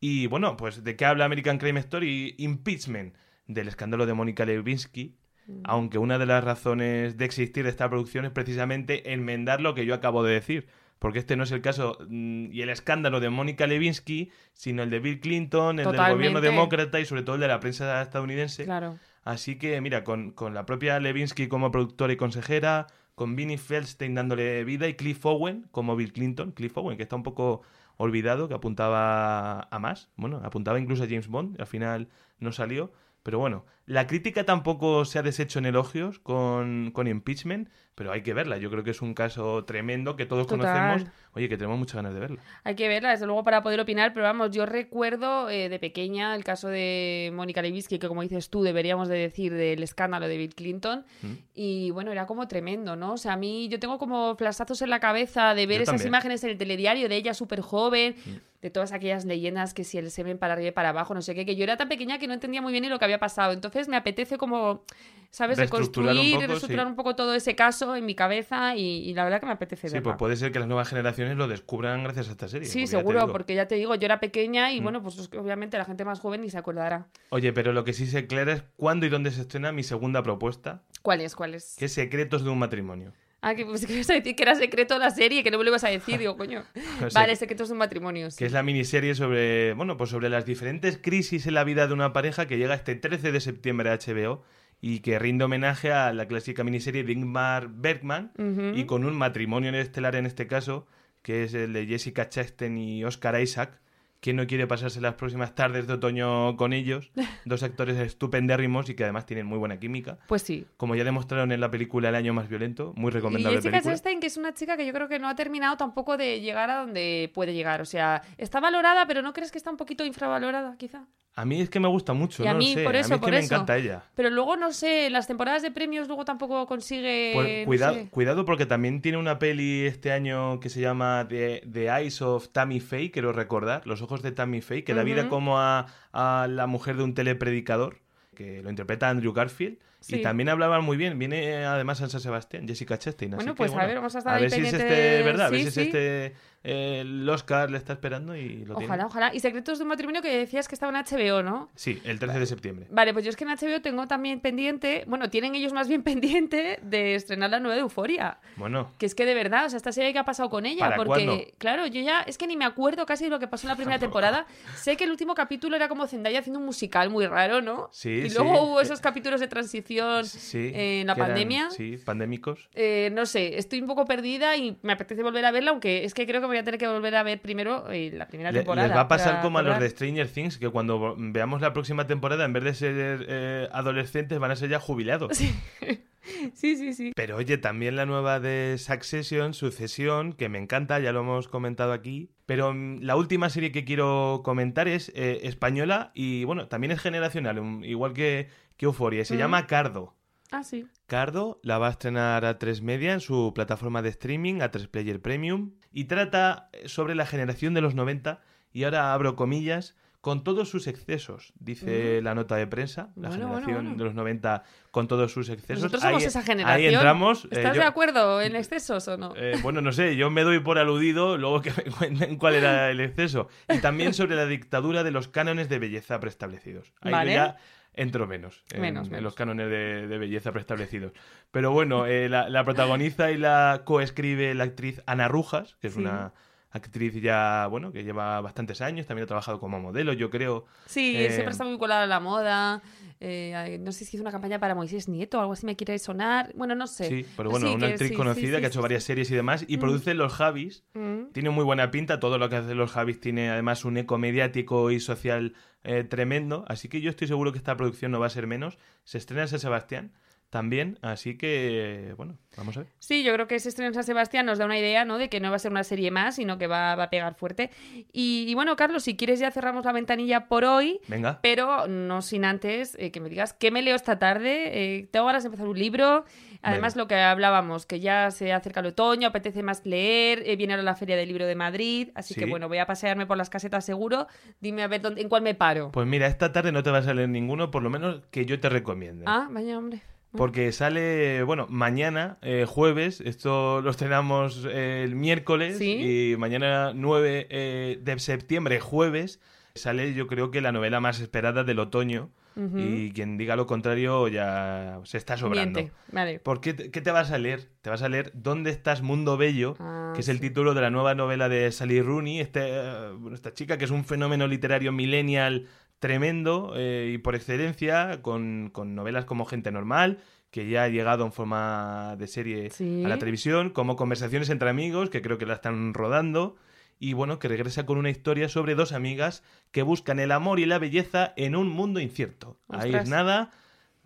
Y 0.00 0.26
bueno, 0.26 0.56
pues 0.56 0.82
¿de 0.82 0.96
qué 0.96 1.04
habla 1.04 1.24
American 1.24 1.58
Crime 1.58 1.78
Story? 1.78 2.34
Impeachment. 2.38 3.14
Del 3.46 3.68
escándalo 3.68 4.04
de 4.04 4.14
Mónica 4.14 4.44
Lewinsky. 4.44 5.14
Mm. 5.46 5.60
Aunque 5.62 5.98
una 5.98 6.18
de 6.18 6.26
las 6.26 6.42
razones 6.42 7.16
de 7.16 7.24
existir 7.24 7.62
de 7.62 7.70
esta 7.70 7.88
producción 7.88 8.24
es 8.24 8.32
precisamente 8.32 9.12
enmendar 9.12 9.60
lo 9.60 9.76
que 9.76 9.86
yo 9.86 9.94
acabo 9.94 10.24
de 10.24 10.34
decir. 10.34 10.66
Porque 10.98 11.20
este 11.20 11.36
no 11.36 11.44
es 11.44 11.52
el 11.52 11.60
caso 11.60 11.98
mm, 12.08 12.50
y 12.50 12.62
el 12.62 12.68
escándalo 12.68 13.20
de 13.20 13.30
Mónica 13.30 13.68
Lewinsky, 13.68 14.32
sino 14.54 14.82
el 14.82 14.90
de 14.90 14.98
Bill 14.98 15.20
Clinton, 15.20 15.78
el 15.78 15.92
del 15.92 16.14
gobierno 16.14 16.40
demócrata 16.40 16.98
y 16.98 17.04
sobre 17.04 17.22
todo 17.22 17.36
el 17.36 17.42
de 17.42 17.48
la 17.48 17.60
prensa 17.60 18.02
estadounidense. 18.02 18.64
Claro. 18.64 18.98
Así 19.24 19.58
que, 19.58 19.80
mira, 19.80 20.04
con, 20.04 20.30
con 20.30 20.54
la 20.54 20.66
propia 20.66 20.98
Lewinsky 21.00 21.48
como 21.48 21.70
productora 21.70 22.12
y 22.12 22.16
consejera, 22.16 22.86
con 23.14 23.36
Vinnie 23.36 23.58
Feldstein 23.58 24.14
dándole 24.14 24.64
vida 24.64 24.88
y 24.88 24.94
Cliff 24.94 25.24
Owen 25.26 25.66
como 25.70 25.96
Bill 25.96 26.12
Clinton. 26.12 26.52
Cliff 26.52 26.76
Owen, 26.78 26.96
que 26.96 27.02
está 27.02 27.16
un 27.16 27.24
poco 27.24 27.62
olvidado, 27.96 28.48
que 28.48 28.54
apuntaba 28.54 29.62
a 29.62 29.78
más. 29.78 30.08
Bueno, 30.16 30.40
apuntaba 30.44 30.78
incluso 30.78 31.02
a 31.02 31.06
James 31.06 31.28
Bond, 31.28 31.60
al 31.60 31.66
final 31.66 32.08
no 32.38 32.52
salió. 32.52 32.92
Pero 33.28 33.40
bueno, 33.40 33.66
la 33.84 34.06
crítica 34.06 34.44
tampoco 34.46 35.04
se 35.04 35.18
ha 35.18 35.22
deshecho 35.22 35.58
en 35.58 35.66
elogios 35.66 36.18
con, 36.18 36.92
con 36.94 37.06
Impeachment, 37.06 37.68
pero 37.94 38.10
hay 38.10 38.22
que 38.22 38.32
verla. 38.32 38.56
Yo 38.56 38.70
creo 38.70 38.82
que 38.84 38.92
es 38.92 39.02
un 39.02 39.12
caso 39.12 39.66
tremendo 39.66 40.16
que 40.16 40.24
todos 40.24 40.46
Total. 40.46 40.64
conocemos. 40.94 41.12
Oye, 41.34 41.46
que 41.50 41.58
tenemos 41.58 41.78
muchas 41.78 41.96
ganas 41.96 42.14
de 42.14 42.20
verla. 42.20 42.40
Hay 42.64 42.74
que 42.74 42.88
verla, 42.88 43.10
desde 43.10 43.26
luego, 43.26 43.44
para 43.44 43.62
poder 43.62 43.80
opinar, 43.80 44.14
pero 44.14 44.24
vamos, 44.24 44.50
yo 44.50 44.64
recuerdo 44.64 45.50
eh, 45.50 45.68
de 45.68 45.78
pequeña 45.78 46.34
el 46.34 46.42
caso 46.42 46.68
de 46.68 47.30
Mónica 47.34 47.60
Lewinsky, 47.60 47.98
que 47.98 48.08
como 48.08 48.22
dices 48.22 48.48
tú, 48.48 48.62
deberíamos 48.62 49.08
de 49.08 49.18
decir 49.18 49.52
del 49.52 49.82
escándalo 49.82 50.26
de 50.26 50.38
Bill 50.38 50.54
Clinton, 50.54 51.04
Mm. 51.22 51.32
y 51.54 51.90
bueno, 51.90 52.10
era 52.12 52.24
como 52.26 52.48
tremendo, 52.48 52.96
¿no? 52.96 53.12
O 53.12 53.18
sea, 53.18 53.34
a 53.34 53.36
mí 53.36 53.68
yo 53.68 53.78
tengo 53.78 53.98
como 53.98 54.36
flashazos 54.36 54.80
en 54.80 54.88
la 54.88 55.00
cabeza 55.00 55.54
de 55.54 55.66
ver 55.66 55.76
Yo 55.78 55.82
esas 55.82 55.92
también. 55.96 56.08
imágenes 56.08 56.44
en 56.44 56.50
el 56.50 56.56
telediario 56.56 57.08
de 57.10 57.16
ella 57.16 57.34
súper 57.34 57.60
joven, 57.60 58.14
Mm. 58.24 58.30
De 58.62 58.70
todas 58.70 58.92
aquellas 58.92 59.24
leyendas 59.24 59.72
que 59.72 59.84
si 59.84 59.98
el 59.98 60.10
semen 60.10 60.36
para 60.38 60.54
arriba 60.54 60.68
y 60.68 60.72
para 60.72 60.88
abajo, 60.88 61.14
no 61.14 61.22
sé 61.22 61.34
qué, 61.34 61.46
que 61.46 61.54
yo 61.54 61.62
era 61.64 61.76
tan 61.76 61.88
pequeña 61.88 62.18
que 62.18 62.26
no 62.26 62.34
entendía 62.34 62.60
muy 62.60 62.72
bien 62.72 62.82
ni 62.82 62.88
lo 62.88 62.98
que 62.98 63.04
había 63.04 63.20
pasado, 63.20 63.52
entonces 63.52 63.86
me 63.86 63.96
apetece 63.96 64.36
como, 64.36 64.82
¿sabes? 65.30 65.58
Reestructurar 65.58 66.10
un 66.10 66.16
Reconstruir, 66.16 66.34
poco, 66.34 66.46
reestructurar 66.48 66.86
sí. 66.86 66.90
un 66.90 66.96
poco 66.96 67.14
todo 67.14 67.34
ese 67.34 67.54
caso 67.54 67.94
en 67.94 68.04
mi 68.04 68.16
cabeza 68.16 68.74
y, 68.74 69.08
y 69.08 69.14
la 69.14 69.22
verdad 69.22 69.38
que 69.38 69.46
me 69.46 69.52
apetece 69.52 69.86
Sí, 69.88 69.92
verla. 69.94 70.02
pues 70.04 70.16
puede 70.16 70.36
ser 70.36 70.50
que 70.50 70.58
las 70.58 70.66
nuevas 70.66 70.88
generaciones 70.88 71.36
lo 71.36 71.46
descubran 71.46 72.02
gracias 72.02 72.28
a 72.28 72.32
esta 72.32 72.48
serie. 72.48 72.66
Sí, 72.68 72.80
ya 72.80 72.86
seguro, 72.88 73.30
porque 73.30 73.54
ya 73.54 73.68
te 73.68 73.76
digo, 73.76 73.94
yo 73.94 74.04
era 74.06 74.18
pequeña 74.18 74.72
y 74.72 74.80
Mm. 74.80 74.82
bueno, 74.82 75.02
pues 75.02 75.18
obviamente 75.38 75.78
la 75.78 75.84
gente 75.84 76.04
más 76.04 76.18
joven 76.18 76.40
ni 76.40 76.50
se 76.50 76.58
acordará. 76.58 77.06
Oye, 77.30 77.52
pero 77.52 77.72
lo 77.72 77.84
que 77.84 77.92
sí 77.92 78.06
se 78.06 78.18
aclara 78.18 78.54
es 78.54 78.62
cuándo 78.76 79.06
y 79.06 79.08
dónde 79.08 79.30
se 79.30 79.42
estrena 79.42 79.70
mi 79.70 79.84
segunda 79.84 80.22
propuesta, 80.24 80.82
¿Cuál 81.02 81.20
es? 81.20 81.36
¿Cuál 81.36 81.54
es? 81.54 81.80
es 81.80 81.92
Secretos 81.92 82.42
de 82.42 82.50
un 82.50 82.58
matrimonio. 82.58 83.12
Ah, 83.40 83.54
que 83.54 83.64
pues 83.64 83.86
que 83.86 83.92
ibas 83.94 84.10
a 84.10 84.14
decir 84.14 84.34
que 84.34 84.42
era 84.42 84.54
secreto 84.56 84.98
la 84.98 85.10
serie, 85.10 85.44
que 85.44 85.50
no 85.50 85.58
me 85.58 85.64
lo 85.64 85.70
ibas 85.70 85.84
a 85.84 85.88
decir, 85.88 86.18
digo, 86.18 86.36
coño. 86.36 86.64
O 87.04 87.10
sea, 87.10 87.22
Vale, 87.22 87.36
secretos 87.36 87.68
de 87.68 87.72
un 87.72 87.78
matrimonio. 87.78 88.30
sí. 88.30 88.38
que 88.38 88.46
es 88.46 88.52
la 88.52 88.62
miniserie 88.64 89.14
sobre, 89.14 89.74
bueno, 89.74 89.96
pues 89.96 90.10
sobre 90.10 90.28
las 90.28 90.44
diferentes 90.44 90.98
crisis 90.98 91.46
en 91.46 91.54
la 91.54 91.62
vida 91.64 91.86
de 91.86 91.94
una 91.94 92.12
pareja 92.12 92.46
que 92.46 92.58
llega 92.58 92.74
este 92.74 92.96
13 92.96 93.30
de 93.30 93.40
septiembre 93.40 93.90
a 93.90 93.98
HBO 93.98 94.42
y 94.80 95.00
que 95.00 95.18
rinde 95.18 95.44
homenaje 95.44 95.92
a 95.92 96.12
la 96.12 96.26
clásica 96.26 96.64
miniserie 96.64 97.04
de 97.04 97.12
Ingmar 97.12 97.68
Bergman 97.68 98.32
y 98.74 98.84
con 98.84 99.04
un 99.04 99.16
matrimonio 99.16 99.72
estelar 99.74 100.14
en 100.16 100.26
este 100.26 100.46
caso, 100.46 100.86
que 101.22 101.44
es 101.44 101.54
el 101.54 101.72
de 101.72 101.86
Jessica 101.86 102.28
Chastain 102.28 102.76
y 102.78 103.04
Oscar 103.04 103.40
Isaac. 103.40 103.80
¿Quién 104.20 104.34
no 104.36 104.46
quiere 104.48 104.66
pasarse 104.66 105.00
las 105.00 105.14
próximas 105.14 105.54
tardes 105.54 105.86
de 105.86 105.92
otoño 105.94 106.56
con 106.56 106.72
ellos? 106.72 107.10
Dos 107.44 107.62
actores 107.62 107.96
estupendérrimos 107.98 108.88
y 108.90 108.94
que 108.94 109.04
además 109.04 109.26
tienen 109.26 109.46
muy 109.46 109.58
buena 109.58 109.78
química. 109.78 110.18
Pues 110.26 110.42
sí. 110.42 110.66
Como 110.76 110.96
ya 110.96 111.04
demostraron 111.04 111.52
en 111.52 111.60
la 111.60 111.70
película 111.70 112.08
El 112.08 112.16
año 112.16 112.34
más 112.34 112.48
violento, 112.48 112.92
muy 112.96 113.10
Y 113.10 113.14
recomendable 113.14 113.56
Jessica 113.58 113.70
película. 113.72 113.94
Chastain, 113.94 114.20
que 114.20 114.26
es 114.26 114.36
una 114.36 114.54
chica 114.54 114.76
que 114.76 114.84
yo 114.86 114.92
creo 114.92 115.08
que 115.08 115.18
no 115.20 115.28
ha 115.28 115.34
terminado 115.36 115.76
tampoco 115.76 116.16
de 116.16 116.40
llegar 116.40 116.68
a 116.70 116.80
donde 116.80 117.30
puede 117.32 117.54
llegar. 117.54 117.80
O 117.80 117.84
sea, 117.84 118.22
está 118.38 118.58
valorada, 118.60 119.06
pero 119.06 119.22
¿no 119.22 119.32
crees 119.32 119.52
que 119.52 119.58
está 119.58 119.70
un 119.70 119.76
poquito 119.76 120.04
infravalorada, 120.04 120.76
quizá? 120.76 121.06
A 121.34 121.44
mí 121.44 121.60
es 121.60 121.70
que 121.70 121.78
me 121.78 121.86
gusta 121.86 122.14
mucho, 122.14 122.42
Y 122.42 122.48
a 122.48 122.52
no 122.52 122.58
mí, 122.58 122.74
sé. 122.74 122.82
por 122.82 122.96
a 122.96 122.98
eso, 122.98 123.10
mí 123.10 123.14
es 123.14 123.20
por 123.20 123.30
que 123.30 123.36
me 123.36 123.44
encanta 123.44 123.76
ella. 123.76 124.02
Pero 124.16 124.28
luego, 124.28 124.56
no 124.56 124.72
sé, 124.72 125.08
las 125.08 125.28
temporadas 125.28 125.62
de 125.62 125.70
premios 125.70 126.08
luego 126.08 126.24
tampoco 126.24 126.66
consigue... 126.66 127.30
Pues, 127.32 127.60
no 127.60 127.66
cuidado, 127.66 127.94
sé. 127.94 128.08
cuidado 128.10 128.44
porque 128.44 128.66
también 128.66 129.00
tiene 129.00 129.18
una 129.18 129.38
peli 129.38 129.86
este 129.86 130.10
año 130.10 130.58
que 130.58 130.68
se 130.68 130.80
llama 130.80 131.26
The, 131.28 131.62
The 131.72 131.86
Eyes 131.96 132.22
of 132.22 132.48
Tammy 132.48 132.80
Faye, 132.80 133.12
quiero 133.12 133.32
recordar, 133.32 133.86
Los 133.86 134.02
ojos 134.08 134.22
de 134.22 134.32
Tammy 134.32 134.62
Faye, 134.62 134.84
que 134.84 134.94
da 134.94 135.02
vida 135.02 135.28
como 135.28 135.58
a, 135.58 135.86
a 136.12 136.46
la 136.48 136.66
mujer 136.66 136.96
de 136.96 137.04
un 137.04 137.14
telepredicador, 137.14 137.98
que 138.34 138.62
lo 138.62 138.70
interpreta 138.70 139.10
Andrew 139.10 139.34
Garfield. 139.34 139.78
Sí. 140.00 140.16
Y 140.16 140.22
también 140.22 140.48
hablaban 140.48 140.84
muy 140.84 140.96
bien. 140.96 141.18
Viene 141.18 141.42
eh, 141.44 141.64
además 141.64 142.00
a 142.02 142.08
San 142.08 142.20
Sebastián, 142.20 142.66
Jessica 142.68 142.98
Chastain. 142.98 143.34
así 143.34 143.36
Bueno, 143.38 143.54
que, 143.54 143.58
pues 143.58 143.72
a 143.74 143.86
ver, 143.86 143.96
vamos 143.96 144.14
a 144.14 144.18
estar 144.18 144.32
a 144.32 144.36
ahí 144.36 144.42
ver 144.42 144.50
si 144.52 144.60
es 144.60 144.72
este, 144.72 145.22
¿verdad? 145.22 145.46
A 145.46 145.50
ver 145.50 145.58
sí, 145.60 145.70
si 145.70 145.80
es 145.80 145.86
este 145.86 146.26
eh, 146.64 147.00
el 147.00 147.28
Oscar 147.28 147.70
le 147.70 147.78
está 147.78 147.92
esperando 147.94 148.34
y 148.36 148.64
lo 148.64 148.74
tiene. 148.76 148.86
Ojalá, 148.86 149.06
ojalá. 149.06 149.34
Y 149.34 149.40
secretos 149.40 149.78
de 149.78 149.84
un 149.84 149.88
matrimonio 149.88 150.22
que 150.22 150.36
decías 150.36 150.66
que 150.68 150.74
estaba 150.74 150.96
en 150.96 151.04
HBO, 151.04 151.42
¿no? 151.42 151.68
Sí, 151.76 152.00
el 152.04 152.18
13 152.18 152.38
de 152.40 152.46
septiembre. 152.46 152.86
Vale, 152.90 153.12
pues 153.12 153.24
yo 153.24 153.30
es 153.30 153.36
que 153.36 153.44
en 153.44 153.50
HBO 153.50 153.80
tengo 153.80 154.06
también 154.08 154.40
pendiente, 154.40 155.04
bueno, 155.06 155.30
tienen 155.30 155.54
ellos 155.54 155.72
más 155.72 155.88
bien 155.88 156.02
pendiente 156.04 156.78
de 156.82 157.14
estrenar 157.14 157.50
la 157.50 157.60
nueva 157.60 157.74
de 157.76 157.80
Euforia. 157.82 158.38
Bueno, 158.56 158.92
Que 158.98 159.06
es 159.06 159.14
que 159.14 159.24
de 159.24 159.34
verdad, 159.34 159.66
o 159.66 159.70
sea, 159.70 159.76
esta 159.76 159.92
serie 159.92 160.12
que 160.12 160.18
ha 160.18 160.24
pasado 160.24 160.48
con 160.50 160.66
ella, 160.66 160.86
¿Para 160.90 160.96
porque, 160.96 161.24
cuándo? 161.26 161.44
claro, 161.58 161.86
yo 161.86 162.00
ya, 162.02 162.22
es 162.22 162.38
que 162.38 162.46
ni 162.46 162.56
me 162.56 162.64
acuerdo 162.64 163.06
casi 163.06 163.24
de 163.24 163.30
lo 163.30 163.38
que 163.38 163.46
pasó 163.48 163.66
en 163.66 163.70
la 163.70 163.76
primera 163.76 163.98
temporada. 164.00 164.46
sé 164.76 164.96
que 164.96 165.04
el 165.04 165.10
último 165.10 165.34
capítulo 165.34 165.74
era 165.76 165.88
como 165.88 166.06
Zendaya 166.06 166.40
haciendo 166.40 166.58
un 166.60 166.66
musical 166.66 167.08
muy 167.10 167.26
raro, 167.26 167.62
¿no? 167.62 167.88
Sí, 167.92 168.10
Y 168.10 168.30
luego 168.30 168.62
hubo 168.62 168.80
Eh, 168.80 168.82
esos 168.82 169.00
capítulos 169.00 169.40
de 169.40 169.46
transición 169.48 169.87
sí. 169.96 170.70
en 170.74 171.06
la 171.06 171.12
eran, 171.14 171.26
pandemia. 171.26 171.70
sí, 171.70 171.96
pandémicos. 172.04 172.68
Eh, 172.74 173.10
no 173.12 173.26
sé, 173.26 173.58
estoy 173.58 173.80
un 173.80 173.86
poco 173.86 174.04
perdida 174.04 174.56
y 174.56 174.76
me 174.82 174.92
apetece 174.92 175.22
volver 175.22 175.44
a 175.44 175.50
verla, 175.50 175.70
aunque 175.70 176.04
es 176.04 176.14
que 176.14 176.26
creo 176.26 176.40
que 176.40 176.46
voy 176.46 176.56
a 176.58 176.64
tener 176.64 176.78
que 176.78 176.86
volver 176.88 177.14
a 177.16 177.22
ver 177.22 177.40
primero 177.40 177.90
eh, 177.90 178.10
la 178.12 178.28
primera 178.28 178.50
Le- 178.52 178.60
temporada. 178.60 178.88
les 178.88 178.96
va 178.96 179.02
a 179.02 179.08
pasar 179.08 179.40
como 179.42 179.58
a 179.58 179.62
los 179.62 179.78
de 179.80 179.88
Stranger 179.90 180.28
Things, 180.28 180.58
que 180.58 180.68
cuando 180.68 181.14
veamos 181.18 181.60
la 181.60 181.72
próxima 181.72 182.06
temporada, 182.06 182.44
en 182.44 182.52
vez 182.52 182.64
de 182.64 182.74
ser 182.74 183.26
eh, 183.28 183.68
adolescentes, 183.72 184.38
van 184.38 184.50
a 184.50 184.56
ser 184.56 184.68
ya 184.70 184.80
jubilados. 184.80 185.36
Sí. 185.36 185.54
sí, 186.54 186.76
sí, 186.76 186.92
sí. 186.92 187.12
Pero 187.14 187.36
oye, 187.36 187.58
también 187.58 187.96
la 187.96 188.06
nueva 188.06 188.40
de 188.40 188.76
Succession, 188.78 189.54
Sucesión, 189.54 190.32
que 190.32 190.48
me 190.48 190.58
encanta, 190.58 190.98
ya 190.98 191.12
lo 191.12 191.20
hemos 191.20 191.48
comentado 191.48 191.92
aquí. 191.92 192.30
Pero 192.46 192.72
mm, 192.74 193.00
la 193.02 193.16
última 193.16 193.50
serie 193.50 193.72
que 193.72 193.84
quiero 193.84 194.42
comentar 194.44 194.88
es 194.88 195.10
eh, 195.14 195.40
española 195.44 196.10
y 196.14 196.44
bueno, 196.44 196.68
también 196.68 196.90
es 196.92 197.00
generacional, 197.00 197.58
um, 197.58 197.84
igual 197.84 198.12
que, 198.14 198.48
que 198.78 198.86
Euphoria. 198.86 199.26
Se 199.26 199.34
Mm. 199.34 199.38
llama 199.38 199.66
Cardo. 199.66 200.14
Ah, 200.50 200.62
sí. 200.64 200.86
Cardo 201.06 201.60
la 201.62 201.76
va 201.76 201.88
a 201.88 201.90
estrenar 201.90 202.46
a 202.46 202.58
3 202.58 202.80
Media 202.80 203.12
en 203.12 203.20
su 203.20 203.52
plataforma 203.54 204.00
de 204.00 204.08
streaming, 204.08 204.62
a 204.62 204.70
3 204.70 204.88
Player 204.88 205.20
Premium, 205.20 205.72
y 205.92 206.04
trata 206.04 206.70
sobre 206.86 207.14
la 207.14 207.26
generación 207.26 207.74
de 207.74 207.82
los 207.82 207.94
90, 207.94 208.40
y 208.72 208.84
ahora 208.84 209.12
abro 209.12 209.36
comillas, 209.36 209.94
con 210.20 210.42
todos 210.42 210.68
sus 210.68 210.88
excesos, 210.88 211.52
dice 211.60 212.20
la 212.22 212.34
nota 212.34 212.56
de 212.56 212.66
prensa, 212.66 213.10
la 213.14 213.28
Bueno, 213.28 213.44
generación 213.48 213.74
bueno. 213.84 213.96
de 213.98 214.04
los 214.04 214.14
90 214.14 214.64
con 214.90 215.06
todos 215.06 215.32
sus 215.32 215.48
excesos. 215.48 215.76
Nosotros 215.84 216.02
somos 216.02 216.22
Ahí- 216.22 216.26
esa 216.26 216.42
generación. 216.42 216.88
Ahí 216.88 216.92
entramos. 216.94 217.44
eh, 217.44 217.48
¿Estás 217.52 217.76
yo- 217.76 217.82
de 217.82 217.86
acuerdo 217.86 218.40
en 218.42 218.56
excesos 218.56 219.06
o 219.06 219.16
no? 219.16 219.32
eh, 219.36 219.54
bueno, 219.62 219.80
no 219.80 219.92
sé, 219.92 220.16
yo 220.16 220.28
me 220.28 220.42
doy 220.42 220.58
por 220.58 220.78
aludido, 220.78 221.38
luego 221.38 221.62
que 221.62 221.70
me 221.70 221.84
cuenten 222.26 222.36
cuál 222.36 222.54
era 222.56 222.90
el 222.90 223.00
exceso. 223.00 223.48
Y 223.72 223.78
también 223.78 224.12
sobre 224.12 224.34
la 224.34 224.46
dictadura 224.46 225.04
de 225.04 225.12
los 225.12 225.28
cánones 225.28 225.68
de 225.68 225.78
belleza 225.78 226.18
preestablecidos. 226.20 226.92
Ahí 227.00 227.12
Vale. 227.12 227.34
ya 227.34 227.56
entro 227.94 228.26
menos, 228.26 228.62
en, 228.72 228.80
Menos, 228.80 229.06
en 229.06 229.12
menos. 229.12 229.24
los 229.24 229.34
cánones 229.34 229.68
de, 229.70 230.06
de 230.06 230.18
belleza 230.18 230.52
preestablecidos. 230.52 231.12
Pero 231.50 231.72
bueno, 231.72 232.06
eh, 232.06 232.28
la, 232.28 232.48
la 232.48 232.64
protagoniza 232.64 233.30
y 233.30 233.36
la 233.36 233.82
coescribe 233.84 234.54
la 234.54 234.64
actriz 234.64 235.02
Ana 235.06 235.28
Rujas, 235.28 235.76
que 235.80 235.88
es 235.88 235.94
Sí. 235.94 236.00
una 236.00 236.32
actriz 236.70 237.14
ya, 237.20 237.66
bueno, 237.70 237.92
que 237.92 238.04
lleva 238.04 238.40
bastantes 238.40 238.80
años, 238.80 239.06
también 239.06 239.24
ha 239.24 239.26
trabajado 239.26 239.58
como 239.58 239.80
modelo, 239.80 240.12
yo 240.12 240.28
creo. 240.30 240.66
Sí, 240.86 241.16
eh, 241.16 241.30
siempre 241.30 241.52
está 241.52 241.64
muy 241.64 241.72
vinculada 241.72 242.02
a 242.02 242.06
la 242.06 242.20
moda. 242.20 242.82
eh, 243.20 243.78
no 243.80 243.90
sé 243.90 244.04
si 244.04 244.16
hizo 244.16 244.22
una 244.22 244.30
campaña 244.30 244.60
para 244.60 244.74
Moisés 244.76 245.08
Nieto 245.08 245.38
o 245.38 245.40
algo 245.40 245.54
así 245.54 245.66
me 245.66 245.74
quiere 245.74 245.98
sonar. 245.98 246.52
Bueno, 246.54 246.74
no 246.76 246.86
sé. 246.86 247.08
Sí, 247.08 247.26
pero 247.36 247.50
bueno, 247.50 247.66
Sí, 247.68 247.74
una 247.74 247.86
que 247.88 247.92
actriz 247.94 248.10
sí, 248.10 248.14
conocida 248.14 248.56
sí, 248.56 248.60
que 248.60 248.66
ha 248.66 248.68
hecho 248.68 248.82
varias 248.82 249.02
series 249.02 249.30
y 249.30 249.34
demás, 249.34 249.64
y 249.66 249.76
Mm. 249.76 249.80
produce 249.80 250.14
Los 250.14 250.32
Javis, 250.34 250.84
Mm. 250.94 251.32
Tiene 251.32 251.50
muy 251.50 251.64
buena 251.64 251.90
pinta, 251.90 252.20
todo 252.20 252.38
lo 252.38 252.48
que 252.48 252.56
hace 252.56 252.74
los 252.74 252.92
Javis 252.92 253.20
tiene 253.20 253.50
además 253.50 253.84
un 253.84 253.96
eco 253.96 254.18
mediático 254.18 254.90
y 254.90 255.00
social 255.00 255.54
eh, 255.84 256.04
tremendo, 256.04 256.64
así 256.68 256.88
que 256.88 257.00
yo 257.00 257.08
estoy 257.10 257.28
seguro 257.28 257.52
que 257.52 257.58
esta 257.58 257.76
producción 257.76 258.10
no 258.12 258.20
va 258.20 258.26
a 258.26 258.30
ser 258.30 258.46
menos. 258.46 258.78
Se 259.04 259.16
estrena 259.18 259.42
en 259.42 259.48
San 259.48 259.58
Sebastián 259.60 260.12
también, 260.50 260.98
así 261.02 261.36
que 261.36 262.14
bueno, 262.16 262.38
vamos 262.56 262.76
a 262.76 262.80
ver. 262.80 262.88
Sí, 262.98 263.22
yo 263.22 263.32
creo 263.34 263.46
que 263.46 263.56
ese 263.56 263.68
estreno 263.68 263.88
en 263.88 263.94
San 263.94 264.04
Sebastián 264.04 264.46
nos 264.46 264.58
da 264.58 264.64
una 264.64 264.78
idea, 264.78 265.04
¿no? 265.04 265.18
De 265.18 265.28
que 265.28 265.40
no 265.40 265.50
va 265.50 265.56
a 265.56 265.58
ser 265.58 265.70
una 265.70 265.84
serie 265.84 266.10
más, 266.10 266.36
sino 266.36 266.56
que 266.56 266.66
va, 266.66 266.94
va 266.96 267.04
a 267.04 267.10
pegar 267.10 267.34
fuerte. 267.34 267.70
Y, 268.12 268.46
y 268.48 268.54
bueno, 268.54 268.74
Carlos, 268.76 269.02
si 269.02 269.16
quieres 269.16 269.40
ya 269.40 269.50
cerramos 269.50 269.84
la 269.84 269.92
ventanilla 269.92 270.46
por 270.48 270.64
hoy, 270.64 271.00
Venga. 271.08 271.40
pero 271.42 271.86
no 271.86 272.22
sin 272.22 272.44
antes 272.46 272.96
eh, 272.98 273.10
que 273.10 273.20
me 273.20 273.28
digas 273.28 273.52
qué 273.52 273.70
me 273.70 273.82
leo 273.82 273.94
esta 273.94 274.18
tarde. 274.18 274.96
Eh, 274.96 275.08
tengo 275.10 275.26
ganas 275.26 275.42
de 275.42 275.48
empezar 275.48 275.66
un 275.68 275.78
libro. 275.78 276.24
Además, 276.62 276.94
Venga. 276.94 277.04
lo 277.04 277.08
que 277.08 277.14
hablábamos, 277.16 277.86
que 277.86 278.00
ya 278.00 278.30
se 278.32 278.52
acerca 278.52 278.80
el 278.80 278.86
otoño, 278.86 279.28
apetece 279.28 279.62
más 279.62 279.86
leer, 279.86 280.42
eh, 280.44 280.56
viene 280.56 280.72
ahora 280.72 280.82
la 280.82 280.96
Feria 280.96 281.16
del 281.16 281.28
Libro 281.28 281.46
de 281.46 281.54
Madrid, 281.54 282.08
así 282.16 282.34
Sí. 282.34 282.40
que 282.40 282.46
bueno, 282.46 282.66
voy 282.68 282.78
a 282.78 282.86
pasearme 282.86 283.26
por 283.26 283.36
las 283.36 283.48
casetas 283.48 283.84
seguro. 283.84 284.26
Dime 284.60 284.82
a 284.82 284.88
ver 284.88 285.00
dónde, 285.02 285.20
en 285.20 285.28
cuál 285.28 285.42
me 285.42 285.54
paro. 285.54 285.92
Pues 285.92 286.06
mira, 286.08 286.26
esta 286.26 286.50
tarde 286.52 286.72
no 286.72 286.82
te 286.82 286.90
va 286.90 286.98
a 286.98 287.02
salir 287.02 287.28
ninguno, 287.28 287.70
por 287.70 287.82
lo 287.84 287.90
menos 287.90 288.22
que 288.32 288.44
yo 288.44 288.58
te 288.58 288.68
recomiende. 288.70 289.24
Ah, 289.28 289.46
vaya 289.52 289.78
hombre. 289.78 290.00
Porque 290.36 290.72
sale, 290.72 291.42
bueno, 291.42 291.66
mañana, 291.70 292.36
eh, 292.42 292.64
jueves, 292.68 293.20
esto 293.22 293.80
lo 293.80 293.90
estrenamos 293.90 294.66
eh, 294.70 295.02
el 295.04 295.14
miércoles 295.16 295.78
Sí. 295.78 296.32
y 296.32 296.36
mañana 296.36 296.92
9 296.94 297.46
eh, 297.50 297.98
de 298.02 298.18
septiembre, 298.18 298.78
jueves, 298.78 299.40
sale 299.74 300.12
yo 300.14 300.26
creo 300.26 300.50
que 300.50 300.60
la 300.60 300.70
novela 300.72 301.00
más 301.00 301.20
esperada 301.20 301.64
del 301.64 301.78
otoño 301.78 302.30
y 302.76 303.12
quien 303.12 303.38
diga 303.38 303.54
lo 303.54 303.68
contrario 303.68 304.26
ya 304.26 304.98
se 305.04 305.16
está 305.16 305.36
sobrando. 305.36 305.88
Vale. 306.10 306.40
¿Por 306.40 306.60
qué, 306.60 306.74
te- 306.74 306.90
qué 306.90 307.00
te 307.00 307.12
vas 307.12 307.30
a 307.30 307.38
leer? 307.38 307.68
Te 307.82 307.88
vas 307.90 308.02
a 308.02 308.08
leer 308.08 308.32
¿Dónde 308.34 308.70
estás, 308.70 309.00
Mundo 309.00 309.36
Bello? 309.36 309.76
Ah, 309.78 310.10
que 310.12 310.22
es 310.22 310.28
el 310.28 310.38
sí. 310.38 310.48
título 310.48 310.74
de 310.74 310.80
la 310.80 310.90
nueva 310.90 311.14
novela 311.14 311.48
de 311.48 311.70
Sally 311.70 312.02
Rooney, 312.02 312.40
este, 312.40 312.62
eh, 312.64 313.12
esta 313.32 313.54
chica 313.54 313.78
que 313.78 313.84
es 313.84 313.92
un 313.92 314.04
fenómeno 314.04 314.48
literario 314.48 314.90
millennial 314.90 315.66
tremendo 315.98 316.72
eh, 316.76 317.10
y 317.14 317.18
por 317.18 317.34
excelencia, 317.34 318.20
con, 318.22 318.70
con 318.72 318.94
novelas 318.94 319.24
como 319.24 319.44
Gente 319.44 319.70
Normal, 319.72 320.18
que 320.50 320.68
ya 320.68 320.84
ha 320.84 320.88
llegado 320.88 321.24
en 321.26 321.32
forma 321.32 322.16
de 322.18 322.26
serie 322.26 322.70
Sí. 322.70 323.04
a 323.04 323.08
la 323.08 323.18
televisión, 323.18 323.70
como 323.70 323.96
Conversaciones 323.96 324.48
entre 324.50 324.70
amigos, 324.70 325.10
que 325.10 325.20
creo 325.22 325.38
que 325.38 325.46
la 325.46 325.54
están 325.54 325.92
rodando, 325.94 326.56
y 327.00 327.12
bueno, 327.12 327.38
que 327.38 327.48
regresa 327.48 327.86
con 327.86 327.98
una 327.98 328.10
historia 328.10 328.48
sobre 328.48 328.74
dos 328.74 328.92
amigas 328.92 329.42
que 329.70 329.82
buscan 329.82 330.18
el 330.18 330.32
amor 330.32 330.58
y 330.58 330.66
la 330.66 330.78
belleza 330.78 331.32
en 331.36 331.54
un 331.54 331.68
mundo 331.68 332.00
incierto. 332.00 332.58
Ahí 332.68 332.94
es 332.94 333.08
nada. 333.08 333.50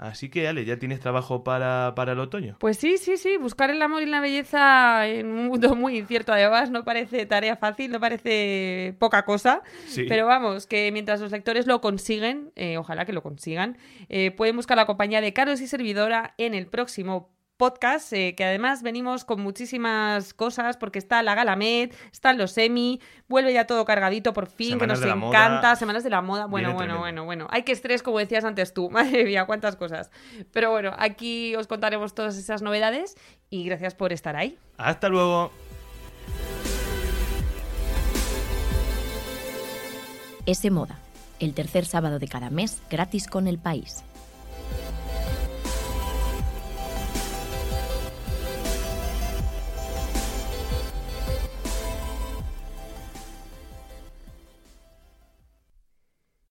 Así 0.03 0.29
que, 0.31 0.49
Ale, 0.49 0.65
¿ya 0.65 0.79
tienes 0.79 0.99
trabajo 0.99 1.45
para, 1.45 1.93
para 1.95 2.13
el 2.13 2.19
otoño? 2.19 2.57
Pues 2.59 2.77
sí, 2.77 2.99
sí, 2.99 3.17
sí, 3.17 3.37
buscar 3.37 3.71
el 3.71 3.81
amor 3.81 4.03
y 4.03 4.07
la 4.07 4.21
belleza 4.21 5.07
en 5.07 5.29
un 5.29 5.47
mundo 5.47 5.75
muy 5.77 5.97
incierto 5.97 6.33
además 6.33 6.71
no 6.71 6.85
parece 6.85 7.25
tarea 7.27 7.57
fácil, 7.57 7.93
no 7.93 8.01
parece 8.01 8.97
poca 8.99 9.25
cosa, 9.25 9.63
Sí. 9.87 10.05
pero 10.09 10.27
vamos, 10.27 10.67
que 10.67 10.91
mientras 10.93 11.21
los 11.21 11.31
lectores 11.31 11.67
lo 11.69 11.81
consiguen, 11.81 12.51
eh, 12.57 12.79
ojalá 12.79 13.05
que 13.05 13.13
lo 13.13 13.23
consigan, 13.23 13.79
eh, 14.09 14.33
pueden 14.33 14.57
buscar 14.57 14.77
la 14.77 14.87
compañía 14.87 15.21
de 15.21 15.33
Carlos 15.33 15.61
y 15.61 15.69
Servidora 15.69 16.35
en 16.37 16.55
el 16.55 16.67
próximo 16.67 17.31
podcast, 17.63 18.13
eh, 18.13 18.35
que 18.35 18.45
además 18.45 18.83
venimos 18.83 19.25
con 19.25 19.41
muchísimas 19.41 20.35
cosas, 20.35 20.77
porque 20.77 20.99
está 20.99 21.23
la 21.23 21.37
Galamed, 21.37 21.93
están 22.11 22.37
los 22.37 22.59
Emmy, 22.59 23.01
vuelve 23.29 23.53
ya 23.53 23.69
todo 23.69 23.85
cargadito 23.85 24.33
por 24.33 24.49
fin, 24.49 24.71
Semanas 24.71 24.99
que 24.99 25.07
nos 25.07 25.17
moda. 25.17 25.29
encanta, 25.29 25.77
Semanas 25.77 26.03
de 26.03 26.11
la 26.11 26.23
Moda, 26.23 26.47
bueno, 26.47 26.71
Viene 26.71 26.75
bueno, 26.75 26.95
tremendo. 26.95 27.23
bueno, 27.23 27.25
bueno, 27.25 27.47
hay 27.51 27.63
que 27.63 27.71
estrés, 27.71 28.03
como 28.03 28.19
decías 28.19 28.45
antes 28.45 28.75
tú, 28.75 28.91
madre 28.91 29.25
mía, 29.25 29.45
cuántas 29.47 29.77
cosas. 29.77 30.11
Pero 30.51 30.73
bueno, 30.73 30.91
aquí 30.99 31.55
os 31.55 31.69
contaremos 31.69 32.17
todas 32.17 32.37
esas 32.37 32.63
novedades 32.63 33.15
y 33.49 33.63
gracias 33.63 33.95
por 33.95 34.13
estar 34.13 34.35
ahí. 34.35 34.59
Hasta 34.77 35.09
luego. 35.09 35.53
Ese 40.47 40.73
Moda, 40.73 40.99
el 41.39 41.55
tercer 41.55 41.85
sábado 41.87 42.19
de 42.19 42.27
cada 42.27 42.51
mes 42.51 42.83
gratis 42.91 43.29
con 43.29 43.47
el 43.47 43.61
país. 43.61 44.03